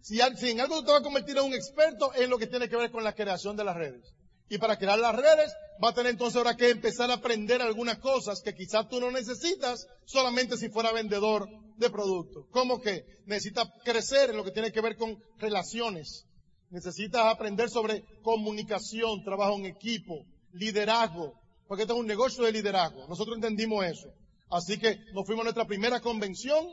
Si, 0.00 0.20
en 0.20 0.60
algo 0.60 0.84
te 0.84 0.90
vas 0.90 1.00
a 1.00 1.04
convertir 1.04 1.36
en 1.36 1.44
un 1.44 1.54
experto, 1.54 2.12
es 2.14 2.28
lo 2.28 2.38
que 2.38 2.46
tiene 2.46 2.68
que 2.68 2.76
ver 2.76 2.90
con 2.90 3.04
la 3.04 3.14
creación 3.14 3.56
de 3.56 3.64
las 3.64 3.76
redes. 3.76 4.15
Y 4.48 4.58
para 4.58 4.78
crear 4.78 4.98
las 4.98 5.14
redes, 5.14 5.52
va 5.82 5.90
a 5.90 5.94
tener 5.94 6.12
entonces 6.12 6.36
ahora 6.36 6.56
que 6.56 6.70
empezar 6.70 7.10
a 7.10 7.14
aprender 7.14 7.60
algunas 7.60 7.98
cosas 7.98 8.40
que 8.42 8.54
quizás 8.54 8.88
tú 8.88 9.00
no 9.00 9.10
necesitas 9.10 9.86
solamente 10.04 10.56
si 10.56 10.68
fuera 10.68 10.92
vendedor 10.92 11.48
de 11.76 11.90
productos. 11.90 12.46
Como 12.50 12.80
que 12.80 13.04
necesitas 13.26 13.68
crecer 13.84 14.30
en 14.30 14.36
lo 14.36 14.44
que 14.44 14.52
tiene 14.52 14.72
que 14.72 14.80
ver 14.80 14.96
con 14.96 15.18
relaciones. 15.38 16.26
Necesitas 16.70 17.26
aprender 17.26 17.70
sobre 17.70 18.04
comunicación, 18.22 19.22
trabajo 19.24 19.56
en 19.56 19.66
equipo, 19.66 20.24
liderazgo, 20.52 21.34
porque 21.68 21.82
esto 21.82 21.94
es 21.94 22.00
un 22.00 22.06
negocio 22.06 22.44
de 22.44 22.52
liderazgo. 22.52 23.06
Nosotros 23.08 23.36
entendimos 23.36 23.84
eso. 23.84 24.08
Así 24.50 24.78
que 24.78 24.96
nos 25.12 25.26
fuimos 25.26 25.42
a 25.42 25.44
nuestra 25.44 25.66
primera 25.66 26.00
convención, 26.00 26.66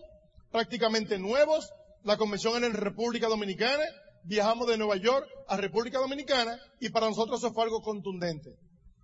prácticamente 0.51 1.17
nuevos. 1.17 1.69
La 2.03 2.17
convención 2.17 2.63
en 2.63 2.73
República 2.73 3.27
Dominicana. 3.27 3.83
Viajamos 4.25 4.67
de 4.67 4.77
Nueva 4.77 4.95
York 4.97 5.27
a 5.47 5.57
República 5.57 5.99
Dominicana 5.99 6.57
y 6.79 6.89
para 6.89 7.07
nosotros 7.07 7.39
eso 7.39 7.53
fue 7.53 7.63
algo 7.63 7.81
contundente. 7.81 8.55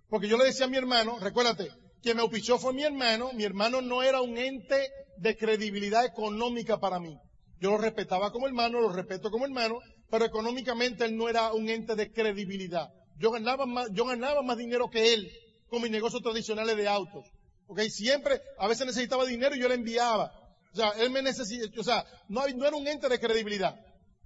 Porque 0.08 0.28
yo 0.28 0.38
le 0.38 0.44
decía 0.44 0.66
a 0.66 0.68
mi 0.68 0.76
hermano, 0.76 1.18
recuérdate, 1.20 1.68
quien 2.02 2.16
me 2.16 2.22
auspició 2.22 2.58
fue 2.58 2.72
mi 2.72 2.82
hermano. 2.82 3.30
Mi 3.34 3.44
hermano 3.44 3.82
no 3.82 4.02
era 4.02 4.22
un 4.22 4.38
ente 4.38 4.90
de 5.18 5.36
credibilidad 5.36 6.04
económica 6.04 6.78
para 6.78 6.98
mí. 6.98 7.16
Yo 7.60 7.70
lo 7.72 7.78
respetaba 7.78 8.32
como 8.32 8.46
hermano, 8.46 8.80
lo 8.80 8.90
respeto 8.92 9.30
como 9.30 9.44
hermano, 9.44 9.78
pero 10.10 10.24
económicamente 10.24 11.04
él 11.04 11.16
no 11.16 11.28
era 11.28 11.52
un 11.52 11.68
ente 11.68 11.94
de 11.94 12.10
credibilidad. 12.10 12.88
Yo 13.18 13.30
ganaba 13.30 13.66
más, 13.66 13.88
yo 13.92 14.06
ganaba 14.06 14.40
más 14.42 14.56
dinero 14.56 14.88
que 14.88 15.12
él 15.12 15.30
con 15.68 15.82
mis 15.82 15.90
negocios 15.90 16.22
tradicionales 16.22 16.76
de 16.76 16.88
autos. 16.88 17.26
Ok, 17.66 17.80
siempre, 17.90 18.40
a 18.58 18.66
veces 18.66 18.86
necesitaba 18.86 19.26
dinero 19.26 19.54
y 19.54 19.60
yo 19.60 19.68
le 19.68 19.74
enviaba. 19.74 20.32
O 20.72 20.76
sea, 20.76 20.90
él 20.98 21.10
me 21.10 21.20
necesita, 21.20 21.68
o 21.78 21.84
sea, 21.84 22.04
no, 22.28 22.46
no 22.48 22.66
era 22.66 22.76
un 22.76 22.88
ente 22.88 23.08
de 23.08 23.20
credibilidad. 23.20 23.78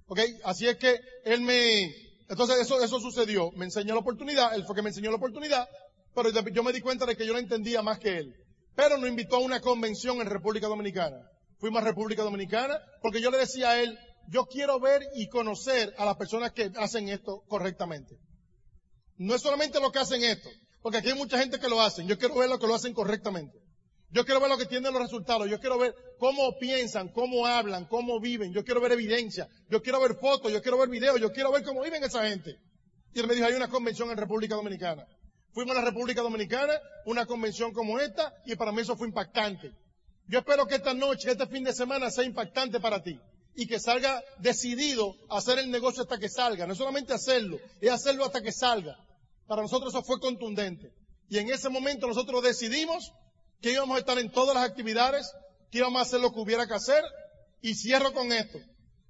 ¿Ok? 0.07 0.19
Así 0.43 0.67
es 0.67 0.77
que 0.77 0.99
él 1.23 1.41
me, 1.41 1.93
entonces 2.29 2.59
eso, 2.59 2.81
eso 2.81 2.99
sucedió. 2.99 3.51
Me 3.51 3.65
enseñó 3.65 3.93
la 3.93 3.99
oportunidad, 3.99 4.55
él 4.55 4.65
fue 4.65 4.75
que 4.75 4.81
me 4.81 4.89
enseñó 4.89 5.11
la 5.11 5.17
oportunidad, 5.17 5.67
pero 6.13 6.29
yo 6.29 6.63
me 6.63 6.73
di 6.73 6.81
cuenta 6.81 7.05
de 7.05 7.15
que 7.15 7.25
yo 7.25 7.33
no 7.33 7.39
entendía 7.39 7.81
más 7.81 7.99
que 7.99 8.17
él. 8.17 8.35
Pero 8.75 8.97
nos 8.97 9.09
invitó 9.09 9.37
a 9.37 9.39
una 9.39 9.61
convención 9.61 10.19
en 10.19 10.27
República 10.27 10.67
Dominicana. 10.67 11.17
Fuimos 11.59 11.81
a 11.81 11.85
República 11.85 12.23
Dominicana 12.23 12.79
porque 13.01 13.21
yo 13.21 13.31
le 13.31 13.37
decía 13.37 13.69
a 13.69 13.81
él, 13.81 13.97
yo 14.27 14.45
quiero 14.45 14.79
ver 14.79 15.03
y 15.15 15.29
conocer 15.29 15.93
a 15.97 16.05
las 16.05 16.15
personas 16.17 16.51
que 16.51 16.71
hacen 16.77 17.09
esto 17.09 17.43
correctamente. 17.47 18.15
No 19.17 19.35
es 19.35 19.41
solamente 19.41 19.79
lo 19.79 19.91
que 19.91 19.99
hacen 19.99 20.23
esto, 20.23 20.49
porque 20.81 20.97
aquí 20.97 21.09
hay 21.09 21.17
mucha 21.17 21.37
gente 21.37 21.59
que 21.59 21.69
lo 21.69 21.81
hacen. 21.81 22.07
Yo 22.07 22.17
quiero 22.17 22.35
ver 22.35 22.49
lo 22.49 22.59
que 22.59 22.67
lo 22.67 22.75
hacen 22.75 22.93
correctamente. 22.93 23.57
Yo 24.09 24.23
quiero 24.23 24.39
ver 24.39 24.49
lo 24.49 24.57
que 24.57 24.65
tienen 24.65 24.93
los 24.93 25.01
resultados. 25.01 25.49
Yo 25.49 25.59
quiero 25.59 25.77
ver 25.77 25.93
cómo 26.19 26.57
piensan, 26.57 27.09
cómo 27.09 27.45
hablan, 27.45 27.85
cómo 27.85 28.19
viven. 28.19 28.53
Yo 28.53 28.63
quiero 28.63 28.81
ver 28.81 28.93
evidencia. 28.93 29.47
Yo 29.69 29.81
quiero 29.81 29.99
ver 29.99 30.15
fotos. 30.15 30.51
Yo 30.51 30.61
quiero 30.61 30.77
ver 30.77 30.89
videos. 30.89 31.19
Yo 31.19 31.31
quiero 31.31 31.51
ver 31.51 31.63
cómo 31.63 31.81
viven 31.81 32.03
esa 32.03 32.27
gente. 32.27 32.55
Y 33.13 33.19
él 33.19 33.27
me 33.27 33.35
dijo, 33.35 33.47
hay 33.47 33.53
una 33.53 33.69
convención 33.69 34.09
en 34.11 34.17
República 34.17 34.55
Dominicana. 34.55 35.05
Fuimos 35.53 35.75
a 35.77 35.79
la 35.79 35.85
República 35.85 36.21
Dominicana, 36.21 36.73
una 37.05 37.25
convención 37.25 37.71
como 37.71 37.97
esta, 37.97 38.33
y 38.45 38.57
para 38.57 38.73
mí 38.73 38.81
eso 38.81 38.97
fue 38.97 39.07
impactante. 39.07 39.71
Yo 40.27 40.39
espero 40.39 40.67
que 40.67 40.75
esta 40.75 40.93
noche, 40.93 41.31
este 41.31 41.47
fin 41.47 41.63
de 41.63 41.71
semana 41.71 42.11
sea 42.11 42.25
impactante 42.25 42.81
para 42.81 43.01
ti. 43.01 43.17
Y 43.55 43.67
que 43.67 43.79
salga 43.79 44.21
decidido 44.39 45.15
a 45.29 45.37
hacer 45.37 45.59
el 45.59 45.71
negocio 45.71 46.03
hasta 46.03 46.17
que 46.17 46.27
salga. 46.27 46.67
No 46.67 46.75
solamente 46.75 47.13
hacerlo, 47.13 47.57
es 47.79 47.89
hacerlo 47.89 48.25
hasta 48.25 48.41
que 48.41 48.51
salga. 48.51 48.97
Para 49.47 49.61
nosotros 49.61 49.93
eso 49.93 50.03
fue 50.03 50.19
contundente. 50.19 50.91
Y 51.29 51.37
en 51.37 51.49
ese 51.49 51.69
momento 51.69 52.05
nosotros 52.05 52.43
decidimos 52.43 53.13
que 53.61 53.71
íbamos 53.71 53.95
a 53.95 53.99
estar 53.99 54.19
en 54.19 54.31
todas 54.31 54.55
las 54.55 54.69
actividades, 54.69 55.31
que 55.71 55.79
íbamos 55.79 55.99
a 55.99 56.03
hacer 56.03 56.19
lo 56.19 56.31
que 56.31 56.39
hubiera 56.39 56.67
que 56.67 56.73
hacer. 56.73 57.03
Y 57.61 57.73
cierro 57.75 58.13
con 58.13 58.31
esto. 58.31 58.59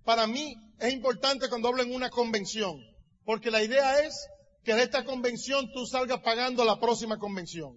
Para 0.03 0.27
mí 0.27 0.55
es 0.79 0.93
importante 0.93 1.49
cuando 1.49 1.67
hablo 1.67 1.83
en 1.83 1.93
una 1.93 2.09
convención, 2.09 2.79
porque 3.25 3.51
la 3.51 3.63
idea 3.63 3.99
es 3.99 4.27
que 4.63 4.73
de 4.73 4.83
esta 4.83 5.03
convención 5.03 5.71
tú 5.73 5.85
salgas 5.85 6.21
pagando 6.21 6.63
la 6.63 6.79
próxima 6.79 7.17
convención. 7.17 7.73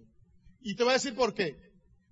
Y 0.61 0.75
te 0.75 0.83
voy 0.83 0.91
a 0.91 0.93
decir 0.93 1.15
por 1.15 1.33
qué. 1.33 1.55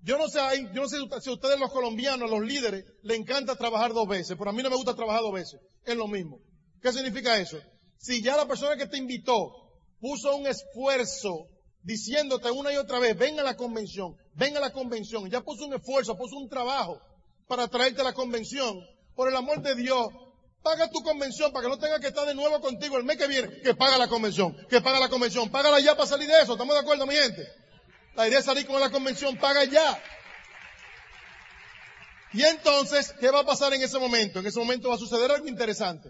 Yo 0.01 0.17
no 0.17 0.27
sé, 0.27 0.39
yo 0.73 0.81
no 0.81 0.87
sé 0.87 0.97
si 1.21 1.29
a 1.29 1.33
ustedes 1.33 1.59
los 1.59 1.71
colombianos, 1.71 2.29
los 2.29 2.41
líderes, 2.41 2.85
le 3.01 3.15
encanta 3.15 3.55
trabajar 3.55 3.93
dos 3.93 4.07
veces, 4.07 4.35
pero 4.37 4.51
a 4.51 4.53
mí 4.53 4.61
no 4.61 4.69
me 4.69 4.75
gusta 4.75 4.95
trabajar 4.95 5.21
dos 5.21 5.33
veces. 5.33 5.59
Es 5.83 5.95
lo 5.95 6.07
mismo. 6.07 6.39
¿Qué 6.81 6.93
significa 6.93 7.39
eso? 7.39 7.57
Si 7.97 8.21
ya 8.21 8.37
la 8.37 8.47
persona 8.47 8.77
que 8.77 8.87
te 8.87 8.97
invitó 8.97 9.51
puso 9.99 10.35
un 10.35 10.47
esfuerzo 10.47 11.47
diciéndote 11.87 12.51
una 12.51 12.73
y 12.73 12.75
otra 12.75 12.99
vez, 12.99 13.17
ven 13.17 13.39
a 13.39 13.43
la 13.43 13.55
convención, 13.55 14.13
ven 14.33 14.57
a 14.57 14.59
la 14.59 14.73
convención, 14.73 15.29
ya 15.29 15.39
puso 15.39 15.65
un 15.65 15.73
esfuerzo, 15.73 16.17
puso 16.17 16.35
un 16.35 16.49
trabajo 16.49 16.99
para 17.47 17.69
traerte 17.69 18.01
a 18.01 18.03
la 18.03 18.11
convención, 18.11 18.77
por 19.15 19.29
el 19.29 19.35
amor 19.37 19.61
de 19.61 19.73
Dios, 19.73 20.09
paga 20.61 20.89
tu 20.89 21.01
convención 21.01 21.49
para 21.53 21.63
que 21.63 21.69
no 21.69 21.79
tenga 21.79 22.01
que 22.01 22.07
estar 22.07 22.27
de 22.27 22.35
nuevo 22.35 22.59
contigo 22.59 22.97
el 22.97 23.05
mes 23.05 23.15
que 23.15 23.27
viene, 23.27 23.61
que 23.61 23.73
paga 23.73 23.97
la 23.97 24.09
convención, 24.09 24.53
que 24.69 24.81
paga 24.81 24.99
la 24.99 25.07
convención, 25.07 25.49
págala 25.49 25.79
ya 25.79 25.95
para 25.95 26.09
salir 26.09 26.27
de 26.27 26.41
eso, 26.41 26.51
¿estamos 26.53 26.75
de 26.75 26.81
acuerdo 26.81 27.05
mi 27.05 27.15
gente? 27.15 27.47
La 28.15 28.27
idea 28.27 28.39
es 28.39 28.45
salir 28.45 28.67
con 28.67 28.81
la 28.81 28.91
convención, 28.91 29.37
paga 29.37 29.63
ya. 29.63 30.03
Y 32.33 32.43
entonces, 32.43 33.13
¿qué 33.17 33.31
va 33.31 33.39
a 33.39 33.45
pasar 33.45 33.73
en 33.73 33.81
ese 33.81 33.97
momento? 33.97 34.39
En 34.39 34.45
ese 34.45 34.59
momento 34.59 34.89
va 34.89 34.95
a 34.95 34.99
suceder 34.99 35.31
algo 35.31 35.47
interesante. 35.47 36.09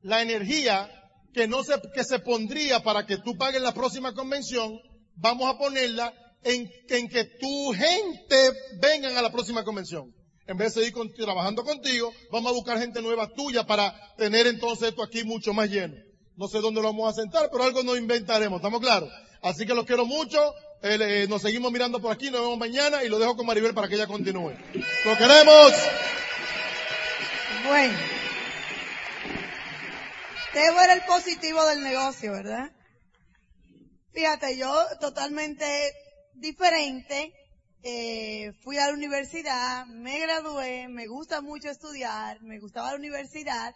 La 0.00 0.22
energía 0.22 0.90
que 1.34 1.46
no 1.46 1.62
se, 1.64 1.74
que 1.92 2.02
se 2.02 2.18
pondría 2.20 2.82
para 2.82 3.04
que 3.04 3.18
tú 3.18 3.36
pagues 3.36 3.60
la 3.60 3.74
próxima 3.74 4.14
convención, 4.14 4.80
vamos 5.20 5.52
a 5.52 5.58
ponerla 5.58 6.12
en, 6.42 6.70
en 6.88 7.08
que 7.08 7.24
tu 7.24 7.72
gente 7.72 8.52
vengan 8.80 9.16
a 9.16 9.22
la 9.22 9.30
próxima 9.30 9.64
convención. 9.64 10.14
En 10.46 10.56
vez 10.56 10.74
de 10.74 10.84
seguir 10.84 11.14
trabajando 11.14 11.62
contigo, 11.62 12.12
vamos 12.32 12.50
a 12.50 12.54
buscar 12.54 12.78
gente 12.78 13.02
nueva 13.02 13.28
tuya 13.28 13.66
para 13.66 13.94
tener 14.16 14.46
entonces 14.46 14.88
esto 14.88 15.02
aquí 15.02 15.22
mucho 15.24 15.52
más 15.52 15.68
lleno. 15.68 15.94
No 16.36 16.48
sé 16.48 16.60
dónde 16.60 16.80
lo 16.80 16.88
vamos 16.88 17.12
a 17.12 17.20
sentar, 17.20 17.50
pero 17.50 17.64
algo 17.64 17.82
nos 17.82 17.98
inventaremos, 17.98 18.58
¿estamos 18.58 18.80
claros? 18.80 19.10
Así 19.42 19.66
que 19.66 19.74
los 19.74 19.84
quiero 19.84 20.06
mucho, 20.06 20.38
eh, 20.82 21.26
nos 21.28 21.42
seguimos 21.42 21.70
mirando 21.70 22.00
por 22.00 22.12
aquí, 22.12 22.30
nos 22.30 22.40
vemos 22.40 22.58
mañana 22.58 23.04
y 23.04 23.08
lo 23.08 23.18
dejo 23.18 23.36
con 23.36 23.44
Maribel 23.44 23.74
para 23.74 23.88
que 23.88 23.96
ella 23.96 24.06
continúe. 24.06 24.52
¡Lo 25.04 25.18
queremos! 25.18 25.72
Bueno. 27.66 27.98
Debo 30.54 30.80
era 30.80 30.94
el 30.94 31.02
positivo 31.02 31.64
del 31.66 31.82
negocio, 31.82 32.32
¿verdad? 32.32 32.70
Fíjate, 34.12 34.56
yo 34.56 34.74
totalmente 35.00 35.92
diferente, 36.34 37.32
eh, 37.82 38.52
fui 38.62 38.78
a 38.78 38.86
la 38.86 38.94
universidad, 38.94 39.86
me 39.86 40.18
gradué, 40.18 40.88
me 40.88 41.06
gusta 41.06 41.40
mucho 41.40 41.68
estudiar, 41.68 42.40
me 42.42 42.58
gustaba 42.58 42.90
la 42.90 42.96
universidad, 42.96 43.74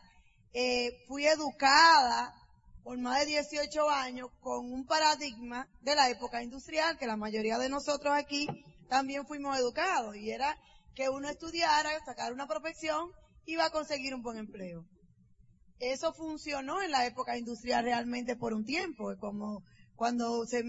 eh, 0.53 0.91
fui 1.07 1.27
educada 1.27 2.35
por 2.83 2.99
más 2.99 3.21
de 3.21 3.27
18 3.27 3.89
años 3.91 4.29
con 4.41 4.73
un 4.73 4.87
paradigma 4.87 5.69
de 5.83 5.95
la 5.95 6.11
época 6.11 6.43
industrial 6.43 6.99
que 6.99 7.07
la 7.07 7.17
mayoría 7.17 7.59
de 7.59 7.69
nosotros 7.69 8.13
aquí 8.13 8.49
también 8.89 9.27
fuimos 9.27 9.57
educados 9.59 10.17
y 10.17 10.31
era 10.31 10.57
que 10.95 11.09
uno 11.09 11.29
estudiara, 11.29 11.91
sacar 12.05 12.33
una 12.33 12.47
profesión, 12.47 13.11
iba 13.47 13.67
a 13.67 13.71
conseguir 13.71 14.15
un 14.15 14.23
buen 14.23 14.39
empleo. 14.39 14.85
Eso 15.79 16.13
funcionó 16.13 16.83
en 16.83 16.91
la 16.91 17.07
época 17.07 17.39
industrial 17.39 17.85
realmente 17.85 18.37
por 18.37 18.53
un 18.53 18.65
tiempo, 18.65 19.15
como 19.19 19.63
cuando 20.03 20.45
se, 20.47 20.65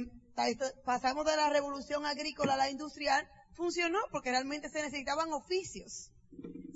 pasamos 0.85 1.25
de 1.25 1.35
la 1.35 1.49
revolución 1.49 2.05
agrícola 2.05 2.53
a 2.53 2.57
la 2.57 2.69
industrial, 2.69 3.27
funcionó 3.55 3.97
porque 4.11 4.29
realmente 4.29 4.69
se 4.69 4.83
necesitaban 4.83 5.33
oficios, 5.33 6.11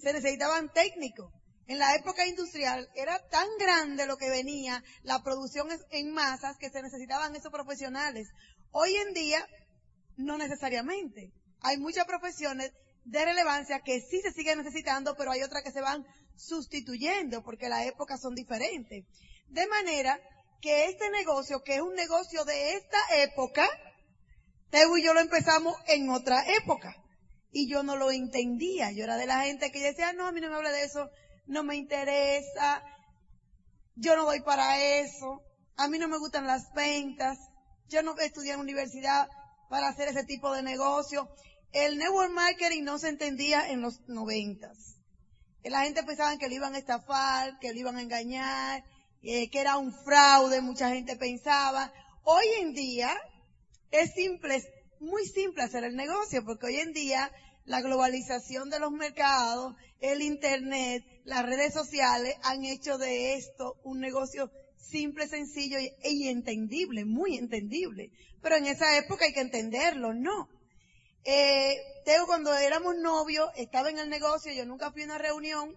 se 0.01 0.11
necesitaban 0.11 0.73
técnicos. 0.73 1.31
En 1.67 1.77
la 1.77 1.93
época 1.93 2.25
industrial 2.25 2.89
era 2.95 3.19
tan 3.29 3.47
grande 3.59 4.07
lo 4.07 4.17
que 4.17 4.31
venía, 4.31 4.83
la 5.03 5.21
producción 5.21 5.67
en 5.91 6.11
masas, 6.11 6.57
que 6.57 6.71
se 6.71 6.81
necesitaban 6.81 7.35
esos 7.35 7.51
profesionales. 7.51 8.27
Hoy 8.71 8.95
en 8.95 9.13
día, 9.13 9.47
no 10.15 10.39
necesariamente. 10.39 11.31
Hay 11.59 11.77
muchas 11.77 12.05
profesiones 12.05 12.71
de 13.05 13.23
relevancia 13.23 13.81
que 13.81 14.01
sí 14.01 14.19
se 14.21 14.31
siguen 14.31 14.63
necesitando, 14.63 15.13
pero 15.15 15.29
hay 15.29 15.43
otras 15.43 15.61
que 15.61 15.71
se 15.71 15.81
van 15.81 16.07
sustituyendo 16.35 17.43
porque 17.43 17.69
las 17.69 17.85
épocas 17.85 18.19
son 18.19 18.33
diferentes. 18.33 19.05
De 19.49 19.67
manera 19.67 20.19
que 20.61 20.85
este 20.85 21.09
negocio, 21.09 21.63
que 21.63 21.75
es 21.75 21.81
un 21.81 21.95
negocio 21.95 22.43
de 22.45 22.73
esta 22.73 22.99
época, 23.17 23.67
Teo 24.69 24.97
y 24.97 25.03
yo 25.03 25.13
lo 25.13 25.21
empezamos 25.21 25.75
en 25.87 26.09
otra 26.09 26.43
época. 26.57 26.95
Y 27.51 27.69
yo 27.69 27.83
no 27.83 27.95
lo 27.95 28.11
entendía. 28.11 28.91
Yo 28.91 29.05
era 29.05 29.17
de 29.17 29.25
la 29.25 29.41
gente 29.41 29.71
que 29.71 29.79
decía, 29.79 30.13
no, 30.13 30.27
a 30.27 30.31
mí 30.31 30.41
no 30.41 30.49
me 30.49 30.55
habla 30.55 30.71
de 30.71 30.83
eso, 30.83 31.09
no 31.45 31.63
me 31.63 31.75
interesa, 31.75 32.83
yo 33.95 34.15
no 34.15 34.25
voy 34.25 34.41
para 34.41 34.79
eso, 34.79 35.41
a 35.77 35.87
mí 35.87 35.97
no 35.97 36.07
me 36.07 36.19
gustan 36.19 36.45
las 36.45 36.71
ventas, 36.73 37.39
yo 37.87 38.03
no 38.03 38.17
estudié 38.17 38.53
en 38.53 38.59
universidad 38.59 39.29
para 39.69 39.87
hacer 39.87 40.09
ese 40.09 40.25
tipo 40.25 40.53
de 40.53 40.61
negocio. 40.61 41.29
El 41.71 41.97
network 41.97 42.31
marketing 42.31 42.83
no 42.83 42.99
se 42.99 43.09
entendía 43.09 43.69
en 43.69 43.81
los 43.81 44.01
noventas. 44.07 44.97
La 45.63 45.83
gente 45.83 46.03
pensaba 46.03 46.37
que 46.37 46.47
lo 46.47 46.55
iban 46.55 46.75
a 46.75 46.77
estafar, 46.77 47.59
que 47.59 47.73
lo 47.73 47.79
iban 47.79 47.97
a 47.97 48.01
engañar, 48.01 48.83
eh, 49.29 49.49
que 49.49 49.59
era 49.59 49.77
un 49.77 49.93
fraude, 49.93 50.61
mucha 50.61 50.89
gente 50.89 51.17
pensaba. 51.17 51.91
Hoy 52.23 52.45
en 52.61 52.73
día 52.73 53.11
es 53.91 54.13
simple, 54.13 54.63
muy 55.01 55.25
simple 55.25 55.63
hacer 55.63 55.83
el 55.83 55.97
negocio, 55.97 56.45
porque 56.45 56.67
hoy 56.67 56.77
en 56.77 56.93
día 56.93 57.29
la 57.65 57.81
globalización 57.81 58.69
de 58.69 58.79
los 58.79 58.91
mercados, 58.93 59.75
el 59.99 60.21
internet, 60.21 61.03
las 61.25 61.45
redes 61.45 61.73
sociales 61.73 62.35
han 62.43 62.63
hecho 62.63 62.97
de 62.97 63.33
esto 63.33 63.75
un 63.83 63.99
negocio 63.99 64.49
simple, 64.77 65.27
sencillo 65.27 65.77
y, 65.77 66.29
entendible, 66.29 67.03
muy 67.03 67.35
entendible. 67.35 68.11
Pero 68.41 68.55
en 68.55 68.67
esa 68.67 68.97
época 68.97 69.25
hay 69.25 69.33
que 69.33 69.41
entenderlo, 69.41 70.13
¿no? 70.13 70.47
Eh, 71.25 71.75
Teo 72.05 72.25
cuando 72.27 72.53
éramos 72.53 72.95
novios 72.95 73.49
estaba 73.57 73.89
en 73.89 73.99
el 73.99 74.09
negocio, 74.09 74.53
yo 74.53 74.65
nunca 74.65 74.93
fui 74.93 75.01
a 75.01 75.05
una 75.05 75.17
reunión, 75.17 75.75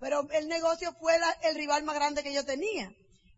pero 0.00 0.26
el 0.30 0.48
negocio 0.48 0.92
fue 1.00 1.14
el 1.42 1.54
rival 1.54 1.84
más 1.84 1.94
grande 1.94 2.22
que 2.22 2.32
yo 2.32 2.44
tenía. 2.44 2.90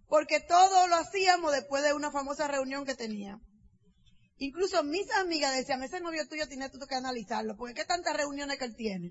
Porque 0.08 0.40
todo 0.40 0.88
lo 0.88 0.96
hacíamos 0.96 1.52
después 1.52 1.82
de 1.82 1.94
una 1.94 2.10
famosa 2.10 2.48
reunión 2.48 2.84
que 2.84 2.94
tenía. 2.94 3.38
Incluso 4.38 4.82
mis 4.82 5.10
amigas 5.12 5.54
decían, 5.54 5.82
ese 5.82 6.00
novio 6.00 6.26
tuyo 6.26 6.48
tiene 6.48 6.70
tú 6.70 6.78
que 6.86 6.94
analizarlo, 6.94 7.56
porque 7.56 7.74
qué 7.74 7.84
tantas 7.84 8.16
reuniones 8.16 8.58
que 8.58 8.64
él 8.64 8.74
tiene. 8.74 9.10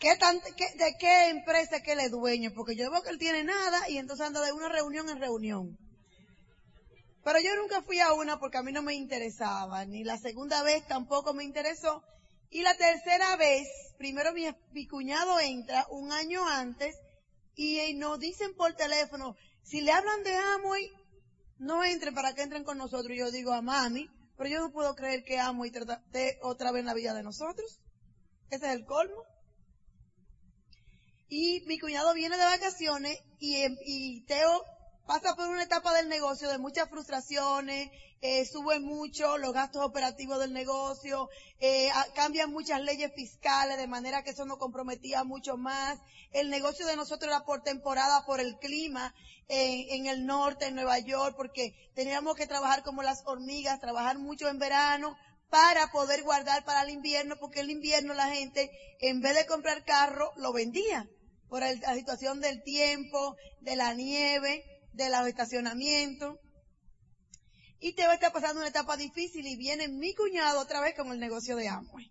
¿Qué 0.00 0.10
¿De 0.10 0.96
qué 0.98 1.28
empresa 1.28 1.80
que 1.80 1.92
él 1.92 2.00
es 2.00 2.10
dueño? 2.10 2.50
Porque 2.54 2.76
yo 2.76 2.90
veo 2.90 3.02
que 3.02 3.10
él 3.10 3.18
tiene 3.18 3.44
nada 3.44 3.88
y 3.88 3.98
entonces 3.98 4.26
anda 4.26 4.40
de 4.40 4.52
una 4.52 4.68
reunión 4.68 5.08
en 5.08 5.20
reunión. 5.20 5.78
Pero 7.22 7.38
yo 7.40 7.56
nunca 7.56 7.82
fui 7.82 8.00
a 8.00 8.12
una 8.12 8.38
porque 8.38 8.58
a 8.58 8.62
mí 8.62 8.72
no 8.72 8.82
me 8.82 8.94
interesaba, 8.94 9.84
ni 9.86 10.04
la 10.04 10.18
segunda 10.18 10.62
vez 10.62 10.86
tampoco 10.86 11.32
me 11.32 11.44
interesó. 11.44 12.02
Y 12.54 12.62
la 12.62 12.76
tercera 12.76 13.34
vez, 13.34 13.66
primero 13.98 14.30
mi, 14.32 14.86
cuñado 14.86 15.40
entra 15.40 15.88
un 15.90 16.12
año 16.12 16.48
antes 16.48 16.94
y, 17.56 17.94
nos 17.94 18.20
dicen 18.20 18.54
por 18.54 18.74
teléfono, 18.74 19.34
si 19.64 19.80
le 19.80 19.90
hablan 19.90 20.22
de 20.22 20.36
Amway, 20.36 20.88
no 21.58 21.84
entren 21.84 22.14
para 22.14 22.32
que 22.32 22.42
entren 22.42 22.62
con 22.62 22.78
nosotros. 22.78 23.10
Y 23.10 23.18
yo 23.18 23.32
digo 23.32 23.52
a 23.52 23.60
mami, 23.60 24.08
pero 24.36 24.48
yo 24.48 24.60
no 24.60 24.70
puedo 24.70 24.94
creer 24.94 25.24
que 25.24 25.40
Amway 25.40 25.72
trate 25.72 26.38
otra 26.42 26.70
vez 26.70 26.84
la 26.84 26.94
vida 26.94 27.12
de 27.12 27.24
nosotros. 27.24 27.80
Ese 28.50 28.66
es 28.66 28.72
el 28.72 28.84
colmo. 28.84 29.24
Y 31.28 31.64
mi 31.66 31.80
cuñado 31.80 32.14
viene 32.14 32.36
de 32.36 32.44
vacaciones 32.44 33.18
y, 33.40 33.64
y 33.84 34.24
Teo 34.26 34.62
pasa 35.06 35.34
por 35.34 35.48
una 35.48 35.62
etapa 35.62 35.92
del 35.94 36.08
negocio 36.08 36.48
de 36.48 36.58
muchas 36.58 36.88
frustraciones, 36.88 37.90
eh, 38.20 38.46
suben 38.46 38.84
mucho 38.84 39.36
los 39.38 39.52
gastos 39.52 39.84
operativos 39.84 40.38
del 40.38 40.52
negocio, 40.52 41.28
eh, 41.60 41.90
cambian 42.14 42.50
muchas 42.50 42.80
leyes 42.80 43.12
fiscales 43.14 43.76
de 43.76 43.86
manera 43.86 44.22
que 44.22 44.30
eso 44.30 44.46
nos 44.46 44.58
comprometía 44.58 45.24
mucho 45.24 45.56
más. 45.56 45.98
El 46.32 46.48
negocio 46.48 46.86
de 46.86 46.96
nosotros 46.96 47.28
era 47.28 47.44
por 47.44 47.62
temporada, 47.62 48.24
por 48.24 48.40
el 48.40 48.58
clima 48.58 49.14
en 49.46 50.06
el 50.06 50.24
norte, 50.24 50.66
en 50.66 50.74
Nueva 50.74 50.98
York, 51.00 51.34
porque 51.36 51.74
teníamos 51.94 52.34
que 52.34 52.46
trabajar 52.46 52.82
como 52.82 53.02
las 53.02 53.22
hormigas, 53.26 53.78
trabajar 53.78 54.18
mucho 54.18 54.48
en 54.48 54.58
verano 54.58 55.16
para 55.50 55.86
poder 55.92 56.22
guardar 56.22 56.64
para 56.64 56.82
el 56.82 56.90
invierno, 56.90 57.36
porque 57.38 57.60
el 57.60 57.70
invierno 57.70 58.14
la 58.14 58.28
gente, 58.28 58.70
en 59.00 59.20
vez 59.20 59.34
de 59.34 59.44
comprar 59.44 59.84
carro, 59.84 60.32
lo 60.36 60.52
vendía 60.54 61.06
por 61.48 61.60
la 61.60 61.94
situación 61.94 62.40
del 62.40 62.62
tiempo, 62.62 63.36
de 63.60 63.76
la 63.76 63.94
nieve, 63.94 64.64
de 64.94 65.10
los 65.10 65.26
estacionamientos. 65.26 66.38
Y 67.80 67.94
te 67.94 68.06
va 68.06 68.12
a 68.12 68.14
estar 68.14 68.32
pasando 68.32 68.60
una 68.60 68.70
etapa 68.70 68.96
difícil 68.96 69.46
y 69.46 69.56
viene 69.56 69.88
mi 69.88 70.14
cuñado 70.14 70.60
otra 70.60 70.80
vez 70.80 70.94
con 70.96 71.12
el 71.12 71.20
negocio 71.20 71.56
de 71.56 71.68
Amway. 71.68 72.10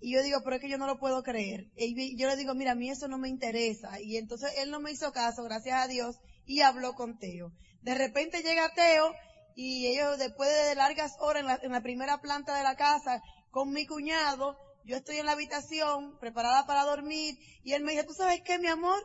Y 0.00 0.14
yo 0.14 0.22
digo, 0.22 0.40
pero 0.42 0.56
es 0.56 0.62
que 0.62 0.68
yo 0.68 0.78
no 0.78 0.86
lo 0.86 0.98
puedo 0.98 1.22
creer. 1.22 1.66
Y 1.76 2.18
yo 2.18 2.28
le 2.28 2.36
digo, 2.36 2.54
mira, 2.54 2.72
a 2.72 2.74
mí 2.74 2.90
eso 2.90 3.08
no 3.08 3.18
me 3.18 3.28
interesa. 3.28 4.00
Y 4.00 4.16
entonces 4.16 4.52
él 4.58 4.70
no 4.70 4.80
me 4.80 4.90
hizo 4.90 5.12
caso, 5.12 5.44
gracias 5.44 5.80
a 5.80 5.88
Dios, 5.88 6.16
y 6.44 6.60
habló 6.60 6.94
con 6.94 7.18
Teo. 7.18 7.52
De 7.82 7.94
repente 7.94 8.42
llega 8.42 8.74
Teo 8.74 9.14
y 9.54 9.86
ellos 9.86 10.18
después 10.18 10.50
de 10.50 10.74
largas 10.74 11.12
horas 11.20 11.40
en 11.40 11.46
la, 11.46 11.60
en 11.62 11.72
la 11.72 11.80
primera 11.82 12.20
planta 12.20 12.56
de 12.56 12.62
la 12.62 12.76
casa 12.76 13.22
con 13.50 13.70
mi 13.70 13.86
cuñado, 13.86 14.56
yo 14.84 14.96
estoy 14.96 15.16
en 15.16 15.26
la 15.26 15.32
habitación 15.32 16.18
preparada 16.18 16.66
para 16.66 16.84
dormir 16.84 17.36
y 17.64 17.72
él 17.72 17.82
me 17.82 17.92
dice, 17.92 18.04
¿tú 18.04 18.12
sabes 18.12 18.42
qué, 18.44 18.58
mi 18.58 18.68
amor? 18.68 19.02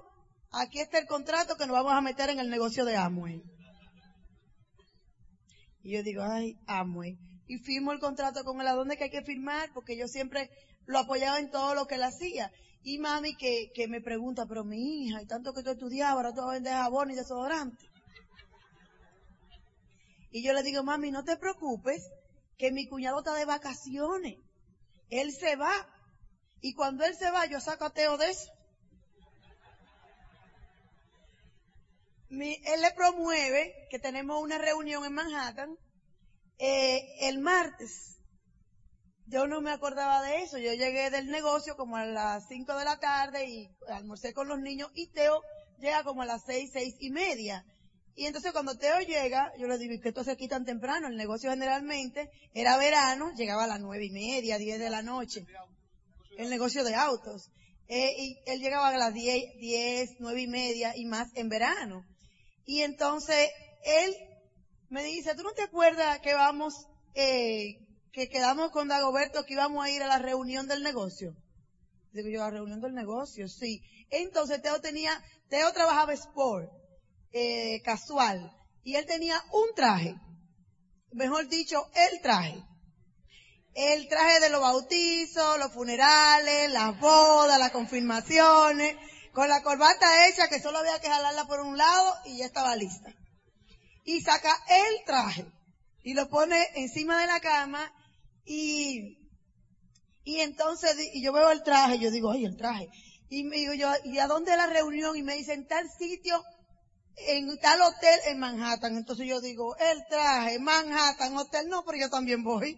Aquí 0.52 0.80
está 0.80 1.00
el 1.00 1.08
contrato 1.08 1.56
que 1.56 1.66
nos 1.66 1.76
vamos 1.76 1.94
a 1.94 2.02
meter 2.02 2.30
en 2.30 2.40
el 2.40 2.50
negocio 2.50 2.84
de 2.84 2.98
Amway. 2.98 3.42
Y 5.84 5.94
yo 5.94 6.04
digo, 6.04 6.24
ay, 6.24 6.58
Amway. 6.68 7.18
Y 7.48 7.58
firmo 7.60 7.92
el 7.92 8.00
contrato 8.00 8.44
con 8.44 8.60
él, 8.60 8.68
¿a 8.68 8.74
dónde 8.74 8.98
que 8.98 9.06
hay 9.06 9.10
que 9.10 9.24
firmar? 9.24 9.70
Porque 9.74 9.98
yo 9.98 10.08
siempre 10.08 10.50
lo 10.86 11.00
apoyaba 11.00 11.40
en 11.40 11.50
todo 11.50 11.74
lo 11.74 11.86
que 11.86 11.96
él 11.96 12.04
hacía. 12.04 12.52
Y 12.84 13.00
mami 13.00 13.36
que, 13.36 13.72
que 13.74 13.88
me 13.88 14.02
pregunta, 14.02 14.46
pero 14.46 14.64
mi 14.64 15.06
hija, 15.06 15.22
y 15.22 15.26
tanto 15.26 15.54
que 15.54 15.64
tú 15.64 15.72
estudiabas, 15.72 16.16
ahora 16.16 16.34
tú 16.34 16.46
vender 16.48 16.74
jabón 16.74 17.12
y 17.12 17.16
desodorante. 17.16 17.90
Y 20.32 20.44
yo 20.44 20.54
le 20.54 20.64
digo, 20.64 20.84
mami, 20.84 21.12
no 21.12 21.24
te 21.24 21.38
preocupes, 21.38 22.10
que 22.58 22.72
mi 22.72 22.88
cuñado 22.88 23.20
está 23.20 23.34
de 23.36 23.46
vacaciones. 23.46 24.38
Él 25.10 25.32
se 25.32 25.56
va. 25.56 25.74
Y 26.62 26.74
cuando 26.74 27.06
él 27.06 27.16
se 27.16 27.32
va, 27.32 27.46
yo 27.46 27.60
saco 27.60 27.86
a 27.86 27.90
Teo 27.90 28.18
de 28.18 28.30
eso. 28.30 28.52
Él 32.32 32.82
le 32.82 32.92
promueve 32.96 33.88
que 33.90 34.00
tenemos 34.00 34.42
una 34.42 34.58
reunión 34.58 35.04
en 35.06 35.14
Manhattan 35.14 35.78
eh, 36.58 37.28
el 37.28 37.40
martes. 37.40 38.18
Yo 39.26 39.48
no 39.48 39.62
me 39.62 39.72
acordaba 39.72 40.22
de 40.22 40.44
eso. 40.44 40.58
Yo 40.58 40.74
llegué 40.74 41.10
del 41.10 41.28
negocio 41.28 41.76
como 41.76 41.98
a 41.98 42.06
las 42.06 42.48
5 42.48 42.76
de 42.78 42.86
la 42.86 43.00
tarde 43.00 43.50
y 43.50 43.70
almorcé 43.90 44.34
con 44.34 44.48
los 44.48 44.60
niños 44.60 44.90
y 44.94 45.08
Teo 45.08 45.42
llega 45.80 46.04
como 46.04 46.22
a 46.22 46.26
las 46.26 46.44
6, 46.46 46.70
seis 46.72 46.96
y 47.00 47.10
media. 47.10 47.66
Y 48.16 48.26
entonces 48.26 48.52
cuando 48.52 48.78
Teo 48.78 49.00
llega, 49.00 49.52
yo 49.58 49.68
le 49.68 49.78
digo, 49.78 49.94
¿y 49.94 50.00
qué 50.00 50.10
esto 50.10 50.24
se 50.24 50.32
aquí 50.32 50.48
tan 50.48 50.66
temprano? 50.66 51.08
El 51.08 51.16
negocio 51.16 51.50
generalmente 51.50 52.30
era 52.54 52.78
verano, 52.78 53.32
llegaba 53.36 53.64
a 53.64 53.68
las 53.68 53.80
nueve 53.80 54.06
y 54.06 54.12
media, 54.12 54.58
10 54.58 54.80
de 54.80 54.90
la 54.90 55.02
noche. 55.02 55.46
El 56.38 56.50
negocio 56.50 56.84
de 56.84 56.96
autos. 56.96 57.50
Eh, 57.88 58.14
y 58.18 58.38
él 58.46 58.60
llegaba 58.60 58.90
a 58.90 58.98
las 58.98 59.14
10, 59.14 59.58
10, 59.60 60.10
9 60.20 60.42
y 60.42 60.48
media 60.48 60.94
y 60.96 61.06
más 61.06 61.30
en 61.36 61.50
verano. 61.50 62.06
Y 62.66 62.82
entonces 62.82 63.50
él 63.84 64.16
me 64.90 65.04
dice, 65.04 65.36
¿tú 65.36 65.44
no 65.44 65.54
te 65.54 65.64
acuerdas 65.64 66.20
que 66.20 66.34
vamos, 66.34 66.88
eh, 67.16 67.78
que 68.12 68.30
quedamos 68.30 68.72
con 68.72 68.88
Dagoberto 68.88 69.46
que 69.46 69.54
íbamos 69.54 69.86
a 69.86 69.90
ir 69.90 70.04
a 70.04 70.08
la 70.08 70.20
reunión 70.20 70.68
del 70.68 70.84
negocio? 70.84 71.36
Digo 72.12 72.30
yo, 72.30 72.44
a 72.44 72.48
la 72.48 72.58
reunión 72.58 72.82
del 72.82 72.94
negocio, 72.94 73.48
sí. 73.48 73.82
Entonces 74.10 74.62
Teo 74.62 74.82
tenía, 74.82 75.12
Teo 75.50 75.72
trabajaba 75.72 76.14
Sport, 76.14 76.70
eh, 77.32 77.82
casual, 77.84 78.52
y 78.84 78.96
él 78.96 79.06
tenía 79.06 79.42
un 79.54 79.74
traje, 79.76 80.16
mejor 81.14 81.48
dicho, 81.48 81.90
el 81.94 82.22
traje. 82.22 82.62
El 83.74 84.10
traje 84.10 84.42
de 84.42 84.50
los 84.50 84.60
bautizos, 84.60 85.58
los 85.58 85.72
funerales, 85.72 86.70
las 86.72 87.00
bodas, 87.00 87.58
las 87.58 87.72
confirmaciones, 87.72 88.98
con 89.34 89.48
la 89.50 89.62
corbata 89.64 90.28
hecha 90.28 90.48
que 90.48 90.60
solo 90.60 90.80
había 90.80 91.00
que 91.00 91.10
jalarla 91.10 91.46
por 91.46 91.62
un 91.62 91.78
lado 91.78 92.16
y 92.26 92.38
ya 92.38 92.46
estaba 92.46 92.76
lista. 92.76 93.14
Y 94.04 94.22
saca 94.22 94.52
el 94.68 95.06
traje 95.06 95.46
y 96.04 96.14
lo 96.14 96.30
pone 96.30 96.58
encima 96.76 97.20
de 97.20 97.28
la 97.28 97.40
cama 97.40 97.92
y, 98.46 99.18
y 100.24 100.40
entonces, 100.40 100.96
y 101.14 101.24
yo 101.24 101.32
veo 101.32 101.52
el 101.52 101.64
traje, 101.64 102.00
yo 102.00 102.12
digo, 102.12 102.32
ay, 102.32 102.46
el 102.46 102.58
traje. 102.58 102.90
Y 103.30 103.44
me 103.44 103.58
digo 103.58 103.74
yo, 103.74 103.90
¿y 104.04 104.20
a 104.20 104.28
dónde 104.28 104.56
la 104.58 104.68
reunión? 104.68 105.16
Y 105.16 105.24
me 105.24 105.36
dicen, 105.36 105.68
tal 105.68 105.90
sitio, 105.98 106.44
en 107.16 107.58
tal 107.60 107.82
hotel 107.82 108.20
en 108.26 108.40
Manhattan. 108.40 108.98
Entonces 108.98 109.28
yo 109.28 109.40
digo, 109.40 109.76
el 109.78 110.06
traje, 110.10 110.60
Manhattan, 110.60 111.38
hotel, 111.38 111.70
no, 111.70 111.84
pero 111.86 111.98
yo 111.98 112.10
también 112.10 112.44
voy. 112.44 112.78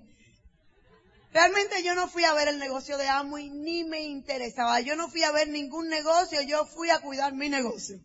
Realmente 1.33 1.81
yo 1.81 1.95
no 1.95 2.07
fui 2.07 2.23
a 2.25 2.33
ver 2.33 2.47
el 2.47 2.59
negocio 2.59 2.95
de 2.95 3.07
Amway 3.09 3.49
ni 3.49 3.83
me 3.83 4.01
interesaba. 4.01 4.79
Yo 4.81 4.95
no 4.95 5.09
fui 5.09 5.23
a 5.23 5.31
ver 5.31 5.47
ningún 5.47 5.89
negocio, 5.89 6.41
yo 6.43 6.65
fui 6.65 6.91
a 6.91 6.99
cuidar 6.99 7.33
mi 7.33 7.49
negocio. 7.49 7.99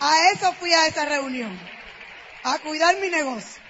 A 0.00 0.30
eso 0.32 0.52
fui 0.54 0.72
a 0.72 0.88
esa 0.88 1.04
reunión. 1.04 1.56
A 2.42 2.58
cuidar 2.58 2.98
mi 2.98 3.08
negocio. 3.08 3.62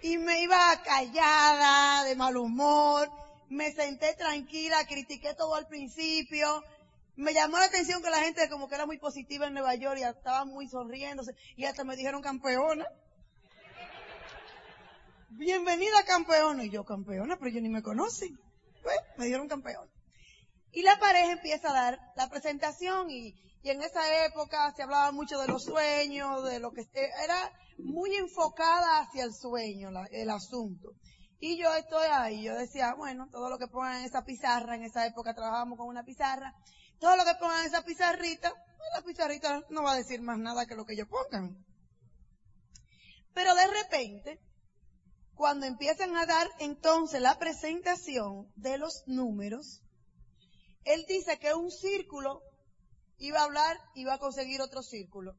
Y 0.00 0.16
me 0.16 0.40
iba 0.40 0.82
callada, 0.82 2.04
de 2.04 2.16
mal 2.16 2.38
humor. 2.38 3.10
Me 3.50 3.70
senté 3.72 4.14
tranquila, 4.14 4.86
critiqué 4.86 5.34
todo 5.34 5.56
al 5.56 5.66
principio. 5.66 6.64
Me 7.16 7.34
llamó 7.34 7.58
la 7.58 7.64
atención 7.64 8.02
que 8.02 8.08
la 8.08 8.22
gente 8.22 8.48
como 8.48 8.68
que 8.68 8.76
era 8.76 8.86
muy 8.86 8.96
positiva 8.96 9.46
en 9.46 9.52
Nueva 9.52 9.74
York 9.74 9.98
y 9.98 10.04
estaba 10.04 10.46
muy 10.46 10.68
sonriéndose. 10.68 11.32
Y 11.56 11.66
hasta 11.66 11.84
me 11.84 11.96
dijeron 11.96 12.22
campeona 12.22 12.86
bienvenida 15.28 16.04
campeona. 16.04 16.64
Y 16.64 16.70
yo, 16.70 16.84
campeona, 16.84 17.36
pero 17.36 17.50
yo 17.50 17.60
ni 17.60 17.68
me 17.68 17.82
conocen. 17.82 18.38
Pues, 18.82 18.96
me 19.16 19.26
dieron 19.26 19.48
campeón. 19.48 19.88
Y 20.72 20.82
la 20.82 20.98
pareja 20.98 21.32
empieza 21.32 21.70
a 21.70 21.74
dar 21.74 21.98
la 22.16 22.28
presentación 22.28 23.10
y, 23.10 23.34
en 23.64 23.82
esa 23.82 24.24
época 24.24 24.72
se 24.74 24.82
hablaba 24.82 25.12
mucho 25.12 25.38
de 25.40 25.48
los 25.48 25.64
sueños, 25.64 26.42
de 26.44 26.58
lo 26.58 26.72
que 26.72 26.86
era 27.22 27.52
muy 27.76 28.14
enfocada 28.14 29.00
hacia 29.00 29.24
el 29.24 29.34
sueño, 29.34 29.90
el 30.10 30.30
asunto. 30.30 30.92
Y 31.38 31.58
yo 31.58 31.74
estoy 31.74 32.06
ahí, 32.10 32.44
yo 32.44 32.54
decía, 32.54 32.94
bueno, 32.94 33.28
todo 33.30 33.50
lo 33.50 33.58
que 33.58 33.66
pongan 33.66 33.98
en 33.98 34.04
esa 34.04 34.24
pizarra, 34.24 34.74
en 34.74 34.84
esa 34.84 35.06
época 35.06 35.34
trabajábamos 35.34 35.76
con 35.76 35.88
una 35.88 36.02
pizarra, 36.02 36.54
todo 36.98 37.16
lo 37.16 37.24
que 37.24 37.34
pongan 37.38 37.60
en 37.60 37.66
esa 37.66 37.84
pizarrita, 37.84 38.50
pues 38.50 38.88
la 38.94 39.02
pizarrita 39.02 39.62
no 39.68 39.82
va 39.82 39.92
a 39.92 39.96
decir 39.96 40.22
más 40.22 40.38
nada 40.38 40.64
que 40.64 40.74
lo 40.74 40.86
que 40.86 40.94
ellos 40.94 41.08
pongan. 41.08 41.64
Pero 43.34 43.54
de 43.54 43.66
repente, 43.66 44.40
cuando 45.38 45.66
empiezan 45.66 46.16
a 46.16 46.26
dar 46.26 46.50
entonces 46.58 47.22
la 47.22 47.38
presentación 47.38 48.52
de 48.56 48.76
los 48.76 49.04
números, 49.06 49.80
él 50.82 51.04
dice 51.08 51.38
que 51.38 51.54
un 51.54 51.70
círculo 51.70 52.42
iba 53.18 53.38
a 53.38 53.44
hablar, 53.44 53.78
iba 53.94 54.14
a 54.14 54.18
conseguir 54.18 54.60
otro 54.60 54.82
círculo. 54.82 55.36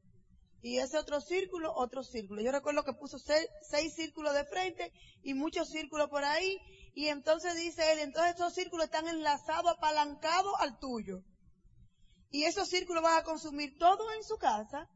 Y 0.62 0.78
ese 0.78 0.98
otro 0.98 1.20
círculo, 1.20 1.74
otro 1.76 2.02
círculo. 2.04 2.42
Yo 2.42 2.54
recuerdo 2.54 2.86
que 2.86 2.94
puso 2.94 3.18
seis, 3.20 3.94
círculos 3.94 4.34
de 4.34 4.46
frente 4.46 4.94
y 5.22 5.34
muchos 5.34 5.70
círculos 5.70 6.10
por 6.10 6.24
ahí. 6.24 6.58
Y 6.96 7.08
entonces 7.08 7.56
dice 7.56 7.92
él, 7.92 8.00
entonces 8.00 8.32
estos 8.32 8.54
círculos 8.54 8.86
están 8.86 9.06
enlazados, 9.10 9.70
apalancados 9.70 10.54
al 10.60 10.80
tuyo. 10.80 11.26
Y 12.30 12.46
esos 12.46 12.70
círculos 12.70 13.04
van 13.04 13.18
a 13.18 13.24
consumir 13.24 13.78
todo 13.78 14.14
en 14.14 14.24
su 14.24 14.38
casa. 14.38 14.88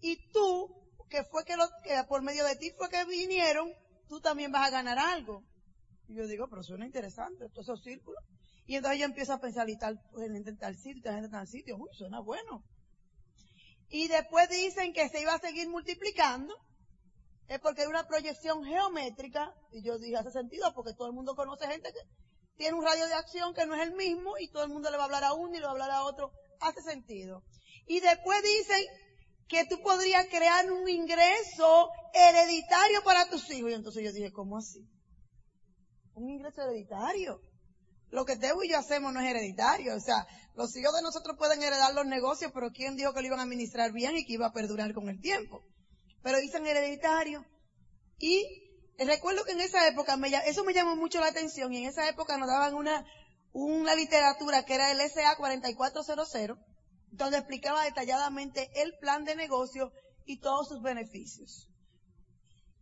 Y 0.00 0.30
tú, 0.30 0.68
que 1.08 1.24
fue 1.24 1.42
que, 1.46 1.56
lo, 1.56 1.66
que 1.82 2.04
por 2.06 2.20
medio 2.20 2.44
de 2.44 2.56
ti 2.56 2.70
fue 2.76 2.90
que 2.90 3.02
vinieron, 3.06 3.72
tú 4.08 4.20
también 4.20 4.52
vas 4.52 4.68
a 4.68 4.70
ganar 4.70 4.98
algo. 4.98 5.42
Y 6.08 6.14
yo 6.14 6.26
digo, 6.26 6.48
pero 6.48 6.62
suena 6.62 6.86
interesante, 6.86 7.48
todos 7.48 7.66
esos 7.66 7.82
círculos. 7.82 8.22
Y 8.66 8.76
entonces 8.76 9.00
yo 9.00 9.06
empiezo 9.06 9.32
a 9.32 9.40
pensar, 9.40 9.68
y 9.68 9.78
tal, 9.78 10.00
pues, 10.12 10.28
en 10.28 10.58
tal 10.58 10.76
sitio, 10.76 11.12
gente 11.12 11.28
tal 11.28 11.46
sitio, 11.46 11.76
uy, 11.76 11.88
suena 11.92 12.20
bueno. 12.20 12.64
Y 13.88 14.08
después 14.08 14.48
dicen 14.48 14.92
que 14.92 15.08
se 15.08 15.20
iba 15.20 15.34
a 15.34 15.38
seguir 15.38 15.68
multiplicando, 15.68 16.54
es 17.48 17.60
porque 17.60 17.82
hay 17.82 17.86
una 17.86 18.06
proyección 18.08 18.64
geométrica, 18.64 19.54
y 19.70 19.84
yo 19.84 19.98
dije, 19.98 20.16
hace 20.16 20.32
sentido, 20.32 20.72
porque 20.74 20.94
todo 20.94 21.06
el 21.06 21.14
mundo 21.14 21.36
conoce 21.36 21.68
gente 21.68 21.92
que 21.92 22.00
tiene 22.56 22.76
un 22.76 22.84
radio 22.84 23.06
de 23.06 23.14
acción 23.14 23.54
que 23.54 23.66
no 23.66 23.76
es 23.76 23.82
el 23.82 23.94
mismo, 23.94 24.36
y 24.38 24.48
todo 24.48 24.64
el 24.64 24.70
mundo 24.70 24.90
le 24.90 24.96
va 24.96 25.04
a 25.04 25.06
hablar 25.06 25.24
a 25.24 25.34
uno 25.34 25.54
y 25.54 25.58
le 25.58 25.64
va 25.64 25.68
a 25.68 25.72
hablar 25.72 25.90
a 25.92 26.02
otro, 26.02 26.32
hace 26.60 26.82
sentido. 26.82 27.44
Y 27.86 28.00
después 28.00 28.42
dicen 28.42 28.84
que 29.48 29.64
tú 29.66 29.80
podrías 29.82 30.26
crear 30.26 30.70
un 30.70 30.88
ingreso 30.88 31.90
hereditario 32.12 33.02
para 33.04 33.28
tus 33.28 33.50
hijos. 33.50 33.70
Y 33.70 33.74
entonces 33.74 34.04
yo 34.04 34.12
dije, 34.12 34.32
¿cómo 34.32 34.58
así? 34.58 34.86
un 36.16 36.30
ingreso 36.30 36.62
hereditario. 36.62 37.40
Lo 38.10 38.24
que 38.24 38.36
Teo 38.36 38.62
y 38.62 38.70
yo 38.70 38.78
hacemos 38.78 39.12
no 39.12 39.20
es 39.20 39.28
hereditario. 39.28 39.94
O 39.94 40.00
sea, 40.00 40.26
los 40.54 40.74
hijos 40.76 40.94
de 40.94 41.02
nosotros 41.02 41.36
pueden 41.36 41.62
heredar 41.62 41.94
los 41.94 42.06
negocios, 42.06 42.50
pero 42.52 42.70
¿quién 42.70 42.96
dijo 42.96 43.12
que 43.12 43.20
lo 43.20 43.26
iban 43.26 43.40
a 43.40 43.42
administrar 43.42 43.92
bien 43.92 44.16
y 44.16 44.24
que 44.24 44.34
iba 44.34 44.46
a 44.46 44.52
perdurar 44.52 44.92
con 44.94 45.08
el 45.08 45.20
tiempo? 45.20 45.62
Pero 46.22 46.38
dicen 46.38 46.66
hereditario. 46.66 47.44
Y 48.18 48.44
recuerdo 48.98 49.44
que 49.44 49.52
en 49.52 49.60
esa 49.60 49.86
época, 49.86 50.16
me, 50.16 50.28
eso 50.46 50.64
me 50.64 50.72
llamó 50.72 50.96
mucho 50.96 51.20
la 51.20 51.26
atención 51.26 51.72
y 51.72 51.78
en 51.78 51.88
esa 51.88 52.08
época 52.08 52.38
nos 52.38 52.48
daban 52.48 52.74
una, 52.74 53.04
una 53.52 53.94
literatura 53.94 54.64
que 54.64 54.74
era 54.74 54.90
el 54.90 55.00
SA 55.10 55.36
4400, 55.36 56.58
donde 57.10 57.38
explicaba 57.38 57.84
detalladamente 57.84 58.70
el 58.82 58.94
plan 59.00 59.24
de 59.24 59.36
negocio 59.36 59.92
y 60.24 60.40
todos 60.40 60.68
sus 60.68 60.82
beneficios. 60.82 61.68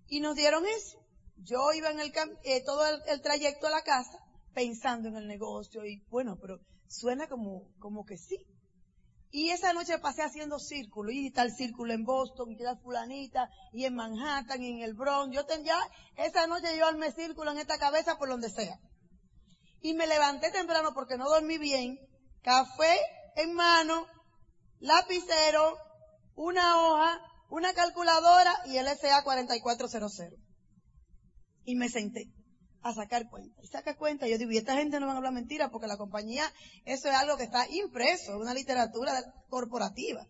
Y 0.09 0.20
nos 0.20 0.35
dieron 0.37 0.64
eso. 0.66 0.99
Yo 1.37 1.72
iba 1.72 1.91
en 1.91 2.01
el, 2.01 2.12
eh, 2.45 2.62
todo 2.64 2.85
el, 3.07 3.20
trayecto 3.22 3.66
a 3.66 3.70
la 3.70 3.83
casa 3.83 4.18
pensando 4.55 5.09
en 5.09 5.16
el 5.16 5.27
negocio 5.27 5.85
y 5.85 6.03
bueno, 6.09 6.39
pero 6.41 6.59
suena 6.89 7.27
como, 7.29 7.72
como 7.79 8.05
que 8.05 8.16
sí. 8.16 8.47
Y 9.31 9.51
esa 9.51 9.72
noche 9.72 9.99
pasé 9.99 10.22
haciendo 10.22 10.61
círculo, 10.61 11.11
y 11.11 11.29
tal 11.33 11.51
círculo 11.51 11.93
en 11.93 12.05
Boston, 12.05 12.53
y 12.53 12.57
tal 12.57 12.79
fulanita, 12.79 13.51
y 13.72 13.85
en 13.85 13.97
Manhattan, 13.97 14.62
y 14.62 14.70
en 14.70 14.79
el 14.83 14.95
Bronx. 14.95 15.35
Yo 15.35 15.45
tenía, 15.45 15.77
esa 16.16 16.47
noche 16.47 16.79
yo 16.79 16.87
armé 16.87 17.11
círculo 17.11 17.51
en 17.51 17.59
esta 17.59 17.77
cabeza 17.77 18.16
por 18.16 18.29
donde 18.29 18.49
sea. 18.49 18.79
Y 19.81 19.95
me 19.95 20.07
levanté 20.07 20.53
temprano 20.53 20.93
porque 20.95 21.16
no 21.18 21.29
dormí 21.29 21.59
bien, 21.59 21.99
café 22.43 22.97
en 23.37 23.55
mano, 23.55 24.07
lapicero, 24.80 25.76
una 26.35 26.82
hoja, 26.82 27.20
una 27.51 27.72
calculadora 27.74 28.55
y 28.66 28.76
el 28.76 28.87
SA 28.87 29.22
4400. 29.22 30.39
Y 31.64 31.76
me 31.76 31.89
senté 31.89 32.26
a 32.82 32.93
sacar 32.93 33.28
cuenta. 33.30 33.61
Y 33.62 33.66
saca 33.66 33.97
cuenta, 33.97 34.26
yo 34.28 34.37
digo, 34.37 34.51
y 34.51 34.59
esta 34.59 34.76
gente 34.76 35.01
no 35.01 35.07
van 35.07 35.16
a 35.16 35.18
hablar 35.18 35.32
mentira 35.32 35.70
porque 35.70 35.87
la 35.87 35.97
compañía, 35.97 36.45
eso 36.85 37.09
es 37.09 37.14
algo 37.14 37.37
que 37.37 37.45
está 37.45 37.66
impreso, 37.70 38.37
una 38.39 38.53
literatura 38.53 39.12
corporativa. 39.49 40.26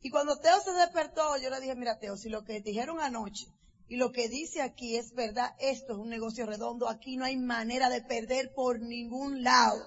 Y 0.00 0.10
cuando 0.10 0.38
Teo 0.38 0.60
se 0.60 0.72
despertó, 0.72 1.36
yo 1.36 1.50
le 1.50 1.60
dije, 1.60 1.74
mira 1.74 1.98
Teo, 1.98 2.16
si 2.16 2.30
lo 2.30 2.44
que 2.44 2.60
dijeron 2.60 3.00
anoche 3.00 3.46
y 3.88 3.96
lo 3.96 4.10
que 4.10 4.28
dice 4.28 4.62
aquí 4.62 4.96
es 4.96 5.12
verdad, 5.12 5.54
esto 5.58 5.92
es 5.92 5.98
un 5.98 6.08
negocio 6.08 6.46
redondo, 6.46 6.88
aquí 6.88 7.16
no 7.16 7.24
hay 7.24 7.36
manera 7.36 7.90
de 7.90 8.02
perder 8.02 8.52
por 8.54 8.80
ningún 8.80 9.42
lado. 9.42 9.84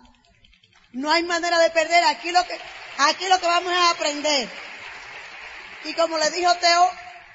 No 0.92 1.12
hay 1.12 1.24
manera 1.24 1.60
de 1.60 1.70
perder, 1.70 2.04
aquí 2.06 2.32
lo 2.32 2.44
que, 2.46 2.58
aquí 2.98 3.28
lo 3.28 3.40
que 3.40 3.46
vamos 3.46 3.72
a 3.72 3.92
aprender. 3.92 4.50
Y 5.86 5.94
como 5.94 6.18
le 6.18 6.32
dijo 6.32 6.52
Teo, 6.56 6.90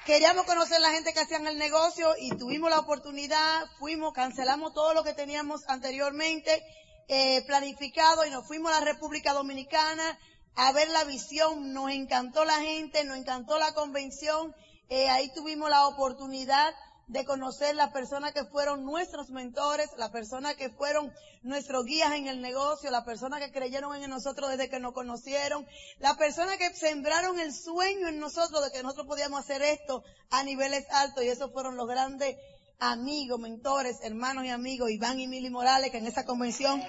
queríamos 0.05 0.45
conocer 0.45 0.79
la 0.81 0.91
gente 0.91 1.13
que 1.13 1.21
hacían 1.21 1.47
el 1.47 1.57
negocio 1.57 2.15
y 2.19 2.31
tuvimos 2.31 2.69
la 2.69 2.79
oportunidad, 2.79 3.65
fuimos, 3.79 4.13
cancelamos 4.13 4.73
todo 4.73 4.93
lo 4.93 5.03
que 5.03 5.13
teníamos 5.13 5.61
anteriormente 5.67 6.63
eh, 7.07 7.43
planificado 7.45 8.25
y 8.25 8.29
nos 8.29 8.45
fuimos 8.45 8.71
a 8.71 8.79
la 8.79 8.85
República 8.85 9.33
Dominicana 9.33 10.19
a 10.55 10.71
ver 10.73 10.89
la 10.89 11.05
visión. 11.05 11.73
Nos 11.73 11.91
encantó 11.91 12.43
la 12.43 12.59
gente, 12.59 13.05
nos 13.05 13.17
encantó 13.17 13.57
la 13.57 13.73
convención. 13.73 14.53
Eh, 14.89 15.09
ahí 15.09 15.31
tuvimos 15.33 15.69
la 15.69 15.87
oportunidad 15.87 16.73
de 17.07 17.23
conocer 17.23 17.75
las 17.75 17.91
personas 17.91 18.33
que 18.33 18.45
fueron 18.45 18.83
nuestros 18.83 19.29
mentores, 19.29 19.89
las 19.97 20.09
personas 20.09 20.55
que 20.55 20.69
fueron 20.69 21.13
nuestros 21.43 21.85
guías 21.85 22.13
en 22.13 22.27
el 22.27 22.41
negocio, 22.41 22.89
las 22.89 23.05
personas 23.05 23.39
que 23.39 23.51
creyeron 23.51 23.95
en 23.95 24.09
nosotros 24.09 24.49
desde 24.49 24.69
que 24.69 24.79
nos 24.79 24.93
conocieron, 24.93 25.67
las 25.99 26.17
personas 26.17 26.57
que 26.57 26.73
sembraron 26.73 27.39
el 27.39 27.53
sueño 27.53 28.07
en 28.07 28.19
nosotros 28.19 28.63
de 28.63 28.71
que 28.71 28.81
nosotros 28.81 29.07
podíamos 29.07 29.39
hacer 29.39 29.61
esto 29.61 30.03
a 30.31 30.43
niveles 30.43 30.85
altos 30.91 31.23
y 31.23 31.27
esos 31.27 31.51
fueron 31.53 31.77
los 31.77 31.87
grandes 31.87 32.35
amigos, 32.79 33.39
mentores, 33.39 33.97
hermanos 34.01 34.45
y 34.45 34.49
amigos, 34.49 34.89
Iván 34.89 35.19
y 35.19 35.27
Mili 35.27 35.49
Morales, 35.49 35.91
que 35.91 35.97
en 35.97 36.07
esa 36.07 36.25
convención 36.25 36.83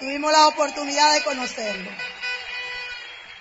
tuvimos 0.00 0.32
la 0.32 0.48
oportunidad 0.48 1.14
de 1.14 1.24
conocerlos. 1.24 1.94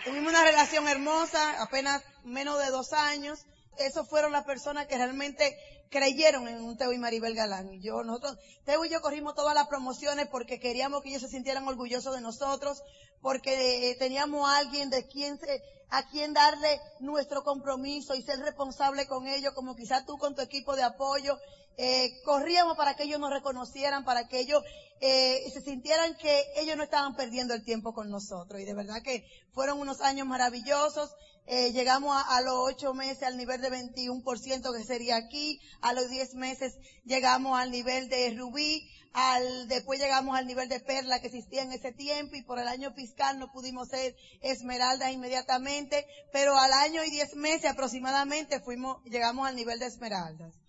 Tuvimos 0.06 0.32
una 0.32 0.44
relación 0.44 0.88
hermosa, 0.88 1.62
apenas 1.62 2.02
menos 2.24 2.60
de 2.60 2.72
dos 2.72 2.94
años. 2.94 3.46
Esos 3.78 4.10
fueron 4.10 4.32
las 4.32 4.46
personas 4.46 4.88
que 4.88 4.98
realmente 4.98 5.56
creyeron 5.92 6.48
en 6.48 6.64
un 6.64 6.78
Teo 6.78 6.94
y 6.94 6.98
Maribel 6.98 7.36
Galán. 7.36 7.82
Yo, 7.82 8.04
nosotros, 8.04 8.38
Teo 8.66 8.86
y 8.86 8.89
yo 8.89 9.02
corrimos 9.02 9.36
todas 9.36 9.54
las 9.54 9.68
promociones 9.68 10.28
porque 10.32 10.60
queríamos 10.60 11.04
que 11.04 11.10
ellos 11.10 11.22
se 11.22 11.28
sintieran 11.28 11.68
orgullosos 11.68 12.16
de 12.16 12.22
nosotros, 12.22 12.82
porque 13.22 13.92
eh, 13.92 13.96
teníamos 13.96 14.50
a 14.50 14.58
alguien 14.58 14.89
de 14.89 15.06
quien 15.06 15.38
se, 15.38 15.62
a 15.89 16.08
quien 16.10 16.34
darle 16.34 16.80
nuestro 17.02 17.44
compromiso 17.44 18.16
y 18.16 18.24
ser 18.24 18.39
responsable 18.39 19.06
con 19.06 19.28
ellos, 19.28 19.54
como 19.54 19.76
quizás 19.76 20.06
tú 20.06 20.18
con 20.18 20.34
tu 20.34 20.42
equipo 20.42 20.76
de 20.76 20.84
apoyo. 20.84 21.38
Eh, 21.78 22.22
corríamos 22.24 22.78
para 22.78 22.96
que 22.96 23.04
ellos 23.04 23.20
nos 23.20 23.30
reconocieran, 23.30 24.06
para 24.06 24.28
que 24.28 24.39
ellos 24.39 24.64
eh, 25.02 25.44
se 25.52 25.62
sintieran 25.62 26.16
que 26.16 26.46
ellos 26.56 26.78
no 26.78 26.84
estaban 26.84 27.16
perdiendo 27.16 27.54
el 27.54 27.66
tiempo 27.66 27.94
con 27.94 28.10
nosotros. 28.10 28.62
Y 28.62 28.66
de 28.66 28.74
verdad 28.74 29.02
que 29.04 29.26
fueron 29.54 29.80
unos 29.80 30.00
años 30.00 30.26
maravillosos. 30.26 31.12
Eh, 31.48 31.72
llegamos 31.72 32.16
a, 32.28 32.42
los 32.42 32.54
ocho 32.56 32.94
meses 32.94 33.24
al 33.24 33.36
nivel 33.36 33.62
de 33.62 33.70
21% 33.70 34.78
que 34.78 34.84
sería 34.84 35.18
aquí, 35.18 35.60
a 35.82 35.92
los 35.94 36.10
diez 36.10 36.34
meses 36.36 36.78
llegamos 37.04 37.60
al 37.60 37.72
nivel 37.72 38.10
de 38.10 38.34
rubí, 38.38 38.88
al, 39.14 39.68
después 39.68 40.00
llegamos 40.00 40.38
al 40.38 40.48
nivel 40.48 40.70
de 40.70 40.80
perla 40.80 41.20
que 41.20 41.28
existía 41.28 41.64
en 41.64 41.74
ese 41.74 41.92
tiempo 41.92 42.36
y 42.36 42.44
por 42.44 42.60
el 42.60 42.68
año 42.68 42.94
fiscal 42.94 43.39
no 43.39 43.52
pudimos 43.52 43.89
ser 43.89 44.16
esmeralda 44.42 45.12
inmediatamente, 45.12 46.06
pero 46.32 46.58
al 46.58 46.72
año 46.72 47.04
y 47.04 47.10
diez 47.10 47.36
meses 47.36 47.72
aproximadamente 47.72 48.62
fuimos, 48.62 49.04
llegamos 49.04 49.48
al 49.48 49.56
nivel 49.56 49.80
de 49.80 49.88
esmeraldas. 49.88 50.61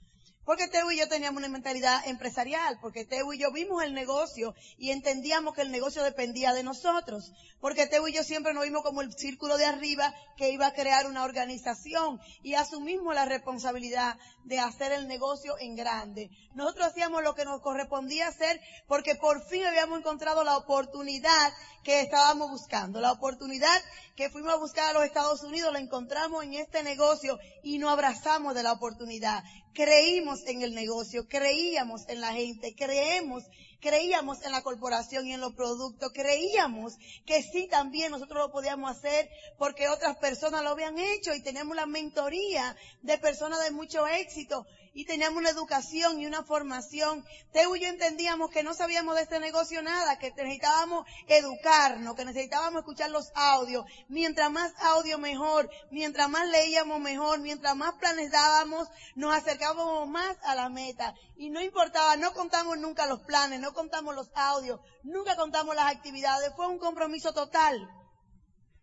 Porque 0.45 0.66
Teo 0.66 0.90
y 0.90 0.99
yo 0.99 1.09
teníamos 1.09 1.38
una 1.38 1.49
mentalidad 1.49 2.05
empresarial, 2.09 2.78
porque 2.80 3.05
Teo 3.05 3.32
y 3.32 3.38
yo 3.38 3.53
vimos 3.53 3.82
el 3.84 3.95
negocio 3.95 4.55
y 4.76 4.90
entendíamos 4.90 5.55
que 5.55 5.62
el 5.62 5.70
negocio 5.70 6.03
dependía 6.03 6.53
de 6.53 6.64
nosotros. 6.64 7.32
Porque 7.61 7.86
Teo 7.86 8.09
y 8.09 8.12
yo 8.12 8.24
siempre 8.24 8.53
nos 8.53 8.64
vimos 8.64 8.82
como 8.82 9.03
el 9.03 9.12
círculo 9.12 9.57
de 9.57 9.66
arriba 9.66 10.12
que 10.36 10.51
iba 10.51 10.66
a 10.66 10.74
crear 10.74 11.07
una 11.07 11.22
organización 11.22 12.20
y 12.43 12.55
asumimos 12.55 13.14
la 13.14 13.24
responsabilidad 13.24 14.18
de 14.43 14.59
hacer 14.59 14.90
el 14.90 15.07
negocio 15.07 15.55
en 15.61 15.76
grande. 15.76 16.30
Nosotros 16.55 16.88
hacíamos 16.88 17.22
lo 17.22 17.36
que 17.36 17.45
nos 17.45 17.61
correspondía 17.61 18.26
hacer 18.26 18.61
porque 18.88 19.14
por 19.14 19.47
fin 19.47 19.64
habíamos 19.64 20.01
encontrado 20.01 20.43
la 20.43 20.57
oportunidad 20.57 21.53
que 21.84 22.01
estábamos 22.01 22.51
buscando. 22.51 23.01
La 23.01 23.12
oportunidad 23.12 23.80
que 24.16 24.30
fuimos 24.30 24.53
a 24.53 24.57
buscar 24.57 24.90
a 24.90 24.93
los 24.93 25.05
Estados 25.05 25.43
Unidos 25.43 25.72
la 25.72 25.78
encontramos 25.78 26.45
en 26.45 26.55
este 26.55 26.82
negocio 26.82 27.38
y 27.62 27.78
nos 27.78 27.93
abrazamos 27.93 28.55
de 28.55 28.62
la 28.62 28.72
oportunidad. 28.72 29.43
Creímos 29.75 30.47
en 30.47 30.62
el 30.62 30.75
negocio, 30.75 31.27
creíamos 31.27 32.09
en 32.09 32.20
la 32.20 32.33
gente, 32.33 32.75
creemos 32.75 33.45
creíamos 33.83 34.45
en 34.45 34.53
la 34.53 34.62
corporación 34.62 35.27
y 35.27 35.35
en 35.35 35.41
los 35.41 35.55
productos, 35.55 36.12
creíamos 36.14 36.97
que 37.27 37.43
sí 37.43 37.66
también 37.66 38.12
nosotros 38.12 38.39
lo 38.39 38.53
podíamos 38.53 38.97
hacer 38.97 39.29
porque 39.59 39.89
otras 39.89 40.16
personas 40.18 40.62
lo 40.62 40.70
habían 40.70 40.97
hecho 40.99 41.35
y 41.35 41.43
teníamos 41.43 41.75
la 41.75 41.87
mentoría 41.87 42.77
de 43.03 43.18
personas 43.18 43.62
de 43.64 43.73
mucho 43.73 44.07
éxito 44.07 44.64
y 44.95 45.05
teníamos 45.07 45.38
una 45.38 45.51
educación 45.51 46.20
y 46.20 46.26
una 46.26 46.43
formación. 46.43 47.24
Teo 47.53 47.74
y 47.76 47.80
yo 47.80 47.88
entendíamos 47.88 48.51
que 48.51 48.62
no 48.62 48.74
sabíamos 48.74 49.16
de 49.16 49.22
este 49.22 49.40
negocio 49.40 49.82
nada, 49.82 50.18
que 50.18 50.30
necesitábamos 50.32 51.07
educarnos, 51.28 52.14
que 52.14 52.24
necesitábamos 52.24 52.80
escuchar 52.80 53.11
los 53.11 53.30
audios. 53.34 53.84
Mientras 54.09 54.51
más 54.51 54.72
audio 54.80 55.18
mejor, 55.18 55.70
mientras 55.90 56.28
más 56.28 56.49
leíamos 56.49 57.01
mejor, 57.01 57.40
mientras 57.40 57.74
más 57.76 57.95
planes 57.95 58.30
dábamos, 58.30 58.88
nos 59.14 59.34
acercábamos 59.34 60.09
más 60.09 60.36
a 60.43 60.55
la 60.55 60.68
meta. 60.68 61.14
Y 61.36 61.51
no 61.51 61.61
importaba, 61.61 62.16
no 62.16 62.32
contamos 62.32 62.78
nunca 62.78 63.07
los 63.07 63.20
planes, 63.22 63.61
no 63.61 63.72
contamos 63.72 64.14
los 64.14 64.30
audios, 64.34 64.80
nunca 65.03 65.36
contamos 65.36 65.74
las 65.74 65.95
actividades. 65.95 66.53
Fue 66.55 66.68
un 66.68 66.78
compromiso 66.78 67.32
total. 67.32 67.88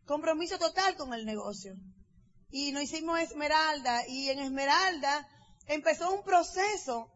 Compromiso 0.06 0.58
total 0.58 0.96
con 0.96 1.14
el 1.14 1.26
negocio. 1.26 1.76
Y 2.50 2.72
nos 2.72 2.82
hicimos 2.82 3.20
Esmeralda 3.20 4.08
y 4.08 4.30
en 4.30 4.40
Esmeralda 4.40 5.28
empezó 5.70 6.12
un 6.12 6.24
proceso. 6.24 7.10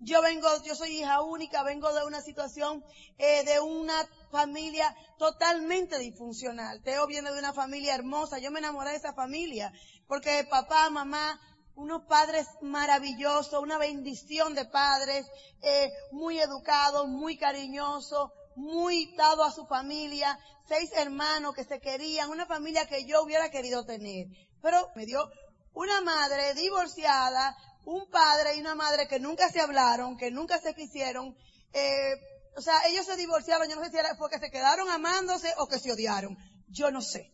Yo 0.00 0.22
vengo, 0.22 0.48
yo 0.62 0.74
soy 0.74 1.00
hija 1.00 1.22
única, 1.22 1.62
vengo 1.62 1.92
de 1.92 2.04
una 2.04 2.20
situación 2.20 2.84
eh, 3.18 3.44
de 3.44 3.60
una 3.60 4.06
familia 4.30 4.94
totalmente 5.18 5.98
disfuncional. 5.98 6.82
Teo 6.82 7.06
viene 7.06 7.32
de 7.32 7.38
una 7.38 7.52
familia 7.52 7.94
hermosa. 7.94 8.38
Yo 8.38 8.50
me 8.50 8.60
enamoré 8.60 8.90
de 8.90 8.96
esa 8.96 9.14
familia 9.14 9.72
porque 10.06 10.46
papá, 10.48 10.90
mamá, 10.90 11.40
unos 11.74 12.04
padres 12.04 12.46
maravillosos, 12.60 13.60
una 13.62 13.78
bendición 13.78 14.54
de 14.54 14.66
padres, 14.66 15.26
eh, 15.62 15.90
muy 16.12 16.38
educados, 16.38 17.08
muy 17.08 17.36
cariñosos, 17.36 18.30
muy 18.54 19.14
dado 19.16 19.44
a 19.44 19.52
su 19.52 19.66
familia, 19.66 20.38
seis 20.68 20.90
hermanos 20.96 21.54
que 21.54 21.64
se 21.64 21.80
querían, 21.80 22.30
una 22.30 22.46
familia 22.46 22.86
que 22.86 23.04
yo 23.04 23.22
hubiera 23.22 23.50
querido 23.50 23.84
tener. 23.84 24.26
Pero 24.62 24.88
me 24.94 25.04
dio 25.04 25.30
una 25.76 26.00
madre 26.00 26.54
divorciada, 26.54 27.54
un 27.84 28.08
padre 28.10 28.56
y 28.56 28.60
una 28.60 28.74
madre 28.74 29.06
que 29.06 29.20
nunca 29.20 29.50
se 29.50 29.60
hablaron, 29.60 30.16
que 30.16 30.30
nunca 30.30 30.58
se 30.58 30.74
quisieron, 30.74 31.36
eh, 31.74 32.14
o 32.56 32.62
sea, 32.62 32.74
ellos 32.88 33.04
se 33.04 33.14
divorciaron, 33.16 33.68
yo 33.68 33.76
no 33.76 33.84
sé 33.84 33.90
si 33.90 33.98
era 33.98 34.16
porque 34.16 34.38
se 34.38 34.50
quedaron 34.50 34.88
amándose 34.88 35.52
o 35.58 35.68
que 35.68 35.78
se 35.78 35.92
odiaron, 35.92 36.36
yo 36.68 36.90
no 36.90 37.02
sé. 37.02 37.30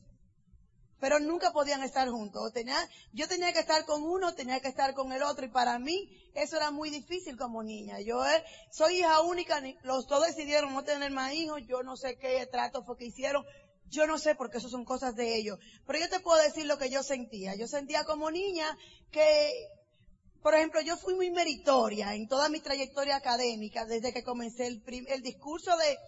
pero 1.03 1.19
nunca 1.19 1.51
podían 1.53 1.83
estar 1.83 2.09
juntos. 2.09 2.53
Tenía, 2.53 2.79
yo 3.13 3.27
tenía 3.27 3.53
que 3.53 3.59
estar 3.59 3.85
con 3.85 4.05
uno, 4.05 4.37
tenía 4.37 4.61
que 4.61 4.69
estar 4.69 4.95
con 4.95 5.13
el 5.13 5.25
otro, 5.25 5.45
y 5.45 5.49
para 5.49 5.81
mí 5.81 6.09
eso 6.33 6.57
era 6.57 6.71
muy 6.71 6.91
difícil 6.91 7.37
como 7.37 7.65
niña. 7.65 7.99
Yo 8.01 8.25
eh, 8.25 8.45
soy 8.71 9.01
hija 9.01 9.21
única, 9.21 9.61
los 9.83 10.07
dos 10.07 10.25
decidieron 10.25 10.73
no 10.73 10.85
tener 10.85 11.11
más 11.11 11.33
hijos, 11.33 11.61
yo 11.67 11.83
no 11.83 11.97
sé 11.97 12.17
qué 12.19 12.47
trato 12.47 12.85
fue 12.85 12.97
que 12.97 13.07
hicieron, 13.07 13.45
yo 13.93 14.07
no 14.07 14.19
sé 14.19 14.35
porque 14.35 14.59
eso 14.59 14.69
son 14.69 14.85
cosas 14.85 15.15
de 15.15 15.37
ellos. 15.37 15.59
Pero 15.87 15.99
yo 15.99 16.09
te 16.09 16.21
puedo 16.21 16.43
decir 16.43 16.67
lo 16.67 16.79
que 16.79 16.91
yo 16.91 17.03
sentía. 17.03 17.55
Yo 17.55 17.69
sentía 17.69 18.05
como 18.05 18.31
niña 18.31 18.67
que, 19.11 19.53
por 20.43 20.55
ejemplo, 20.55 20.81
yo 20.81 20.97
fui 20.97 21.15
muy 21.15 21.31
meritoria 21.31 22.15
en 22.15 22.27
toda 22.27 22.49
mi 22.49 22.61
trayectoria 22.61 23.17
académica 23.17 23.85
desde 23.85 24.13
que 24.13 24.25
comencé 24.25 24.67
el, 24.67 24.83
el 25.09 25.23
discurso 25.23 25.77
de 25.77 25.99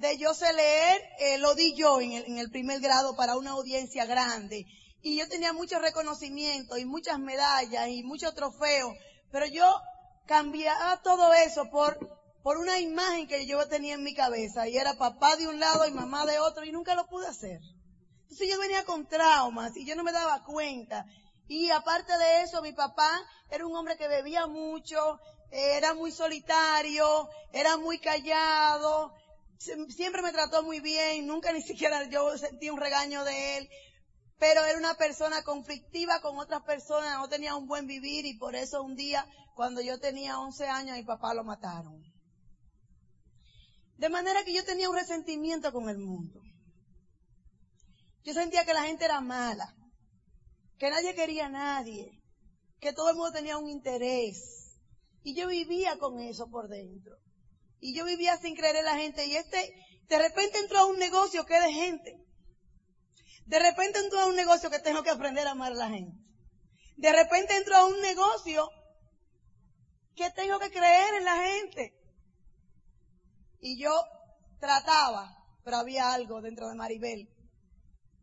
de 0.00 0.16
yo 0.16 0.32
sé 0.32 0.50
leer, 0.54 1.02
eh, 1.18 1.38
lo 1.38 1.54
di 1.54 1.74
yo 1.74 2.00
en 2.00 2.12
el, 2.12 2.24
en 2.24 2.38
el 2.38 2.50
primer 2.50 2.80
grado 2.80 3.14
para 3.16 3.36
una 3.36 3.50
audiencia 3.50 4.06
grande. 4.06 4.64
Y 5.02 5.18
yo 5.18 5.28
tenía 5.28 5.52
muchos 5.52 5.80
reconocimientos 5.82 6.78
y 6.78 6.86
muchas 6.86 7.18
medallas 7.18 7.88
y 7.88 8.02
muchos 8.02 8.34
trofeos, 8.34 8.94
pero 9.30 9.44
yo 9.44 9.66
cambiaba 10.26 11.02
todo 11.02 11.32
eso 11.34 11.68
por, 11.70 11.98
por 12.42 12.56
una 12.56 12.78
imagen 12.78 13.28
que 13.28 13.46
yo 13.46 13.66
tenía 13.68 13.94
en 13.94 14.02
mi 14.02 14.14
cabeza 14.14 14.68
y 14.68 14.76
era 14.76 14.94
papá 14.94 15.36
de 15.36 15.46
un 15.46 15.60
lado 15.60 15.86
y 15.86 15.90
mamá 15.90 16.24
de 16.26 16.38
otro 16.38 16.64
y 16.64 16.72
nunca 16.72 16.94
lo 16.94 17.06
pude 17.06 17.26
hacer. 17.26 17.60
Entonces 18.22 18.48
yo 18.48 18.58
venía 18.58 18.84
con 18.84 19.06
traumas 19.06 19.76
y 19.76 19.84
yo 19.84 19.96
no 19.96 20.04
me 20.04 20.12
daba 20.12 20.42
cuenta. 20.44 21.04
Y 21.48 21.70
aparte 21.70 22.16
de 22.16 22.42
eso, 22.42 22.62
mi 22.62 22.72
papá 22.72 23.10
era 23.50 23.66
un 23.66 23.74
hombre 23.74 23.96
que 23.96 24.08
bebía 24.08 24.46
mucho, 24.46 25.18
era 25.50 25.94
muy 25.94 26.12
solitario, 26.12 27.28
era 27.52 27.76
muy 27.76 27.98
callado, 27.98 29.12
siempre 29.58 30.22
me 30.22 30.32
trató 30.32 30.62
muy 30.62 30.80
bien, 30.80 31.26
nunca 31.26 31.52
ni 31.52 31.62
siquiera 31.62 32.04
yo 32.04 32.36
sentí 32.38 32.70
un 32.70 32.80
regaño 32.80 33.24
de 33.24 33.58
él, 33.58 33.68
pero 34.38 34.64
era 34.64 34.78
una 34.78 34.94
persona 34.94 35.42
conflictiva 35.42 36.20
con 36.20 36.38
otras 36.38 36.62
personas, 36.62 37.18
no 37.18 37.28
tenía 37.28 37.56
un 37.56 37.66
buen 37.66 37.86
vivir 37.86 38.24
y 38.24 38.38
por 38.38 38.54
eso 38.54 38.82
un 38.82 38.94
día, 38.94 39.26
cuando 39.54 39.82
yo 39.82 39.98
tenía 39.98 40.38
11 40.38 40.68
años, 40.68 40.96
mi 40.96 41.04
papá 41.04 41.34
lo 41.34 41.44
mataron. 41.44 42.00
De 44.00 44.08
manera 44.08 44.42
que 44.44 44.54
yo 44.54 44.64
tenía 44.64 44.88
un 44.88 44.96
resentimiento 44.96 45.70
con 45.74 45.90
el 45.90 45.98
mundo. 45.98 46.40
Yo 48.24 48.32
sentía 48.32 48.64
que 48.64 48.72
la 48.72 48.84
gente 48.84 49.04
era 49.04 49.20
mala, 49.20 49.76
que 50.78 50.88
nadie 50.88 51.14
quería 51.14 51.46
a 51.46 51.50
nadie, 51.50 52.18
que 52.80 52.94
todo 52.94 53.10
el 53.10 53.16
mundo 53.16 53.32
tenía 53.32 53.58
un 53.58 53.68
interés. 53.68 54.78
Y 55.22 55.34
yo 55.34 55.48
vivía 55.48 55.98
con 55.98 56.18
eso 56.18 56.48
por 56.48 56.68
dentro. 56.68 57.14
Y 57.78 57.94
yo 57.94 58.06
vivía 58.06 58.38
sin 58.38 58.56
creer 58.56 58.76
en 58.76 58.86
la 58.86 58.96
gente. 58.96 59.26
Y 59.26 59.36
este, 59.36 59.70
de 60.08 60.18
repente 60.18 60.58
entró 60.60 60.78
a 60.78 60.86
un 60.86 60.98
negocio 60.98 61.44
que 61.44 61.58
es 61.58 61.62
de 61.62 61.72
gente. 61.74 62.16
De 63.44 63.58
repente 63.58 63.98
entró 63.98 64.20
a 64.20 64.26
un 64.28 64.36
negocio 64.36 64.70
que 64.70 64.78
tengo 64.78 65.02
que 65.02 65.10
aprender 65.10 65.46
a 65.46 65.50
amar 65.50 65.72
a 65.72 65.76
la 65.76 65.90
gente. 65.90 66.16
De 66.96 67.12
repente 67.12 67.54
entró 67.54 67.76
a 67.76 67.84
un 67.84 68.00
negocio 68.00 68.66
que 70.16 70.30
tengo 70.30 70.58
que 70.58 70.70
creer 70.70 71.16
en 71.18 71.24
la 71.24 71.36
gente. 71.36 71.99
Y 73.60 73.80
yo 73.80 73.92
trataba, 74.58 75.36
pero 75.64 75.76
había 75.76 76.12
algo 76.12 76.40
dentro 76.40 76.68
de 76.68 76.74
Maribel 76.74 77.28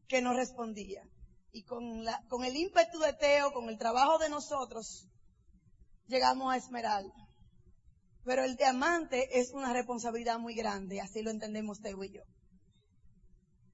que 0.07 0.21
no 0.21 0.33
respondía. 0.33 1.03
Y 1.51 1.63
con, 1.63 2.03
la, 2.03 2.21
con 2.29 2.43
el 2.43 2.55
ímpetu 2.55 2.99
de 2.99 3.13
Teo, 3.13 3.51
con 3.51 3.69
el 3.69 3.77
trabajo 3.77 4.17
de 4.17 4.29
nosotros, 4.29 5.07
llegamos 6.07 6.53
a 6.53 6.57
Esmeralda. 6.57 7.27
Pero 8.23 8.43
el 8.43 8.57
diamante 8.57 9.39
es 9.39 9.51
una 9.51 9.73
responsabilidad 9.73 10.39
muy 10.39 10.53
grande, 10.53 10.99
así 10.99 11.21
lo 11.21 11.31
entendemos 11.31 11.79
Teo 11.79 12.03
y 12.03 12.11
yo. 12.11 12.21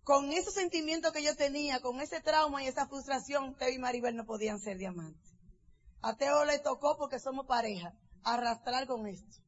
Con 0.04 0.32
ese 0.32 0.52
sentimiento 0.52 1.12
que 1.12 1.24
yo 1.24 1.36
tenía, 1.36 1.80
con 1.80 2.02
ese 2.02 2.20
trauma 2.22 2.62
y 2.62 2.68
esa 2.68 2.88
frustración, 2.88 3.56
Teo 3.56 3.70
y 3.70 3.80
Maribel 3.80 4.16
no 4.16 4.26
podían 4.26 4.60
ser 4.60 4.78
diamantes. 4.78 5.34
A 6.02 6.16
Teo 6.18 6.44
le 6.46 6.60
tocó, 6.60 6.98
porque 6.98 7.20
somos 7.20 7.48
pareja, 7.48 7.94
arrastrar 8.24 8.86
con 8.86 9.08
esto. 9.08 9.43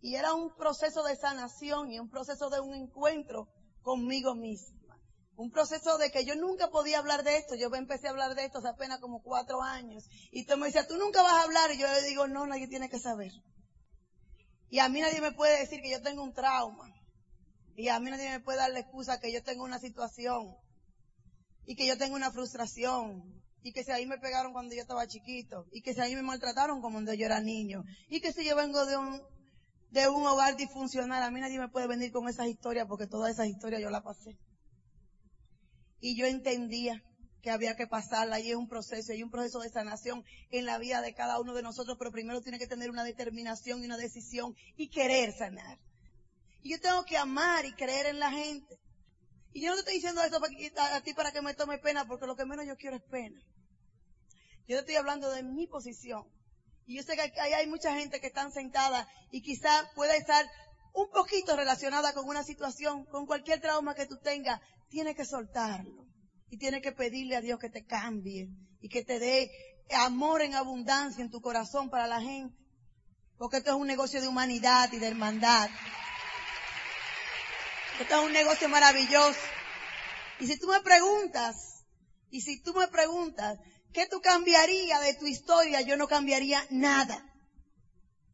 Y 0.00 0.14
era 0.14 0.34
un 0.34 0.54
proceso 0.56 1.02
de 1.02 1.16
sanación 1.16 1.92
y 1.92 1.98
un 1.98 2.08
proceso 2.08 2.48
de 2.48 2.60
un 2.60 2.74
encuentro 2.74 3.48
conmigo 3.82 4.34
misma. 4.34 4.80
Un 5.36 5.50
proceso 5.50 5.96
de 5.98 6.10
que 6.10 6.24
yo 6.24 6.34
nunca 6.36 6.68
podía 6.68 6.98
hablar 6.98 7.22
de 7.22 7.36
esto. 7.36 7.54
Yo 7.54 7.74
empecé 7.74 8.06
a 8.06 8.10
hablar 8.10 8.34
de 8.34 8.44
esto 8.44 8.58
hace 8.58 8.68
apenas 8.68 9.00
como 9.00 9.22
cuatro 9.22 9.62
años. 9.62 10.04
Y 10.30 10.44
tú 10.44 10.56
me 10.56 10.66
decía, 10.66 10.86
tú 10.86 10.96
nunca 10.96 11.22
vas 11.22 11.32
a 11.32 11.42
hablar. 11.42 11.70
Y 11.72 11.78
yo 11.78 11.86
le 11.86 12.02
digo, 12.02 12.28
no, 12.28 12.46
nadie 12.46 12.68
tiene 12.68 12.90
que 12.90 12.98
saber. 12.98 13.32
Y 14.68 14.78
a 14.78 14.88
mí 14.88 15.00
nadie 15.00 15.20
me 15.20 15.32
puede 15.32 15.58
decir 15.58 15.80
que 15.80 15.90
yo 15.90 16.02
tengo 16.02 16.22
un 16.22 16.34
trauma. 16.34 16.92
Y 17.74 17.88
a 17.88 17.98
mí 18.00 18.10
nadie 18.10 18.30
me 18.30 18.40
puede 18.40 18.58
dar 18.58 18.70
la 18.70 18.80
excusa 18.80 19.18
que 19.18 19.32
yo 19.32 19.42
tengo 19.42 19.64
una 19.64 19.78
situación. 19.78 20.54
Y 21.64 21.74
que 21.74 21.86
yo 21.86 21.96
tengo 21.96 22.16
una 22.16 22.30
frustración. 22.30 23.42
Y 23.62 23.72
que 23.72 23.84
si 23.84 23.92
ahí 23.92 24.06
me 24.06 24.18
pegaron 24.18 24.52
cuando 24.52 24.74
yo 24.74 24.82
estaba 24.82 25.06
chiquito. 25.06 25.66
Y 25.72 25.82
que 25.82 25.94
si 25.94 26.00
ahí 26.00 26.14
me 26.14 26.22
maltrataron 26.22 26.82
como 26.82 26.96
cuando 26.96 27.14
yo 27.14 27.24
era 27.24 27.40
niño. 27.40 27.82
Y 28.08 28.20
que 28.20 28.32
si 28.32 28.44
yo 28.44 28.56
vengo 28.56 28.84
de 28.84 28.98
un, 28.98 29.22
de 29.90 30.08
un 30.08 30.26
hogar 30.26 30.56
disfuncional, 30.56 31.22
a 31.22 31.30
mí 31.30 31.40
nadie 31.40 31.58
me 31.58 31.68
puede 31.68 31.86
venir 31.86 32.12
con 32.12 32.28
esas 32.28 32.46
historias 32.46 32.86
porque 32.86 33.06
todas 33.06 33.32
esas 33.32 33.48
historias 33.48 33.82
yo 33.82 33.90
las 33.90 34.02
pasé. 34.02 34.38
Y 36.00 36.16
yo 36.16 36.26
entendía 36.26 37.02
que 37.42 37.50
había 37.50 37.74
que 37.74 37.86
pasarla 37.86 38.38
y 38.38 38.50
es 38.50 38.56
un 38.56 38.68
proceso, 38.68 39.12
hay 39.12 39.22
un 39.22 39.30
proceso 39.30 39.60
de 39.60 39.70
sanación 39.70 40.24
en 40.50 40.66
la 40.66 40.78
vida 40.78 41.00
de 41.00 41.14
cada 41.14 41.40
uno 41.40 41.54
de 41.54 41.62
nosotros, 41.62 41.96
pero 41.98 42.12
primero 42.12 42.40
tiene 42.40 42.58
que 42.58 42.66
tener 42.66 42.90
una 42.90 43.04
determinación 43.04 43.82
y 43.82 43.86
una 43.86 43.96
decisión 43.96 44.54
y 44.76 44.88
querer 44.88 45.32
sanar. 45.32 45.78
Y 46.62 46.70
yo 46.70 46.80
tengo 46.80 47.04
que 47.04 47.16
amar 47.16 47.64
y 47.64 47.72
creer 47.72 48.06
en 48.06 48.18
la 48.18 48.30
gente. 48.30 48.78
Y 49.52 49.62
yo 49.62 49.70
no 49.70 49.74
te 49.76 49.80
estoy 49.80 49.94
diciendo 49.94 50.22
esto 50.22 50.38
a 50.78 51.00
ti 51.00 51.14
para 51.14 51.32
que 51.32 51.42
me 51.42 51.54
tome 51.54 51.78
pena, 51.78 52.06
porque 52.06 52.26
lo 52.26 52.36
que 52.36 52.44
menos 52.44 52.66
yo 52.66 52.76
quiero 52.76 52.96
es 52.96 53.02
pena. 53.02 53.40
Yo 54.68 54.76
te 54.76 54.80
estoy 54.80 54.96
hablando 54.96 55.30
de 55.30 55.42
mi 55.42 55.66
posición. 55.66 56.24
Y 56.86 56.96
yo 56.96 57.02
sé 57.02 57.14
que 57.14 57.40
ahí 57.40 57.52
hay 57.52 57.66
mucha 57.66 57.94
gente 57.94 58.20
que 58.20 58.28
están 58.28 58.52
sentada 58.52 59.06
y 59.30 59.42
quizá 59.42 59.88
pueda 59.94 60.16
estar 60.16 60.46
un 60.92 61.08
poquito 61.10 61.56
relacionada 61.56 62.12
con 62.12 62.28
una 62.28 62.42
situación, 62.42 63.04
con 63.06 63.26
cualquier 63.26 63.60
trauma 63.60 63.94
que 63.94 64.06
tú 64.06 64.18
tengas, 64.18 64.60
tiene 64.88 65.14
que 65.14 65.24
soltarlo 65.24 66.06
y 66.48 66.58
tienes 66.58 66.82
que 66.82 66.92
pedirle 66.92 67.36
a 67.36 67.40
Dios 67.40 67.60
que 67.60 67.70
te 67.70 67.84
cambie 67.84 68.48
y 68.80 68.88
que 68.88 69.04
te 69.04 69.18
dé 69.18 69.50
amor 69.90 70.42
en 70.42 70.54
abundancia 70.54 71.22
en 71.22 71.30
tu 71.30 71.40
corazón 71.40 71.90
para 71.90 72.06
la 72.06 72.20
gente. 72.20 72.56
Porque 73.38 73.58
esto 73.58 73.70
es 73.70 73.76
un 73.76 73.86
negocio 73.86 74.20
de 74.20 74.28
humanidad 74.28 74.92
y 74.92 74.98
de 74.98 75.06
hermandad. 75.06 75.70
Esto 78.00 78.20
es 78.20 78.26
un 78.26 78.32
negocio 78.32 78.68
maravilloso. 78.68 79.38
Y 80.40 80.46
si 80.46 80.58
tú 80.58 80.68
me 80.68 80.80
preguntas, 80.80 81.84
y 82.30 82.40
si 82.42 82.62
tú 82.62 82.74
me 82.74 82.88
preguntas, 82.88 83.58
¿qué 83.92 84.06
tú 84.06 84.20
cambiarías 84.20 85.02
de 85.02 85.14
tu 85.14 85.26
historia? 85.26 85.80
Yo 85.80 85.96
no 85.96 86.08
cambiaría 86.08 86.66
nada. 86.70 87.26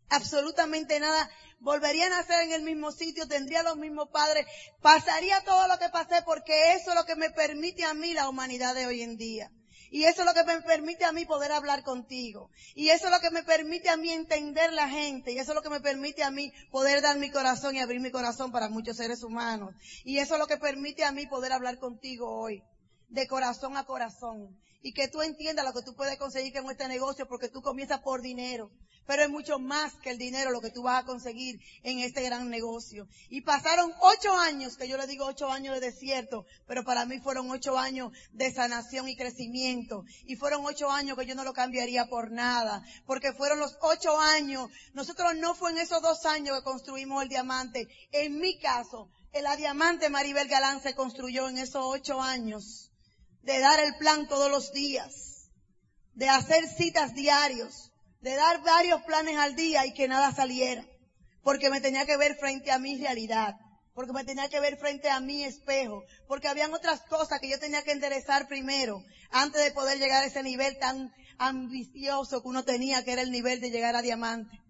Absolutamente 0.09 1.01
nada 1.01 1.29
volvería 1.61 2.07
a 2.07 2.11
nacer 2.11 2.43
en 2.43 2.53
el 2.53 2.63
mismo 2.63 2.93
sitio, 2.93 3.27
tendría 3.27 3.63
los 3.63 3.77
mismos 3.77 4.09
padres, 4.11 4.47
pasaría 4.81 5.43
todo 5.43 5.67
lo 5.69 5.79
que 5.79 5.89
pasé 5.89 6.23
porque 6.25 6.75
eso 6.75 6.91
es 6.91 6.97
lo 6.97 7.05
que 7.05 7.17
me 7.17 7.31
permite 7.31 7.85
a 7.85 7.95
mí 7.95 8.13
la 8.13 8.29
humanidad 8.29 8.75
de 8.75 8.87
hoy 8.87 9.03
en 9.03 9.17
día. 9.17 9.51
Y 9.89 10.05
eso 10.05 10.23
es 10.23 10.27
lo 10.27 10.35
que 10.35 10.45
me 10.45 10.61
permite 10.63 11.05
a 11.05 11.13
mí 11.13 11.25
poder 11.25 11.53
hablar 11.53 11.85
contigo. 11.85 12.51
Y 12.75 12.89
eso 12.89 13.07
es 13.07 13.13
lo 13.13 13.21
que 13.21 13.31
me 13.31 13.45
permite 13.45 13.89
a 13.89 13.97
mí 13.97 14.11
entender 14.11 14.73
la 14.73 14.89
gente. 14.89 15.33
Y 15.33 15.39
eso 15.39 15.53
es 15.53 15.55
lo 15.55 15.63
que 15.63 15.71
me 15.71 15.81
permite 15.81 16.25
a 16.25 16.31
mí 16.33 16.53
poder 16.73 17.03
dar 17.03 17.17
mi 17.19 17.31
corazón 17.31 17.77
y 17.77 17.81
abrir 17.81 18.01
mi 18.01 18.11
corazón 18.11 18.51
para 18.51 18.69
muchos 18.69 18.97
seres 18.97 19.23
humanos. 19.23 19.75
Y 20.05 20.19
eso 20.19 20.35
es 20.35 20.41
lo 20.41 20.49
que 20.49 20.57
permite 20.57 21.05
a 21.05 21.13
mí 21.13 21.27
poder 21.29 21.53
hablar 21.53 21.79
contigo 21.79 22.29
hoy. 22.29 22.65
De 23.09 23.29
corazón 23.29 23.77
a 23.77 23.85
corazón. 23.85 24.61
Y 24.87 24.93
que 24.93 25.09
tú 25.09 25.21
entiendas 25.21 25.65
lo 25.65 25.73
que 25.73 25.83
tú 25.83 25.97
puedes 25.97 26.17
conseguir 26.17 26.53
con 26.53 26.71
este 26.71 26.87
negocio 26.87 27.27
porque 27.27 27.49
tú 27.49 27.61
comienzas 27.61 28.03
por 28.03 28.23
dinero. 28.23 28.71
Pero 29.05 29.25
es 29.25 29.29
mucho 29.29 29.59
más 29.59 29.93
que 29.95 30.11
el 30.11 30.17
dinero 30.17 30.53
lo 30.53 30.61
que 30.61 30.71
tú 30.71 30.85
vas 30.85 31.03
a 31.03 31.05
conseguir 31.05 31.59
en 31.83 31.99
este 31.99 32.23
gran 32.23 32.49
negocio. 32.51 33.09
Y 33.29 33.41
pasaron 33.41 33.93
ocho 33.99 34.33
años, 34.39 34.77
que 34.77 34.87
yo 34.87 34.97
le 34.97 35.09
digo 35.09 35.27
ocho 35.27 35.51
años 35.51 35.75
de 35.75 35.91
desierto, 35.91 36.47
pero 36.69 36.85
para 36.85 37.05
mí 37.05 37.19
fueron 37.19 37.51
ocho 37.51 37.77
años 37.77 38.13
de 38.31 38.53
sanación 38.53 39.09
y 39.09 39.17
crecimiento. 39.17 40.05
Y 40.25 40.37
fueron 40.37 40.65
ocho 40.65 40.89
años 40.89 41.19
que 41.19 41.27
yo 41.27 41.35
no 41.35 41.43
lo 41.43 41.53
cambiaría 41.53 42.07
por 42.07 42.31
nada. 42.31 42.81
Porque 43.07 43.33
fueron 43.33 43.59
los 43.59 43.77
ocho 43.81 44.21
años. 44.21 44.71
Nosotros 44.95 45.35
no 45.35 45.57
fue 45.57 45.73
en 45.73 45.79
esos 45.79 46.01
dos 46.01 46.25
años 46.27 46.59
que 46.59 46.63
construimos 46.63 47.25
el 47.25 47.29
diamante. 47.29 47.89
En 48.13 48.39
mi 48.39 48.57
caso, 48.61 49.11
la 49.33 49.57
diamante 49.57 50.11
Maribel 50.11 50.47
Galán 50.47 50.81
se 50.81 50.95
construyó 50.95 51.49
en 51.49 51.59
esos 51.59 51.83
ocho 51.85 52.23
años. 52.23 52.86
De 53.47 53.59
dar 53.61 53.81
el 53.81 53.97
plan 53.97 54.29
todos 54.29 54.51
los 54.51 54.73
días. 54.73 55.49
De 56.13 56.29
hacer 56.29 56.69
citas 56.69 57.15
diarios 57.15 57.93
de 58.27 58.35
dar 58.35 58.61
varios 58.63 59.03
planes 59.03 59.37
al 59.37 59.55
día 59.55 59.87
y 59.87 59.95
que 59.95 60.09
nada 60.09 60.33
saliera. 60.33 60.85
Porque 61.43 61.71
me 61.71 61.81
tenía 61.81 62.07
que 62.07 62.17
ver 62.17 62.37
frente 62.37 62.73
a 62.73 62.79
mi 62.81 62.99
realidad. 62.99 63.55
Porque 63.95 64.13
me 64.13 64.25
tenía 64.25 64.49
que 64.49 64.59
ver 64.59 64.77
frente 64.79 65.09
a 65.09 65.21
mi 65.21 65.45
espejo. 65.45 66.03
Porque 66.27 66.49
habían 66.49 66.75
otras 66.75 67.03
cosas 67.03 67.39
que 67.41 67.49
yo 67.49 67.61
tenía 67.61 67.85
que 67.85 67.93
enderezar 67.93 68.49
primero. 68.49 69.01
Antes 69.31 69.63
de 69.63 69.71
poder 69.71 69.99
llegar 69.99 70.25
a 70.25 70.27
ese 70.27 70.43
nivel 70.43 70.77
tan 70.79 71.13
ambicioso 71.39 72.43
que 72.43 72.49
uno 72.49 72.65
tenía, 72.65 73.05
que 73.05 73.13
era 73.13 73.23
el 73.23 73.31
nivel 73.31 73.61
de 73.61 73.71
llegar 73.71 73.95
a 73.95 74.03
diamante. 74.03 74.61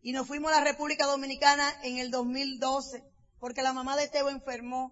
Y 0.00 0.12
nos 0.12 0.26
fuimos 0.26 0.50
a 0.50 0.60
la 0.60 0.64
República 0.64 1.04
Dominicana 1.04 1.70
en 1.82 1.98
el 1.98 2.10
2012. 2.10 3.04
Porque 3.38 3.62
la 3.62 3.74
mamá 3.74 3.96
de 3.96 4.08
Teo 4.08 4.30
enfermó. 4.30 4.90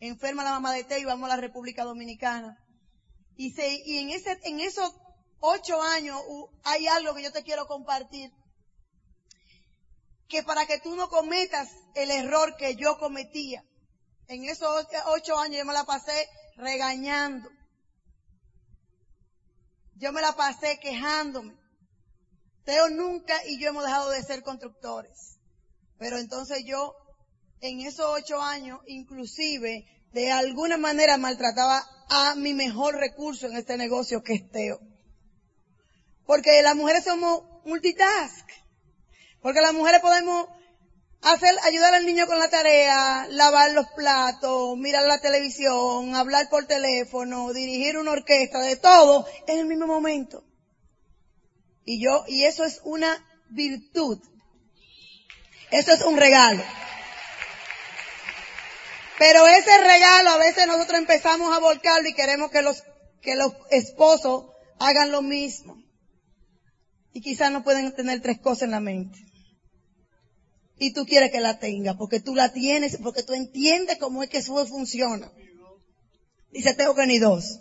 Enferma 0.00 0.44
la 0.44 0.52
mamá 0.52 0.72
de 0.72 0.84
Teo 0.84 0.98
y 0.98 1.04
vamos 1.04 1.30
a 1.30 1.36
la 1.36 1.40
República 1.40 1.84
Dominicana. 1.84 2.58
Y, 3.36 3.54
y 3.86 3.98
en, 3.98 4.10
ese, 4.10 4.38
en 4.44 4.60
esos 4.60 4.92
ocho 5.40 5.80
años 5.82 6.20
hay 6.64 6.86
algo 6.86 7.14
que 7.14 7.22
yo 7.22 7.32
te 7.32 7.42
quiero 7.42 7.66
compartir. 7.66 8.30
Que 10.28 10.42
para 10.42 10.66
que 10.66 10.78
tú 10.80 10.94
no 10.94 11.08
cometas 11.08 11.68
el 11.94 12.10
error 12.10 12.56
que 12.56 12.76
yo 12.76 12.98
cometía, 12.98 13.64
en 14.28 14.44
esos 14.44 14.86
ocho 15.06 15.38
años 15.38 15.58
yo 15.58 15.64
me 15.64 15.72
la 15.72 15.84
pasé 15.84 16.28
regañando. 16.56 17.50
Yo 19.96 20.12
me 20.12 20.22
la 20.22 20.32
pasé 20.32 20.78
quejándome. 20.78 21.58
Teo 22.64 22.88
nunca 22.88 23.34
y 23.46 23.60
yo 23.60 23.68
hemos 23.68 23.84
dejado 23.84 24.10
de 24.10 24.22
ser 24.22 24.42
constructores. 24.42 25.38
Pero 25.98 26.16
entonces 26.16 26.62
yo, 26.64 26.94
en 27.60 27.80
esos 27.80 28.06
ocho 28.06 28.40
años, 28.40 28.80
inclusive, 28.86 29.86
de 30.12 30.32
alguna 30.32 30.76
manera 30.76 31.16
maltrataba 31.16 31.86
a 32.08 32.34
mi 32.34 32.54
mejor 32.54 32.96
recurso 32.96 33.46
en 33.46 33.56
este 33.56 33.76
negocio, 33.76 34.22
que 34.22 34.34
es 34.34 34.50
Teo. 34.50 34.80
Porque 36.26 36.62
las 36.62 36.76
mujeres 36.76 37.04
somos 37.04 37.42
multitask. 37.64 38.48
Porque 39.42 39.60
las 39.60 39.72
mujeres 39.72 40.00
podemos 40.00 40.48
hacer, 41.22 41.50
ayudar 41.64 41.94
al 41.94 42.06
niño 42.06 42.26
con 42.26 42.38
la 42.38 42.50
tarea, 42.50 43.26
lavar 43.30 43.72
los 43.72 43.86
platos, 43.96 44.76
mirar 44.76 45.04
la 45.06 45.20
televisión, 45.20 46.14
hablar 46.14 46.48
por 46.50 46.66
teléfono, 46.66 47.52
dirigir 47.52 47.98
una 47.98 48.12
orquesta, 48.12 48.60
de 48.60 48.76
todo 48.76 49.26
en 49.46 49.58
el 49.58 49.66
mismo 49.66 49.86
momento. 49.86 50.44
Y 51.84 52.02
yo, 52.02 52.24
y 52.28 52.44
eso 52.44 52.64
es 52.64 52.80
una 52.84 53.26
virtud. 53.50 54.18
Eso 55.70 55.92
es 55.92 56.02
un 56.02 56.16
regalo. 56.16 56.62
Pero 59.20 59.46
ese 59.46 59.76
regalo 59.76 60.30
a 60.30 60.38
veces 60.38 60.66
nosotros 60.66 60.98
empezamos 60.98 61.54
a 61.54 61.60
volcarlo 61.60 62.08
y 62.08 62.14
queremos 62.14 62.50
que 62.50 62.62
los, 62.62 62.84
que 63.20 63.36
los 63.36 63.52
esposos 63.70 64.46
hagan 64.78 65.12
lo 65.12 65.20
mismo. 65.20 65.76
Y 67.12 67.20
quizás 67.20 67.52
no 67.52 67.62
pueden 67.62 67.94
tener 67.94 68.22
tres 68.22 68.40
cosas 68.40 68.62
en 68.62 68.70
la 68.70 68.80
mente. 68.80 69.18
Y 70.78 70.94
tú 70.94 71.04
quieres 71.04 71.30
que 71.30 71.40
la 71.42 71.58
tenga, 71.58 71.98
porque 71.98 72.20
tú 72.20 72.34
la 72.34 72.50
tienes, 72.50 72.96
porque 73.02 73.22
tú 73.22 73.34
entiendes 73.34 73.98
cómo 73.98 74.22
es 74.22 74.30
que 74.30 74.38
eso 74.38 74.66
funciona. 74.66 75.30
Dice 76.50 76.72
Teo 76.72 76.94
que 76.94 77.06
ni 77.06 77.18
dos. 77.18 77.60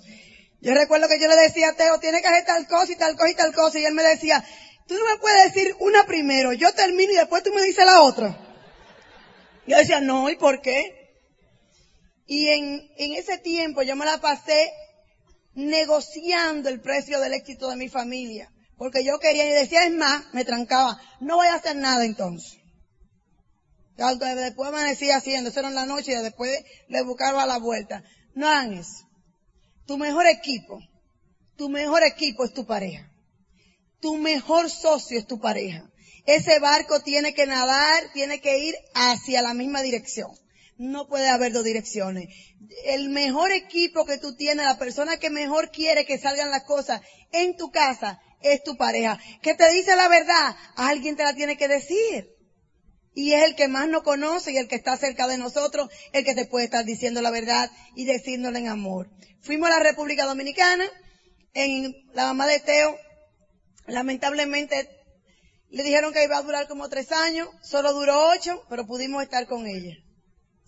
Yo 0.61 0.73
recuerdo 0.73 1.09
que 1.09 1.19
yo 1.19 1.27
le 1.27 1.35
decía 1.35 1.71
a 1.71 1.73
Teo, 1.73 1.99
tiene 1.99 2.21
que 2.21 2.27
hacer 2.29 2.45
tal 2.45 2.67
cosa 2.67 2.93
y 2.93 2.95
tal 2.95 3.17
cosa 3.17 3.31
y 3.31 3.35
tal 3.35 3.53
cosa. 3.53 3.79
Y 3.79 3.85
él 3.85 3.93
me 3.95 4.03
decía, 4.03 4.45
tú 4.87 4.93
no 4.93 5.03
me 5.03 5.19
puedes 5.19 5.53
decir 5.53 5.75
una 5.81 6.05
primero, 6.05 6.53
yo 6.53 6.71
termino 6.71 7.11
y 7.11 7.17
después 7.17 7.43
tú 7.43 7.53
me 7.53 7.63
dices 7.63 7.85
la 7.85 8.01
otra. 8.03 8.39
Yo 9.67 9.75
decía, 9.75 9.99
no, 9.99 10.29
¿y 10.29 10.37
por 10.37 10.61
qué? 10.61 10.98
Y 12.29 12.47
en, 12.47 12.87
en 12.97 13.13
ese 13.13 13.39
tiempo 13.39 13.81
yo 13.81 13.95
me 13.95 14.05
la 14.05 14.21
pasé 14.21 14.71
negociando 15.55 16.69
el 16.69 16.79
precio 16.79 17.19
del 17.19 17.33
éxito 17.33 17.67
de 17.71 17.75
mi 17.75 17.89
familia. 17.89 18.53
Porque 18.77 19.03
yo 19.03 19.17
quería, 19.17 19.49
y 19.49 19.51
decía, 19.51 19.83
es 19.83 19.91
más, 19.91 20.31
me 20.31 20.45
trancaba, 20.45 21.01
no 21.21 21.37
voy 21.37 21.47
a 21.47 21.55
hacer 21.55 21.75
nada 21.77 22.05
entonces. 22.05 22.59
Después 23.97 24.71
me 24.71 24.83
decía 24.83 25.17
haciendo, 25.17 25.49
eso 25.49 25.59
era 25.59 25.69
en 25.69 25.75
la 25.75 25.87
noche 25.87 26.11
y 26.11 26.21
después 26.21 26.63
le 26.87 27.01
buscaba 27.01 27.47
la 27.47 27.57
vuelta. 27.57 28.03
No 28.35 28.47
hagan 28.47 28.73
eso. 28.73 29.09
Tu 29.87 29.97
mejor 29.97 30.27
equipo, 30.27 30.79
tu 31.57 31.67
mejor 31.67 32.03
equipo 32.03 32.45
es 32.45 32.53
tu 32.53 32.67
pareja. 32.67 33.11
Tu 34.01 34.17
mejor 34.17 34.69
socio 34.69 35.17
es 35.17 35.25
tu 35.25 35.39
pareja. 35.39 35.89
Ese 36.27 36.59
barco 36.59 37.01
tiene 37.01 37.33
que 37.33 37.47
nadar, 37.47 38.03
tiene 38.13 38.39
que 38.39 38.59
ir 38.59 38.75
hacia 38.93 39.41
la 39.41 39.55
misma 39.55 39.81
dirección. 39.81 40.29
No 40.79 41.09
puede 41.09 41.27
haber 41.27 41.51
dos 41.51 41.65
direcciones. 41.65 42.33
El 42.85 43.09
mejor 43.09 43.51
equipo 43.51 44.05
que 44.05 44.17
tú 44.17 44.37
tienes, 44.37 44.65
la 44.65 44.79
persona 44.79 45.17
que 45.17 45.29
mejor 45.29 45.71
quiere 45.71 46.05
que 46.05 46.17
salgan 46.17 46.51
las 46.51 46.63
cosas 46.63 47.01
en 47.33 47.57
tu 47.57 47.69
casa, 47.69 48.21
es 48.39 48.63
tu 48.63 48.77
pareja. 48.77 49.19
Que 49.41 49.55
te 49.55 49.69
dice 49.71 49.97
la 49.97 50.07
verdad, 50.07 50.55
alguien 50.77 51.17
te 51.17 51.23
la 51.23 51.35
tiene 51.35 51.57
que 51.57 51.67
decir. 51.67 52.29
Y 53.13 53.33
es 53.33 53.43
el 53.43 53.55
que 53.55 53.67
más 53.67 53.89
nos 53.89 54.03
conoce 54.03 54.53
y 54.53 54.57
el 54.57 54.69
que 54.69 54.77
está 54.77 54.95
cerca 54.95 55.27
de 55.27 55.37
nosotros, 55.37 55.89
el 56.13 56.23
que 56.23 56.33
te 56.33 56.45
puede 56.45 56.63
estar 56.63 56.85
diciendo 56.85 57.21
la 57.21 57.31
verdad 57.31 57.69
y 57.93 58.05
decírnosla 58.05 58.59
en 58.59 58.69
amor. 58.69 59.09
Fuimos 59.41 59.67
a 59.67 59.79
la 59.79 59.83
República 59.83 60.25
Dominicana, 60.25 60.85
en 61.55 61.93
la 62.13 62.27
mamá 62.27 62.47
de 62.47 62.61
Teo, 62.61 62.95
lamentablemente 63.85 64.89
le 65.71 65.83
dijeron 65.83 66.13
que 66.13 66.23
iba 66.23 66.37
a 66.37 66.41
durar 66.41 66.69
como 66.69 66.87
tres 66.87 67.11
años, 67.11 67.49
solo 67.61 67.91
duró 67.91 68.29
ocho, 68.29 68.63
pero 68.69 68.87
pudimos 68.87 69.21
estar 69.23 69.45
con 69.45 69.67
ella. 69.67 69.97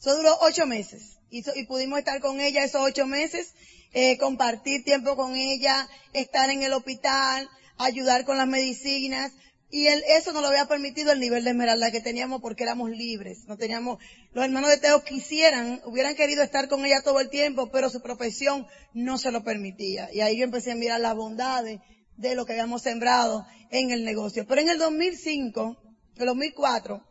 Solo 0.02 0.18
duró 0.18 0.38
ocho 0.42 0.66
meses 0.66 1.20
y, 1.30 1.44
pudimos 1.66 2.00
estar 2.00 2.20
con 2.22 2.42
ella 2.42 2.64
esos 2.64 2.82
ocho 2.82 3.06
meses, 3.06 3.54
eh, 3.94 4.18
compartir 4.18 4.84
tiempo 4.84 5.16
con 5.16 5.36
ella, 5.36 5.88
estar 6.12 6.50
en 6.50 6.64
el 6.64 6.74
hospital, 6.74 7.48
ayudar 7.78 8.26
con 8.26 8.38
las 8.38 8.48
medicinas, 8.48 9.32
y 9.70 9.86
eso 9.88 10.34
nos 10.34 10.42
lo 10.42 10.48
había 10.48 10.66
permitido 10.66 11.12
el 11.12 11.20
nivel 11.20 11.44
de 11.44 11.52
esmeralda 11.52 11.92
que 11.92 12.02
teníamos 12.02 12.42
porque 12.42 12.64
éramos 12.64 12.90
libres. 12.90 13.46
No 13.48 13.58
teníamos, 13.58 14.04
los 14.34 14.44
hermanos 14.44 14.72
de 14.72 14.80
Teo 14.80 15.04
quisieran, 15.04 15.80
hubieran 15.86 16.16
querido 16.16 16.42
estar 16.44 16.68
con 16.68 16.84
ella 16.84 17.04
todo 17.04 17.20
el 17.20 17.30
tiempo, 17.30 17.70
pero 17.72 17.90
su 17.90 18.02
profesión 18.02 18.68
no 18.94 19.20
se 19.20 19.32
lo 19.32 19.44
permitía. 19.44 20.10
Y 20.12 20.22
ahí 20.22 20.40
yo 20.40 20.44
empecé 20.44 20.72
a 20.72 20.76
mirar 20.76 21.00
las 21.00 21.16
bondades 21.16 21.80
de 22.18 22.36
lo 22.36 22.46
que 22.46 22.54
habíamos 22.54 22.82
sembrado 22.82 23.46
en 23.70 23.92
el 23.92 24.04
negocio. 24.04 24.46
Pero 24.48 24.62
en 24.62 24.70
el 24.70 24.80
2005, 24.80 25.78
el 26.18 26.26
2004, 26.26 27.06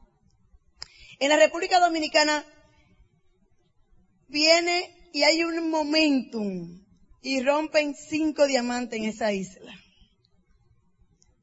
en 1.20 1.28
la 1.30 1.36
República 1.36 1.78
Dominicana 1.80 2.44
viene 4.30 5.10
y 5.12 5.22
hay 5.22 5.42
un 5.44 5.70
momentum 5.70 6.84
y 7.20 7.42
rompen 7.42 7.94
cinco 7.94 8.46
diamantes 8.46 8.98
en 8.98 9.04
esa 9.06 9.32
isla 9.32 9.72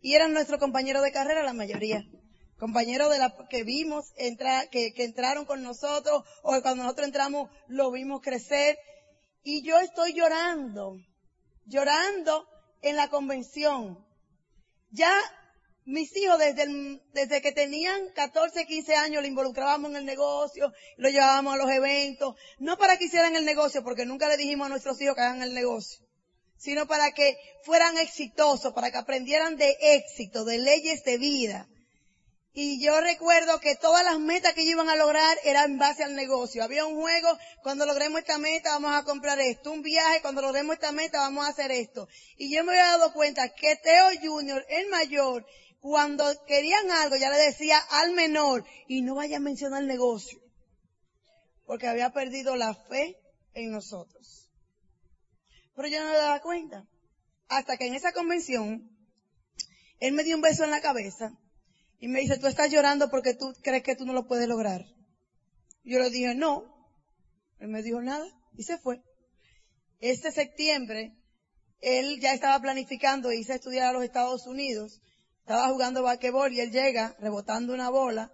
y 0.08 0.16
eran 0.16 0.32
nuestros 0.32 0.60
compañeros 0.60 1.04
de 1.04 1.12
carrera 1.12 1.44
la 1.44 1.52
mayoría. 1.52 2.02
Compañeros 2.58 3.12
de 3.12 3.20
la 3.20 3.36
que 3.50 3.64
vimos 3.64 4.06
entrar, 4.16 4.70
que, 4.70 4.94
que 4.94 5.04
entraron 5.04 5.46
con 5.46 5.62
nosotros 5.62 6.24
o 6.44 6.62
cuando 6.62 6.84
nosotros 6.84 7.08
entramos 7.08 7.50
lo 7.68 7.92
vimos 7.92 8.22
crecer 8.22 8.78
y 9.44 9.68
yo 9.68 9.78
estoy 9.80 10.14
llorando, 10.14 10.96
llorando 11.66 12.48
en 12.82 12.96
la 12.96 13.10
convención. 13.10 14.00
Ya 14.90 15.14
mis 15.88 16.14
hijos 16.18 16.38
desde, 16.38 17.00
desde 17.14 17.42
que 17.42 17.54
tenían 17.54 18.10
14, 18.14 18.66
15 18.66 18.96
años 18.96 19.22
lo 19.22 19.28
involucrábamos 19.28 19.90
en 19.92 19.96
el 19.96 20.06
negocio, 20.06 20.74
lo 20.98 21.10
llevábamos 21.10 21.54
a 21.54 21.58
los 21.58 21.72
eventos, 21.72 22.36
no 22.60 22.78
para 22.78 22.98
que 22.98 23.06
hicieran 23.06 23.38
el 23.38 23.46
negocio, 23.46 23.84
porque 23.86 24.06
nunca 24.06 24.28
le 24.28 24.36
dijimos 24.36 24.66
a 24.66 24.70
nuestros 24.70 25.00
hijos 25.02 25.16
que 25.16 25.22
hagan 25.22 25.44
el 25.44 25.54
negocio, 25.54 26.06
sino 26.58 26.88
para 26.88 27.14
que 27.14 27.38
fueran 27.64 27.98
exitosos, 27.98 28.74
para 28.74 28.92
que 28.92 28.98
aprendieran 28.98 29.56
de 29.56 29.78
éxito, 29.80 30.44
de 30.44 30.58
leyes 30.58 31.06
de 31.06 31.18
vida. 31.18 31.70
Y 32.52 32.84
yo 32.84 33.00
recuerdo 33.00 33.60
que 33.60 33.76
todas 33.76 34.04
las 34.04 34.20
metas 34.20 34.54
que 34.54 34.64
iban 34.64 34.90
a 34.90 34.96
lograr 34.96 35.38
eran 35.44 35.74
en 35.74 35.78
base 35.78 36.04
al 36.04 36.16
negocio. 36.16 36.64
Había 36.64 36.86
un 36.86 37.00
juego, 37.00 37.38
cuando 37.62 37.86
logremos 37.86 38.20
esta 38.20 38.40
meta 38.40 38.72
vamos 38.72 38.96
a 38.96 39.04
comprar 39.04 39.40
esto. 39.40 39.72
Un 39.72 39.84
viaje, 39.84 40.22
cuando 40.24 40.42
logremos 40.42 40.74
esta 40.74 40.92
meta 40.92 41.20
vamos 41.20 41.46
a 41.46 41.50
hacer 41.50 41.72
esto. 41.72 42.10
Y 42.36 42.54
yo 42.54 42.64
me 42.64 42.72
había 42.72 42.98
dado 42.98 43.14
cuenta 43.14 43.48
que 43.54 43.76
Teo 43.76 44.10
Junior, 44.24 44.66
el 44.70 44.90
mayor, 44.90 45.46
cuando 45.88 46.26
querían 46.46 46.92
algo 46.92 47.16
ya 47.16 47.30
le 47.30 47.38
decía 47.38 47.78
al 47.92 48.12
menor, 48.12 48.66
y 48.90 49.02
no 49.04 49.16
vaya 49.16 49.38
a 49.38 49.40
mencionar 49.40 49.82
el 49.82 49.88
negocio. 49.88 50.38
Porque 51.66 51.88
había 51.88 52.12
perdido 52.12 52.58
la 52.58 52.76
fe 52.76 53.16
en 53.54 53.72
nosotros. 53.72 54.50
Pero 55.76 55.88
yo 55.88 56.04
no 56.04 56.12
me 56.12 56.18
daba 56.18 56.42
cuenta. 56.42 56.86
Hasta 57.48 57.78
que 57.78 57.88
en 57.88 57.96
esa 57.96 58.12
convención, 58.12 58.90
él 60.00 60.12
me 60.12 60.26
dio 60.26 60.36
un 60.36 60.42
beso 60.42 60.66
en 60.66 60.72
la 60.72 60.82
cabeza 60.82 61.32
y 62.00 62.10
me 62.10 62.20
dice, 62.20 62.38
tú 62.38 62.48
estás 62.48 62.70
llorando 62.70 63.10
porque 63.10 63.34
tú 63.34 63.54
crees 63.64 63.84
que 63.84 63.96
tú 63.96 64.06
no 64.06 64.12
lo 64.12 64.28
puedes 64.28 64.50
lograr. 64.50 64.84
Yo 65.86 66.00
le 66.00 66.10
dije, 66.10 66.36
no. 66.36 66.66
Él 67.60 67.70
me 67.70 67.82
dijo 67.82 68.02
nada 68.02 68.28
y 68.58 68.64
se 68.64 68.78
fue. 68.78 69.02
Este 70.00 70.34
septiembre, 70.34 71.14
él 71.80 72.20
ya 72.20 72.34
estaba 72.34 72.60
planificando 72.60 73.32
irse 73.32 73.54
a 73.54 73.56
estudiar 73.56 73.88
a 73.88 73.94
los 73.94 74.04
Estados 74.04 74.46
Unidos. 74.48 75.02
Estaba 75.48 75.70
jugando 75.70 76.04
basquetbol 76.04 76.52
y 76.52 76.60
él 76.60 76.72
llega 76.72 77.16
rebotando 77.20 77.74
una 77.74 77.90
bola 77.90 78.34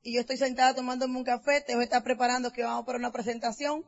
y 0.00 0.14
yo 0.14 0.20
estoy 0.20 0.36
sentada 0.36 0.76
tomándome 0.76 1.18
un 1.18 1.24
café, 1.24 1.60
te 1.60 1.74
voy 1.74 1.80
a 1.80 1.84
estar 1.86 2.04
preparando 2.04 2.52
que 2.52 2.62
vamos 2.62 2.86
para 2.86 2.98
una 2.98 3.10
presentación 3.10 3.84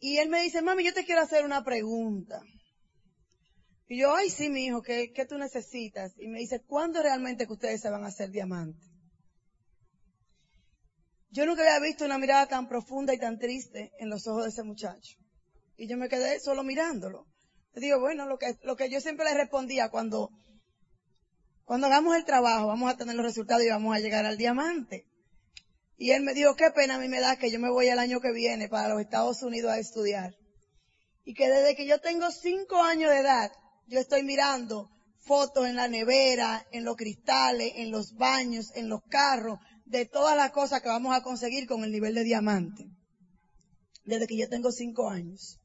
y 0.00 0.16
él 0.18 0.28
me 0.28 0.42
dice, 0.42 0.60
mami, 0.60 0.84
yo 0.84 0.92
te 0.92 1.04
quiero 1.04 1.20
hacer 1.20 1.44
una 1.44 1.62
pregunta. 1.62 2.42
Y 3.86 4.00
yo, 4.00 4.12
ay, 4.12 4.28
sí, 4.28 4.48
mi 4.48 4.64
hijo, 4.64 4.82
¿qué, 4.82 5.12
¿qué 5.12 5.24
tú 5.24 5.38
necesitas? 5.38 6.14
Y 6.18 6.26
me 6.26 6.40
dice, 6.40 6.64
¿cuándo 6.66 7.00
realmente 7.00 7.46
que 7.46 7.52
ustedes 7.52 7.80
se 7.80 7.90
van 7.90 8.02
a 8.02 8.08
hacer 8.08 8.30
diamantes? 8.30 8.90
Yo 11.30 11.46
nunca 11.46 11.62
había 11.62 11.78
visto 11.78 12.04
una 12.04 12.18
mirada 12.18 12.48
tan 12.48 12.66
profunda 12.66 13.14
y 13.14 13.20
tan 13.20 13.38
triste 13.38 13.92
en 14.00 14.10
los 14.10 14.26
ojos 14.26 14.42
de 14.42 14.48
ese 14.48 14.64
muchacho. 14.64 15.16
Y 15.76 15.86
yo 15.86 15.96
me 15.96 16.08
quedé 16.08 16.40
solo 16.40 16.64
mirándolo. 16.64 17.24
Le 17.72 17.82
digo, 17.82 18.00
bueno, 18.00 18.26
lo 18.26 18.36
que, 18.36 18.58
lo 18.64 18.74
que 18.74 18.90
yo 18.90 19.00
siempre 19.00 19.26
le 19.26 19.34
respondía 19.34 19.90
cuando, 19.90 20.32
cuando 21.66 21.88
hagamos 21.88 22.14
el 22.14 22.24
trabajo, 22.24 22.68
vamos 22.68 22.92
a 22.92 22.96
tener 22.96 23.16
los 23.16 23.26
resultados 23.26 23.64
y 23.64 23.68
vamos 23.68 23.94
a 23.94 23.98
llegar 23.98 24.24
al 24.24 24.38
diamante. 24.38 25.04
Y 25.98 26.12
él 26.12 26.22
me 26.22 26.32
dijo, 26.32 26.54
qué 26.54 26.70
pena 26.70 26.94
a 26.94 26.98
mí 26.98 27.08
me 27.08 27.18
da 27.18 27.36
que 27.36 27.50
yo 27.50 27.58
me 27.58 27.70
voy 27.70 27.88
el 27.88 27.98
año 27.98 28.20
que 28.20 28.30
viene 28.30 28.68
para 28.68 28.88
los 28.88 29.00
Estados 29.00 29.42
Unidos 29.42 29.72
a 29.72 29.80
estudiar. 29.80 30.36
Y 31.24 31.34
que 31.34 31.48
desde 31.48 31.74
que 31.74 31.84
yo 31.84 32.00
tengo 32.00 32.30
cinco 32.30 32.80
años 32.80 33.10
de 33.10 33.18
edad, 33.18 33.50
yo 33.88 33.98
estoy 33.98 34.22
mirando 34.22 34.90
fotos 35.18 35.66
en 35.66 35.74
la 35.74 35.88
nevera, 35.88 36.64
en 36.70 36.84
los 36.84 36.94
cristales, 36.94 37.72
en 37.74 37.90
los 37.90 38.14
baños, 38.14 38.70
en 38.76 38.88
los 38.88 39.00
carros, 39.10 39.58
de 39.86 40.06
todas 40.06 40.36
las 40.36 40.52
cosas 40.52 40.82
que 40.82 40.88
vamos 40.88 41.16
a 41.16 41.24
conseguir 41.24 41.66
con 41.66 41.82
el 41.82 41.90
nivel 41.90 42.14
de 42.14 42.22
diamante. 42.22 42.86
Desde 44.04 44.28
que 44.28 44.38
yo 44.38 44.48
tengo 44.48 44.70
cinco 44.70 45.10
años. 45.10 45.58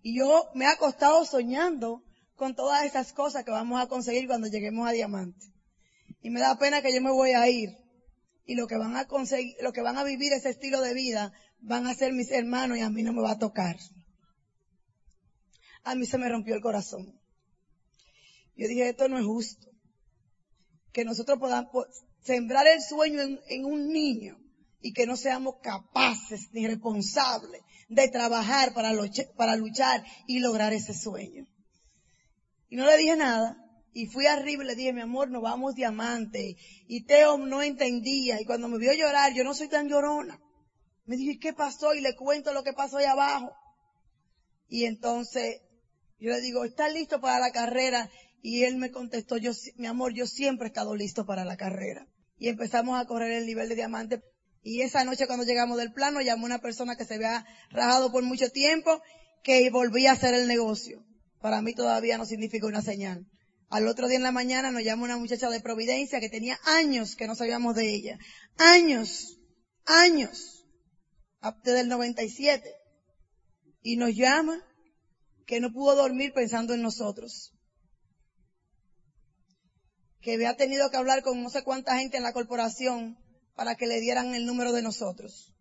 Y 0.00 0.16
yo 0.16 0.48
me 0.54 0.66
he 0.66 0.68
acostado 0.68 1.24
soñando 1.24 2.04
con 2.38 2.54
todas 2.54 2.84
esas 2.84 3.12
cosas 3.12 3.44
que 3.44 3.50
vamos 3.50 3.80
a 3.82 3.88
conseguir 3.88 4.28
cuando 4.28 4.46
lleguemos 4.46 4.88
a 4.88 4.92
diamante. 4.92 5.44
Y 6.22 6.30
me 6.30 6.38
da 6.38 6.56
pena 6.56 6.80
que 6.80 6.94
yo 6.94 7.02
me 7.02 7.10
voy 7.10 7.32
a 7.32 7.48
ir. 7.48 7.70
Y 8.46 8.54
lo 8.54 8.68
que 8.68 8.76
van 8.76 8.96
a 8.96 9.06
conseguir, 9.06 9.56
lo 9.60 9.72
que 9.72 9.82
van 9.82 9.98
a 9.98 10.04
vivir 10.04 10.32
ese 10.32 10.50
estilo 10.50 10.80
de 10.80 10.94
vida 10.94 11.32
van 11.60 11.88
a 11.88 11.94
ser 11.94 12.12
mis 12.12 12.30
hermanos 12.30 12.78
y 12.78 12.80
a 12.80 12.90
mí 12.90 13.02
no 13.02 13.12
me 13.12 13.22
va 13.22 13.32
a 13.32 13.38
tocar. 13.38 13.76
A 15.82 15.96
mí 15.96 16.06
se 16.06 16.16
me 16.16 16.28
rompió 16.28 16.54
el 16.54 16.62
corazón. 16.62 17.20
Yo 18.56 18.68
dije, 18.68 18.88
esto 18.88 19.08
no 19.08 19.18
es 19.18 19.26
justo. 19.26 19.66
Que 20.92 21.04
nosotros 21.04 21.38
podamos 21.40 21.86
sembrar 22.22 22.68
el 22.68 22.80
sueño 22.80 23.20
en, 23.48 23.64
un 23.64 23.88
niño 23.88 24.38
y 24.80 24.92
que 24.92 25.06
no 25.06 25.16
seamos 25.16 25.56
capaces 25.60 26.48
ni 26.52 26.68
responsables 26.68 27.62
de 27.88 28.08
trabajar 28.08 28.74
para, 28.74 28.92
para 29.36 29.56
luchar 29.56 30.04
y 30.28 30.38
lograr 30.38 30.72
ese 30.72 30.94
sueño. 30.94 31.48
Y 32.68 32.76
no 32.76 32.86
le 32.86 32.96
dije 32.96 33.16
nada. 33.16 33.56
Y 33.92 34.06
fui 34.06 34.26
arriba 34.26 34.62
y 34.62 34.66
le 34.66 34.74
dije, 34.74 34.92
mi 34.92 35.00
amor, 35.00 35.30
nos 35.30 35.42
vamos 35.42 35.74
diamante. 35.74 36.56
Y 36.86 37.04
Teo 37.04 37.38
no 37.38 37.62
entendía. 37.62 38.40
Y 38.40 38.44
cuando 38.44 38.68
me 38.68 38.78
vio 38.78 38.92
llorar, 38.92 39.32
yo 39.34 39.44
no 39.44 39.54
soy 39.54 39.68
tan 39.68 39.88
llorona. 39.88 40.38
Me 41.06 41.16
dije, 41.16 41.38
¿qué 41.38 41.52
pasó? 41.52 41.94
Y 41.94 42.00
le 42.00 42.14
cuento 42.14 42.52
lo 42.52 42.62
que 42.62 42.74
pasó 42.74 42.98
ahí 42.98 43.06
abajo. 43.06 43.50
Y 44.68 44.84
entonces 44.84 45.62
yo 46.20 46.30
le 46.30 46.40
digo, 46.40 46.64
¿estás 46.64 46.92
listo 46.92 47.20
para 47.20 47.38
la 47.38 47.50
carrera? 47.50 48.10
Y 48.42 48.64
él 48.64 48.76
me 48.76 48.90
contestó, 48.90 49.36
yo, 49.36 49.52
mi 49.76 49.86
amor, 49.86 50.12
yo 50.14 50.26
siempre 50.26 50.66
he 50.66 50.68
estado 50.68 50.94
listo 50.94 51.24
para 51.24 51.44
la 51.44 51.56
carrera. 51.56 52.06
Y 52.38 52.48
empezamos 52.48 53.00
a 53.00 53.06
correr 53.06 53.32
el 53.32 53.46
nivel 53.46 53.68
de 53.68 53.74
diamante. 53.74 54.22
Y 54.62 54.82
esa 54.82 55.04
noche 55.04 55.26
cuando 55.26 55.44
llegamos 55.44 55.78
del 55.78 55.92
plano, 55.92 56.20
llamó 56.20 56.44
una 56.44 56.58
persona 56.58 56.96
que 56.96 57.04
se 57.04 57.14
había 57.14 57.46
rajado 57.70 58.12
por 58.12 58.22
mucho 58.22 58.50
tiempo, 58.50 59.00
que 59.42 59.70
volvía 59.70 60.10
a 60.10 60.14
hacer 60.14 60.34
el 60.34 60.46
negocio. 60.46 61.04
Para 61.40 61.62
mí 61.62 61.74
todavía 61.74 62.18
no 62.18 62.26
significa 62.26 62.66
una 62.66 62.82
señal. 62.82 63.26
Al 63.70 63.86
otro 63.86 64.08
día 64.08 64.16
en 64.16 64.22
la 64.22 64.32
mañana 64.32 64.70
nos 64.70 64.82
llama 64.82 65.04
una 65.04 65.18
muchacha 65.18 65.50
de 65.50 65.60
Providencia 65.60 66.20
que 66.20 66.30
tenía 66.30 66.58
años 66.64 67.16
que 67.16 67.26
no 67.26 67.34
sabíamos 67.34 67.74
de 67.74 67.90
ella. 67.94 68.18
Años, 68.56 69.38
años, 69.84 70.64
desde 71.62 71.80
el 71.80 71.88
97. 71.88 72.74
Y 73.82 73.96
nos 73.96 74.14
llama 74.14 74.58
que 75.46 75.60
no 75.60 75.70
pudo 75.70 75.96
dormir 75.96 76.32
pensando 76.32 76.74
en 76.74 76.82
nosotros. 76.82 77.52
Que 80.20 80.34
había 80.34 80.56
tenido 80.56 80.90
que 80.90 80.96
hablar 80.96 81.22
con 81.22 81.42
no 81.42 81.50
sé 81.50 81.62
cuánta 81.62 81.98
gente 81.98 82.16
en 82.16 82.22
la 82.22 82.32
corporación 82.32 83.18
para 83.54 83.74
que 83.74 83.86
le 83.86 84.00
dieran 84.00 84.34
el 84.34 84.46
número 84.46 84.72
de 84.72 84.82
nosotros. 84.82 85.54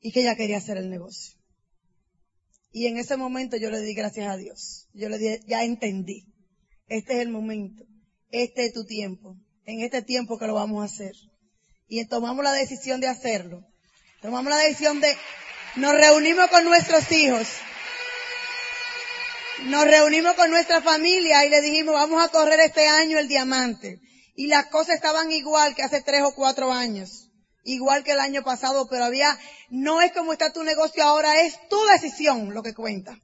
Y 0.00 0.12
que 0.12 0.22
ella 0.22 0.34
quería 0.34 0.58
hacer 0.58 0.78
el 0.78 0.88
negocio. 0.88 1.39
Y 2.72 2.86
en 2.86 2.98
ese 2.98 3.16
momento 3.16 3.56
yo 3.56 3.70
le 3.70 3.80
di 3.80 3.94
gracias 3.94 4.28
a 4.28 4.36
Dios. 4.36 4.88
Yo 4.92 5.08
le 5.08 5.18
dije, 5.18 5.40
ya 5.46 5.64
entendí. 5.64 6.26
Este 6.86 7.14
es 7.14 7.20
el 7.20 7.30
momento. 7.30 7.84
Este 8.30 8.66
es 8.66 8.72
tu 8.72 8.84
tiempo. 8.84 9.36
En 9.64 9.80
este 9.80 10.02
tiempo 10.02 10.38
que 10.38 10.46
lo 10.46 10.54
vamos 10.54 10.82
a 10.82 10.92
hacer. 10.92 11.12
Y 11.88 12.04
tomamos 12.06 12.44
la 12.44 12.52
decisión 12.52 13.00
de 13.00 13.08
hacerlo. 13.08 13.62
Tomamos 14.22 14.50
la 14.50 14.58
decisión 14.58 15.00
de, 15.00 15.16
nos 15.76 15.94
reunimos 15.94 16.48
con 16.48 16.64
nuestros 16.64 17.10
hijos. 17.10 17.48
Nos 19.64 19.84
reunimos 19.84 20.34
con 20.34 20.50
nuestra 20.50 20.80
familia 20.80 21.44
y 21.44 21.50
le 21.50 21.60
dijimos, 21.60 21.94
vamos 21.94 22.22
a 22.22 22.28
correr 22.28 22.60
este 22.60 22.86
año 22.86 23.18
el 23.18 23.28
diamante. 23.28 24.00
Y 24.36 24.46
las 24.46 24.66
cosas 24.66 24.94
estaban 24.94 25.32
igual 25.32 25.74
que 25.74 25.82
hace 25.82 26.02
tres 26.02 26.22
o 26.22 26.34
cuatro 26.34 26.72
años 26.72 27.29
igual 27.64 28.04
que 28.04 28.12
el 28.12 28.20
año 28.20 28.42
pasado, 28.42 28.88
pero 28.88 29.04
había, 29.04 29.38
no 29.68 30.00
es 30.00 30.12
como 30.12 30.32
está 30.32 30.52
tu 30.52 30.62
negocio 30.62 31.04
ahora, 31.04 31.42
es 31.42 31.58
tu 31.68 31.78
decisión 31.86 32.54
lo 32.54 32.62
que 32.62 32.74
cuenta. 32.74 33.18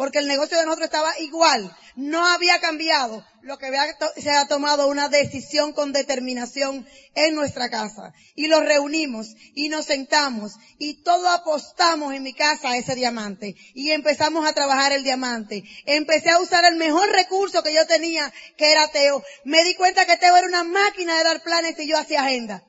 Porque 0.00 0.18
el 0.18 0.28
negocio 0.28 0.56
de 0.56 0.64
nosotros 0.64 0.86
estaba 0.86 1.18
igual, 1.18 1.76
no 1.94 2.24
había 2.26 2.58
cambiado. 2.58 3.22
Lo 3.42 3.58
que 3.58 3.66
había, 3.66 3.84
se 4.16 4.30
ha 4.30 4.48
tomado 4.48 4.88
una 4.88 5.10
decisión 5.10 5.74
con 5.74 5.92
determinación 5.92 6.86
en 7.14 7.34
nuestra 7.34 7.68
casa. 7.68 8.14
Y 8.34 8.46
los 8.46 8.64
reunimos 8.64 9.26
y 9.54 9.68
nos 9.68 9.84
sentamos 9.84 10.54
y 10.78 11.02
todo 11.02 11.28
apostamos 11.28 12.14
en 12.14 12.22
mi 12.22 12.32
casa 12.32 12.70
a 12.70 12.76
ese 12.78 12.94
diamante. 12.94 13.56
Y 13.74 13.90
empezamos 13.90 14.48
a 14.48 14.54
trabajar 14.54 14.92
el 14.92 15.04
diamante. 15.04 15.64
Empecé 15.84 16.30
a 16.30 16.40
usar 16.40 16.64
el 16.64 16.76
mejor 16.76 17.10
recurso 17.10 17.62
que 17.62 17.74
yo 17.74 17.86
tenía, 17.86 18.32
que 18.56 18.72
era 18.72 18.88
Teo. 18.88 19.22
Me 19.44 19.62
di 19.64 19.74
cuenta 19.74 20.06
que 20.06 20.16
Teo 20.16 20.34
era 20.34 20.46
una 20.46 20.64
máquina 20.64 21.18
de 21.18 21.24
dar 21.24 21.42
planes 21.42 21.78
y 21.78 21.86
yo 21.86 21.98
hacía 21.98 22.22
agenda. 22.22 22.64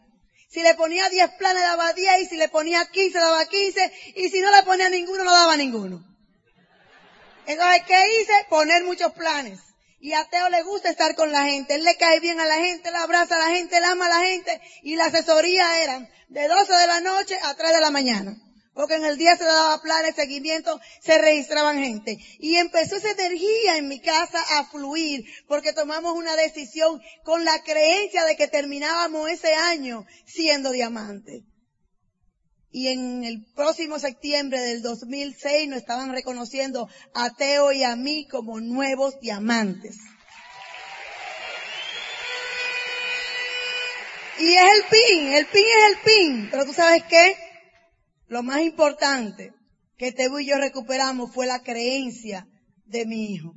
Si 0.51 0.61
le 0.61 0.75
ponía 0.75 1.09
10 1.09 1.31
planes 1.37 1.63
daba 1.63 1.93
10 1.93 2.23
y 2.23 2.25
si 2.25 2.35
le 2.35 2.49
ponía 2.49 2.85
15 2.85 3.17
daba 3.17 3.45
15 3.45 3.91
y 4.15 4.29
si 4.29 4.41
no 4.41 4.51
le 4.51 4.63
ponía 4.63 4.89
ninguno 4.89 5.23
no 5.23 5.31
daba 5.31 5.55
ninguno. 5.55 6.03
Entonces, 7.45 7.83
¿qué 7.87 8.21
hice? 8.21 8.33
Poner 8.49 8.83
muchos 8.83 9.13
planes. 9.13 9.59
Y 9.99 10.13
a 10.13 10.25
Teo 10.25 10.49
le 10.49 10.63
gusta 10.63 10.89
estar 10.89 11.15
con 11.15 11.31
la 11.31 11.43
gente. 11.43 11.75
Él 11.75 11.83
le 11.83 11.95
cae 11.95 12.19
bien 12.19 12.39
a 12.39 12.45
la 12.45 12.55
gente, 12.55 12.89
él 12.89 12.95
abraza 12.95 13.35
a 13.35 13.49
la 13.49 13.55
gente, 13.55 13.77
él 13.77 13.83
ama 13.85 14.07
a 14.07 14.09
la 14.09 14.25
gente. 14.25 14.61
Y 14.83 14.95
la 14.95 15.05
asesoría 15.05 15.83
eran 15.83 16.09
de 16.27 16.47
12 16.47 16.73
de 16.73 16.87
la 16.87 16.99
noche 16.99 17.37
a 17.43 17.53
3 17.55 17.73
de 17.73 17.81
la 17.81 17.91
mañana. 17.91 18.35
Porque 18.73 18.95
en 18.95 19.05
el 19.05 19.17
día 19.17 19.35
se 19.35 19.43
daba 19.43 19.81
planes, 19.81 20.15
seguimiento, 20.15 20.79
se 21.01 21.17
registraban 21.17 21.83
gente. 21.83 22.17
Y 22.39 22.55
empezó 22.55 22.95
esa 22.95 23.11
energía 23.11 23.77
en 23.77 23.89
mi 23.89 23.99
casa 23.99 24.41
a 24.57 24.69
fluir, 24.69 25.25
porque 25.47 25.73
tomamos 25.73 26.15
una 26.15 26.35
decisión 26.35 27.01
con 27.23 27.43
la 27.43 27.61
creencia 27.63 28.23
de 28.23 28.37
que 28.37 28.47
terminábamos 28.47 29.29
ese 29.29 29.53
año 29.53 30.05
siendo 30.25 30.71
diamantes. 30.71 31.43
Y 32.73 32.87
en 32.87 33.25
el 33.25 33.45
próximo 33.53 33.99
septiembre 33.99 34.61
del 34.61 34.81
2006 34.81 35.67
nos 35.67 35.79
estaban 35.79 36.13
reconociendo 36.13 36.87
a 37.13 37.29
Teo 37.31 37.73
y 37.73 37.83
a 37.83 37.97
mí 37.97 38.25
como 38.29 38.61
nuevos 38.61 39.19
diamantes. 39.19 39.97
Y 44.39 44.55
es 44.55 44.63
el 44.63 44.83
pin, 44.89 45.33
el 45.33 45.45
pin 45.47 45.63
es 45.63 45.89
el 45.89 45.97
pin. 46.05 46.47
Pero 46.49 46.65
tú 46.65 46.73
sabes 46.73 47.03
qué? 47.09 47.50
Lo 48.31 48.43
más 48.43 48.61
importante 48.61 49.51
que 49.97 50.13
Tebo 50.13 50.39
y 50.39 50.47
yo 50.47 50.55
recuperamos 50.55 51.33
fue 51.33 51.45
la 51.45 51.63
creencia 51.63 52.47
de 52.85 53.05
mi 53.05 53.25
hijo. 53.25 53.51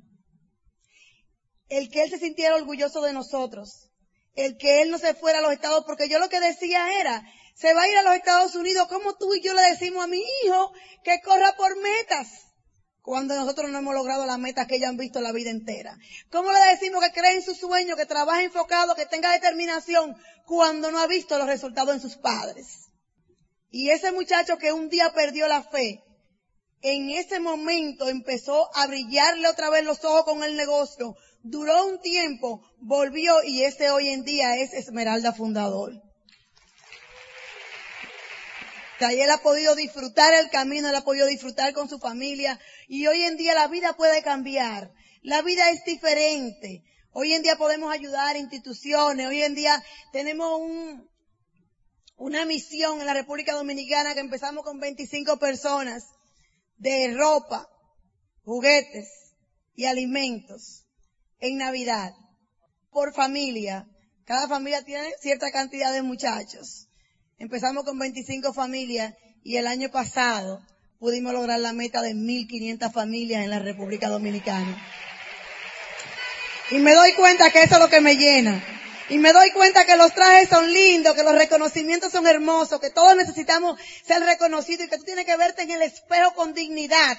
El 1.69 1.89
que 1.91 2.03
él 2.03 2.11
se 2.11 2.19
sintiera 2.19 2.57
orgulloso 2.57 3.01
de 3.03 3.13
nosotros. 3.13 3.93
El 4.35 4.57
que 4.57 4.83
él 4.83 4.91
no 4.91 4.99
se 4.99 5.15
fuera 5.15 5.39
a 5.39 5.43
los 5.43 5.53
Estados, 5.53 5.85
porque 5.87 6.09
yo 6.09 6.19
lo 6.19 6.29
que 6.29 6.41
decía 6.41 7.01
era, 7.01 7.23
se 7.55 7.73
va 7.73 7.83
a 7.83 7.89
ir 7.89 7.97
a 7.99 8.03
los 8.03 8.15
Estados 8.15 8.57
Unidos, 8.57 8.89
como 8.89 9.15
tú 9.15 9.33
y 9.35 9.43
yo 9.43 9.55
le 9.55 9.63
decimos 9.63 10.03
a 10.03 10.09
mi 10.09 10.21
hijo 10.43 10.73
que 11.05 11.21
corra 11.21 11.55
por 11.57 11.81
metas? 11.81 12.27
Cuando 13.01 13.37
nosotros 13.37 13.71
no 13.71 13.79
hemos 13.79 13.95
logrado 13.95 14.27
las 14.27 14.41
metas 14.41 14.67
que 14.67 14.75
ellos 14.75 14.89
han 14.89 14.97
visto 14.97 15.21
la 15.21 15.31
vida 15.31 15.51
entera. 15.51 15.97
¿Cómo 16.33 16.51
le 16.51 16.59
decimos 16.73 17.01
que 17.05 17.13
cree 17.13 17.37
en 17.37 17.43
su 17.43 17.55
sueño, 17.55 17.95
que 17.95 18.07
trabaje 18.07 18.43
enfocado, 18.43 18.97
que 18.97 19.07
tenga 19.07 19.31
determinación, 19.31 20.17
cuando 20.45 20.91
no 20.91 20.99
ha 20.99 21.07
visto 21.07 21.39
los 21.39 21.47
resultados 21.47 21.95
en 21.95 22.01
sus 22.01 22.17
padres? 22.17 22.84
Y 23.77 23.91
ese 23.91 24.13
muchacho 24.13 24.57
que 24.57 24.73
un 24.73 24.89
día 24.89 25.13
perdió 25.13 25.49
la 25.49 25.65
fe, 25.65 26.01
en 26.81 27.11
ese 27.11 27.41
momento 27.41 28.09
empezó 28.09 28.71
a 28.73 28.87
brillarle 28.87 29.49
otra 29.49 29.69
vez 29.69 29.85
los 29.85 30.05
ojos 30.05 30.23
con 30.23 30.45
el 30.45 30.55
negocio. 30.55 31.17
Duró 31.43 31.85
un 31.87 32.01
tiempo, 32.01 32.65
volvió 32.79 33.43
y 33.43 33.65
ese 33.65 33.91
hoy 33.91 34.11
en 34.11 34.23
día 34.23 34.59
es 34.59 34.73
Esmeralda 34.75 35.33
Fundador. 35.33 35.93
Y 39.01 39.21
él 39.21 39.31
ha 39.33 39.39
podido 39.39 39.75
disfrutar 39.75 40.33
el 40.35 40.51
camino, 40.51 40.89
él 40.89 40.95
ha 40.95 41.03
podido 41.03 41.27
disfrutar 41.27 41.73
con 41.73 41.89
su 41.89 41.99
familia 41.99 42.61
y 42.87 43.09
hoy 43.09 43.25
en 43.25 43.37
día 43.37 43.55
la 43.55 43.67
vida 43.67 43.95
puede 43.95 44.23
cambiar. 44.23 44.93
La 45.23 45.43
vida 45.43 45.69
es 45.71 45.83
diferente. 45.85 46.85
Hoy 47.11 47.35
en 47.35 47.43
día 47.43 47.57
podemos 47.57 47.93
ayudar 47.93 48.37
instituciones, 48.37 49.27
hoy 49.27 49.43
en 49.43 49.57
día 49.57 49.83
tenemos 50.13 50.61
un, 50.61 51.09
una 52.17 52.45
misión 52.45 53.01
en 53.01 53.07
la 53.07 53.15
República 53.15 53.55
Dominicana 53.55 54.15
que 54.15 54.21
empezamos 54.21 54.65
con 54.65 54.79
25 54.79 55.39
personas 55.39 56.05
de 56.79 57.15
ropa, 57.17 57.69
juguetes 58.45 59.09
y 59.75 59.87
alimentos 59.87 60.85
en 61.41 61.59
Navidad 61.59 62.13
por 62.91 63.13
familia. 63.13 63.87
Cada 64.25 64.49
familia 64.49 64.83
tiene 64.83 65.11
cierta 65.21 65.51
cantidad 65.51 65.93
de 65.93 66.03
muchachos. 66.03 66.89
Empezamos 67.39 67.85
con 67.85 67.99
25 67.99 68.53
familias 68.53 69.15
y 69.43 69.57
el 69.57 69.67
año 69.67 69.91
pasado 69.91 70.65
pudimos 70.99 71.33
lograr 71.33 71.61
la 71.61 71.73
meta 71.73 72.01
de 72.01 72.15
1.500 72.15 72.93
familias 72.93 73.45
en 73.45 73.51
la 73.51 73.59
República 73.59 74.09
Dominicana. 74.09 74.83
Y 76.71 76.79
me 76.79 76.95
doy 76.95 77.13
cuenta 77.13 77.51
que 77.51 77.63
eso 77.63 77.75
es 77.75 77.81
lo 77.81 77.89
que 77.89 78.01
me 78.01 78.17
llena. 78.17 78.65
Y 79.09 79.19
me 79.19 79.33
doy 79.33 79.51
cuenta 79.51 79.85
que 79.85 79.97
los 79.97 80.15
trajes 80.15 80.49
son 80.49 80.73
lindos, 80.73 81.15
que 81.15 81.23
los 81.23 81.35
reconocimientos 81.35 82.11
son 82.13 82.27
hermosos, 82.27 82.81
que 82.81 82.91
todos 82.91 83.17
necesitamos 83.17 83.79
ser 84.07 84.23
reconocidos 84.23 84.87
y 84.87 84.89
que 84.89 84.99
tú 84.99 85.05
tienes 85.05 85.27
que 85.27 85.37
verte 85.37 85.63
en 85.63 85.73
el 85.73 85.83
espejo 85.83 86.35
con 86.35 86.55
dignidad 86.55 87.19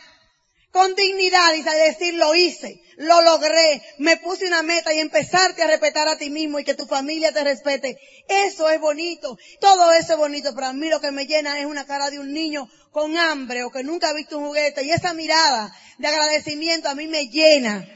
con 0.76 0.94
dignidad 0.94 1.54
y 1.54 1.64
decir 1.64 2.16
lo 2.16 2.36
hice, 2.36 2.82
lo 2.98 3.22
logré, 3.22 3.82
me 3.98 4.18
puse 4.18 4.46
una 4.46 4.62
meta 4.62 4.94
y 4.94 5.00
empezarte 5.00 5.64
a 5.64 5.68
respetar 5.68 6.10
a 6.10 6.18
ti 6.18 6.30
mismo 6.30 6.60
y 6.60 6.66
que 6.66 6.74
tu 6.74 6.86
familia 6.86 7.32
te 7.32 7.46
respete. 7.46 7.98
Eso 8.28 8.70
es 8.70 8.82
bonito, 8.82 9.38
todo 9.62 9.94
eso 9.94 10.12
es 10.12 10.20
bonito, 10.20 10.54
pero 10.54 10.68
a 10.68 10.74
mí 10.74 10.90
lo 10.90 11.00
que 11.00 11.12
me 11.12 11.28
llena 11.28 11.58
es 11.62 11.66
una 11.66 11.86
cara 11.86 12.10
de 12.10 12.20
un 12.20 12.34
niño 12.34 12.68
con 12.92 13.18
hambre 13.18 13.64
o 13.64 13.72
que 13.72 13.86
nunca 13.86 14.10
ha 14.10 14.14
visto 14.14 14.38
un 14.38 14.48
juguete 14.48 14.84
y 14.84 14.92
esa 14.92 15.14
mirada 15.14 15.74
de 15.98 16.08
agradecimiento 16.10 16.90
a 16.90 16.96
mí 16.96 17.08
me 17.08 17.30
llena. 17.30 17.88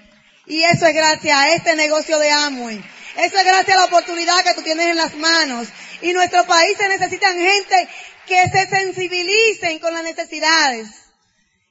Y 0.46 0.64
eso 0.64 0.86
es 0.86 0.96
gracias 0.96 1.38
a 1.38 1.54
este 1.54 1.76
negocio 1.76 2.18
de 2.18 2.32
Amway. 2.32 2.82
Eso 3.16 3.38
es 3.38 3.46
gracias 3.46 3.78
a 3.78 3.82
la 3.82 3.86
oportunidad 3.86 4.44
que 4.44 4.54
tú 4.54 4.62
tienes 4.62 4.88
en 4.88 4.98
las 4.98 5.16
manos. 5.16 5.68
Y 6.02 6.14
nuestros 6.14 6.46
países 6.46 6.88
necesitan 6.90 7.38
gente 7.38 7.90
que 8.28 8.50
se 8.50 8.68
sensibilicen 8.68 9.80
con 9.80 9.94
las 9.94 10.04
necesidades. 10.04 10.88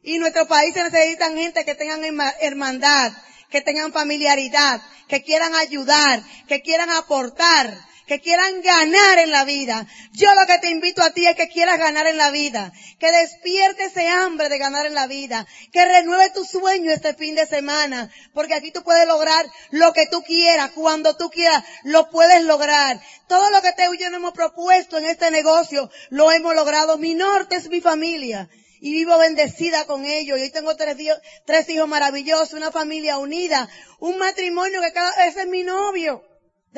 Y 0.02 0.18
nuestros 0.18 0.48
países 0.48 0.90
necesitan 0.90 1.36
gente 1.36 1.64
que 1.64 1.74
tengan 1.74 2.02
hermandad, 2.40 3.12
que 3.50 3.60
tengan 3.60 3.92
familiaridad, 3.92 4.80
que 5.08 5.22
quieran 5.22 5.54
ayudar, 5.54 6.22
que 6.46 6.60
quieran 6.60 6.90
aportar, 6.90 7.78
que 8.08 8.20
quieran 8.20 8.62
ganar 8.62 9.18
en 9.18 9.30
la 9.30 9.44
vida. 9.44 9.86
Yo 10.12 10.34
lo 10.34 10.46
que 10.46 10.58
te 10.58 10.70
invito 10.70 11.02
a 11.02 11.10
ti 11.10 11.26
es 11.26 11.36
que 11.36 11.48
quieras 11.48 11.78
ganar 11.78 12.06
en 12.06 12.16
la 12.16 12.30
vida, 12.30 12.72
que 12.98 13.12
despierte 13.12 13.84
ese 13.84 14.08
hambre 14.08 14.48
de 14.48 14.58
ganar 14.58 14.86
en 14.86 14.94
la 14.94 15.06
vida, 15.06 15.46
que 15.70 15.84
renueve 15.84 16.30
tu 16.30 16.44
sueño 16.44 16.90
este 16.90 17.14
fin 17.14 17.34
de 17.34 17.46
semana, 17.46 18.10
porque 18.32 18.54
aquí 18.54 18.72
tú 18.72 18.82
puedes 18.82 19.06
lograr 19.06 19.46
lo 19.70 19.92
que 19.92 20.06
tú 20.06 20.22
quieras, 20.22 20.70
cuando 20.74 21.16
tú 21.16 21.30
quieras, 21.30 21.62
lo 21.84 22.10
puedes 22.10 22.42
lograr. 22.44 23.00
Todo 23.28 23.50
lo 23.50 23.60
que 23.60 23.72
te 23.72 23.84
y 23.98 24.02
hemos 24.02 24.32
propuesto 24.32 24.98
en 24.98 25.06
este 25.06 25.30
negocio, 25.30 25.90
lo 26.10 26.32
hemos 26.32 26.54
logrado. 26.54 26.98
Mi 26.98 27.14
norte 27.14 27.56
es 27.56 27.68
mi 27.68 27.80
familia 27.80 28.48
y 28.80 28.92
vivo 28.92 29.18
bendecida 29.18 29.86
con 29.86 30.04
ellos. 30.04 30.38
Y 30.38 30.42
hoy 30.42 30.50
tengo 30.50 30.76
tres, 30.76 30.96
tres 31.44 31.68
hijos 31.68 31.88
maravillosos, 31.88 32.54
una 32.54 32.70
familia 32.70 33.18
unida, 33.18 33.68
un 33.98 34.18
matrimonio 34.18 34.80
que 34.80 34.92
cada 34.92 35.16
vez 35.16 35.36
es 35.36 35.46
mi 35.46 35.62
novio, 35.62 36.22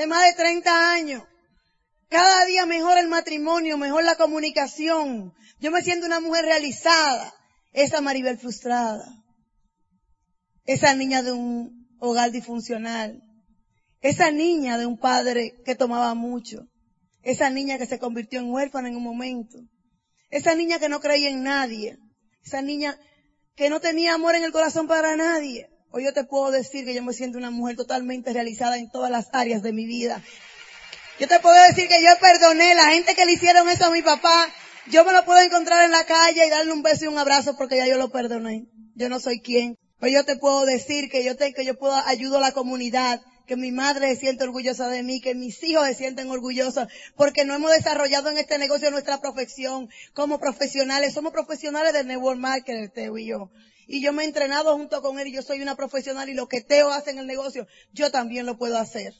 de 0.00 0.06
más 0.06 0.24
de 0.24 0.32
30 0.32 0.92
años. 0.92 1.22
Cada 2.08 2.46
día 2.46 2.64
mejor 2.64 2.96
el 2.96 3.08
matrimonio, 3.08 3.76
mejor 3.76 4.02
la 4.02 4.16
comunicación. 4.16 5.34
Yo 5.60 5.70
me 5.70 5.82
siento 5.82 6.06
una 6.06 6.20
mujer 6.20 6.46
realizada. 6.46 7.34
Esa 7.72 8.00
Maribel 8.00 8.38
frustrada. 8.38 9.04
Esa 10.64 10.94
niña 10.94 11.22
de 11.22 11.32
un 11.32 11.86
hogar 11.98 12.30
disfuncional. 12.30 13.22
Esa 14.00 14.30
niña 14.30 14.78
de 14.78 14.86
un 14.86 14.98
padre 14.98 15.60
que 15.66 15.74
tomaba 15.74 16.14
mucho. 16.14 16.66
Esa 17.20 17.50
niña 17.50 17.76
que 17.76 17.84
se 17.84 17.98
convirtió 17.98 18.40
en 18.40 18.50
huérfana 18.50 18.88
en 18.88 18.96
un 18.96 19.02
momento. 19.02 19.58
Esa 20.30 20.54
niña 20.54 20.78
que 20.78 20.88
no 20.88 21.00
creía 21.00 21.28
en 21.28 21.42
nadie. 21.42 21.98
Esa 22.42 22.62
niña 22.62 22.98
que 23.54 23.68
no 23.68 23.80
tenía 23.80 24.14
amor 24.14 24.34
en 24.34 24.44
el 24.44 24.52
corazón 24.52 24.86
para 24.86 25.14
nadie. 25.14 25.68
Hoy 25.92 26.04
yo 26.04 26.12
te 26.12 26.22
puedo 26.22 26.52
decir 26.52 26.84
que 26.84 26.94
yo 26.94 27.02
me 27.02 27.12
siento 27.12 27.36
una 27.36 27.50
mujer 27.50 27.76
totalmente 27.76 28.32
realizada 28.32 28.78
en 28.78 28.90
todas 28.90 29.10
las 29.10 29.28
áreas 29.32 29.62
de 29.62 29.72
mi 29.72 29.86
vida. 29.86 30.22
Yo 31.18 31.26
te 31.26 31.40
puedo 31.40 31.60
decir 31.66 31.88
que 31.88 32.00
yo 32.00 32.10
perdoné 32.20 32.76
la 32.76 32.90
gente 32.90 33.16
que 33.16 33.26
le 33.26 33.32
hicieron 33.32 33.68
eso 33.68 33.86
a 33.86 33.90
mi 33.90 34.00
papá. 34.00 34.48
Yo 34.86 35.04
me 35.04 35.12
lo 35.12 35.24
puedo 35.24 35.40
encontrar 35.40 35.84
en 35.84 35.90
la 35.90 36.04
calle 36.04 36.46
y 36.46 36.50
darle 36.50 36.72
un 36.72 36.82
beso 36.82 37.04
y 37.04 37.08
un 37.08 37.18
abrazo 37.18 37.56
porque 37.56 37.76
ya 37.76 37.88
yo 37.88 37.98
lo 37.98 38.08
perdoné. 38.08 38.66
Yo 38.94 39.08
no 39.08 39.18
soy 39.18 39.40
quien. 39.40 39.76
Hoy 40.00 40.12
yo 40.12 40.24
te 40.24 40.36
puedo 40.36 40.64
decir 40.64 41.10
que 41.10 41.24
yo 41.24 41.36
te, 41.36 41.52
que 41.52 41.64
yo 41.64 41.76
puedo 41.76 41.94
ayudo 41.94 42.38
a 42.38 42.40
la 42.40 42.52
comunidad 42.52 43.20
que 43.50 43.56
mi 43.56 43.72
madre 43.72 44.14
se 44.14 44.20
siente 44.20 44.44
orgullosa 44.44 44.88
de 44.90 45.02
mí, 45.02 45.20
que 45.20 45.34
mis 45.34 45.60
hijos 45.64 45.84
se 45.88 45.94
sienten 45.96 46.30
orgullosos, 46.30 46.86
porque 47.16 47.44
no 47.44 47.52
hemos 47.52 47.72
desarrollado 47.72 48.30
en 48.30 48.38
este 48.38 48.58
negocio 48.58 48.92
nuestra 48.92 49.20
profesión 49.20 49.88
como 50.14 50.38
profesionales. 50.38 51.14
Somos 51.14 51.32
profesionales 51.32 51.92
del 51.92 52.06
network 52.06 52.38
marketing, 52.38 52.90
Teo 52.94 53.18
y 53.18 53.26
yo. 53.26 53.50
Y 53.88 54.04
yo 54.04 54.12
me 54.12 54.22
he 54.22 54.26
entrenado 54.26 54.76
junto 54.76 55.02
con 55.02 55.18
él 55.18 55.26
y 55.26 55.32
yo 55.32 55.42
soy 55.42 55.62
una 55.62 55.74
profesional 55.74 56.28
y 56.28 56.34
lo 56.34 56.46
que 56.46 56.60
Teo 56.60 56.92
hace 56.92 57.10
en 57.10 57.18
el 57.18 57.26
negocio, 57.26 57.66
yo 57.92 58.12
también 58.12 58.46
lo 58.46 58.56
puedo 58.56 58.78
hacer. 58.78 59.14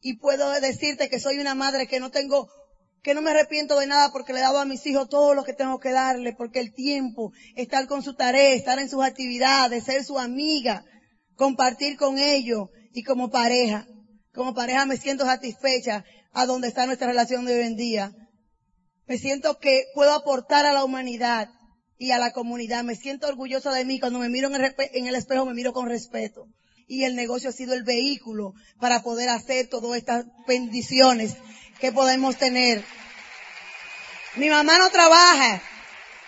Y 0.00 0.18
puedo 0.18 0.48
decirte 0.60 1.08
que 1.08 1.18
soy 1.18 1.40
una 1.40 1.56
madre 1.56 1.88
que 1.88 1.98
no 1.98 2.12
tengo 2.12 2.48
que 3.02 3.14
no 3.14 3.22
me 3.22 3.30
arrepiento 3.30 3.80
de 3.80 3.88
nada 3.88 4.12
porque 4.12 4.32
le 4.32 4.38
he 4.38 4.42
dado 4.42 4.60
a 4.60 4.64
mis 4.64 4.86
hijos 4.86 5.08
todo 5.08 5.34
lo 5.34 5.42
que 5.42 5.54
tengo 5.54 5.80
que 5.80 5.90
darle, 5.90 6.34
porque 6.34 6.60
el 6.60 6.72
tiempo, 6.72 7.32
estar 7.56 7.88
con 7.88 8.04
su 8.04 8.14
tarea, 8.14 8.54
estar 8.54 8.78
en 8.78 8.88
sus 8.88 9.02
actividades, 9.02 9.84
ser 9.84 10.04
su 10.04 10.18
amiga, 10.20 10.84
compartir 11.36 11.96
con 11.96 12.18
ellos 12.18 12.68
y 12.92 13.02
como 13.02 13.30
pareja. 13.30 13.86
Como 14.32 14.54
pareja 14.54 14.86
me 14.86 14.96
siento 14.96 15.24
satisfecha 15.24 16.04
a 16.32 16.46
donde 16.46 16.68
está 16.68 16.86
nuestra 16.86 17.06
relación 17.06 17.44
de 17.44 17.58
hoy 17.58 17.66
en 17.66 17.76
día. 17.76 18.12
Me 19.06 19.18
siento 19.18 19.58
que 19.58 19.84
puedo 19.94 20.12
aportar 20.12 20.66
a 20.66 20.72
la 20.72 20.84
humanidad 20.84 21.48
y 21.98 22.10
a 22.10 22.18
la 22.18 22.32
comunidad. 22.32 22.84
Me 22.84 22.96
siento 22.96 23.28
orgullosa 23.28 23.72
de 23.72 23.84
mí. 23.84 24.00
Cuando 24.00 24.18
me 24.18 24.28
miro 24.28 24.48
en 24.48 24.56
el, 24.56 25.14
espejo 25.14 25.46
me 25.46 25.54
miro 25.54 25.72
con 25.72 25.88
respeto. 25.88 26.46
Y 26.88 27.04
el 27.04 27.16
negocio 27.16 27.50
ha 27.50 27.52
sido 27.52 27.74
el 27.74 27.84
vehículo 27.84 28.52
para 28.80 29.02
poder 29.02 29.28
hacer 29.28 29.68
todas 29.68 29.96
estas 29.96 30.26
bendiciones 30.46 31.36
que 31.80 31.92
podemos 31.92 32.36
tener. 32.36 32.84
Mi 34.36 34.50
mamá 34.50 34.78
no 34.78 34.90
trabaja, 34.90 35.62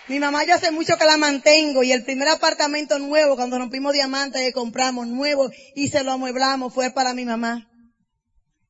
mi 0.09 0.19
mamá 0.19 0.43
yo 0.43 0.55
hace 0.55 0.71
mucho 0.71 0.97
que 0.97 1.05
la 1.05 1.17
mantengo 1.17 1.83
y 1.83 1.91
el 1.91 2.03
primer 2.03 2.27
apartamento 2.29 2.97
nuevo, 2.97 3.35
cuando 3.35 3.59
rompimos 3.59 3.93
diamantes 3.93 4.47
y 4.47 4.51
compramos 4.51 5.05
nuevo 5.05 5.51
y 5.75 5.89
se 5.89 6.03
lo 6.03 6.11
amueblamos, 6.11 6.73
fue 6.73 6.89
para 6.89 7.13
mi 7.13 7.25
mamá. 7.25 7.69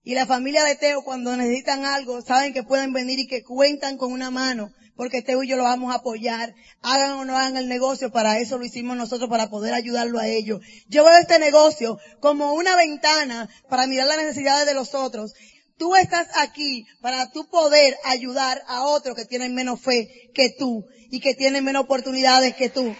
Y 0.04 0.16
la 0.16 0.26
familia 0.26 0.66
de 0.66 0.76
Teo, 0.76 1.02
cuando 1.02 1.38
necesitan 1.38 1.86
algo, 1.86 2.22
saben 2.22 2.54
que 2.54 2.64
pueden 2.64 2.92
venir 2.92 3.20
y 3.20 3.28
que 3.28 3.42
cuentan 3.42 3.96
con 3.96 4.12
una 4.12 4.30
mano, 4.30 4.74
porque 4.98 5.22
Teo 5.22 5.42
y 5.42 5.48
yo 5.48 5.56
lo 5.56 5.64
vamos 5.64 5.94
a 5.94 6.00
apoyar. 6.00 6.54
Hagan 6.82 7.12
o 7.12 7.24
no 7.24 7.38
hagan 7.38 7.56
el 7.56 7.70
negocio, 7.70 8.12
para 8.12 8.38
eso 8.40 8.58
lo 8.58 8.66
hicimos 8.66 8.98
nosotros, 8.98 9.30
para 9.30 9.50
poder 9.50 9.74
ayudarlo 9.74 10.20
a 10.20 10.28
ellos. 10.28 10.60
Yo 10.90 11.06
veo 11.06 11.18
este 11.18 11.40
negocio 11.40 12.00
como 12.20 12.54
una 12.54 12.76
ventana 12.76 13.48
para 13.70 13.88
mirar 13.88 14.08
las 14.08 14.18
necesidades 14.18 14.66
de 14.66 14.74
los 14.74 14.94
otros 14.94 15.34
Tú 15.80 15.96
estás 15.96 16.28
aquí 16.36 16.86
para 17.02 17.32
tú 17.32 17.50
poder 17.50 17.98
ayudar 18.04 18.62
a 18.68 18.84
otros 18.84 19.16
que 19.16 19.24
tienen 19.24 19.56
menos 19.56 19.80
fe 19.80 20.30
que 20.36 20.50
tú 20.50 20.86
y 21.10 21.22
que 21.22 21.36
tienen 21.36 21.64
menos 21.64 21.84
oportunidades 21.84 22.54
que 22.56 22.70
tú. 22.70 22.94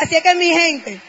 Así 0.00 0.22
que 0.22 0.34
mi 0.36 0.50
gente, 0.52 1.00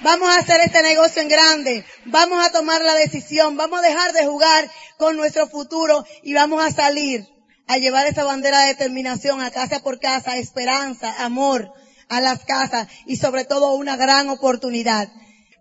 vamos 0.00 0.28
a 0.28 0.40
hacer 0.40 0.60
este 0.60 0.82
negocio 0.82 1.22
en 1.22 1.28
grande, 1.28 1.84
vamos 2.06 2.44
a 2.44 2.50
tomar 2.50 2.82
la 2.82 2.94
decisión, 2.94 3.56
vamos 3.56 3.78
a 3.78 3.86
dejar 3.86 4.12
de 4.12 4.26
jugar 4.26 4.68
con 4.98 5.16
nuestro 5.16 5.46
futuro 5.46 6.04
y 6.24 6.34
vamos 6.34 6.64
a 6.64 6.72
salir 6.72 7.24
a 7.68 7.78
llevar 7.78 8.08
esa 8.08 8.24
bandera 8.24 8.62
de 8.62 8.68
determinación 8.70 9.40
a 9.40 9.52
casa 9.52 9.78
por 9.84 10.00
casa, 10.00 10.36
esperanza, 10.36 11.14
amor 11.24 11.72
a 12.08 12.20
las 12.20 12.44
casas 12.44 12.88
y 13.06 13.18
sobre 13.18 13.44
todo 13.44 13.74
una 13.74 13.96
gran 13.96 14.30
oportunidad. 14.30 15.08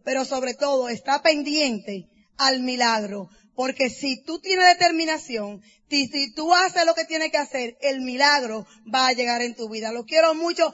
Pero 0.04 0.26
sobre 0.26 0.56
todo 0.56 0.90
está 0.90 1.22
pendiente 1.22 2.08
al 2.40 2.62
milagro. 2.62 3.30
Porque 3.60 3.90
si 3.90 4.24
tú 4.24 4.40
tienes 4.40 4.66
determinación, 4.68 5.62
si, 5.90 6.34
tú 6.34 6.56
haces 6.56 6.86
lo 6.86 6.94
que 6.94 7.04
tienes 7.04 7.30
que 7.30 7.40
hacer, 7.40 7.78
el 7.82 8.00
milagro 8.00 8.66
va 8.88 9.08
a 9.08 9.12
llegar 9.12 9.42
en 9.42 9.54
tu 9.54 9.68
vida. 9.68 9.92
Lo 9.92 10.06
quiero 10.06 10.34
mucho. 10.34 10.74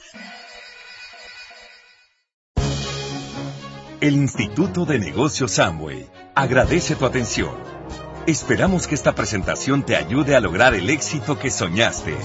El 4.02 4.14
Instituto 4.14 4.86
de 4.86 5.00
Negocios 5.00 5.54
Samway 5.54 6.08
agradece 6.36 6.96
tu 6.96 7.08
atención. 7.08 7.56
Esperamos 8.28 8.86
que 8.86 8.94
esta 8.94 9.16
presentación 9.16 9.84
te 9.84 9.96
ayude 9.96 10.36
a 10.36 10.40
lograr 10.40 10.76
el 10.76 10.92
éxito 10.92 11.40
que 11.40 11.50
soñaste. 11.50 12.16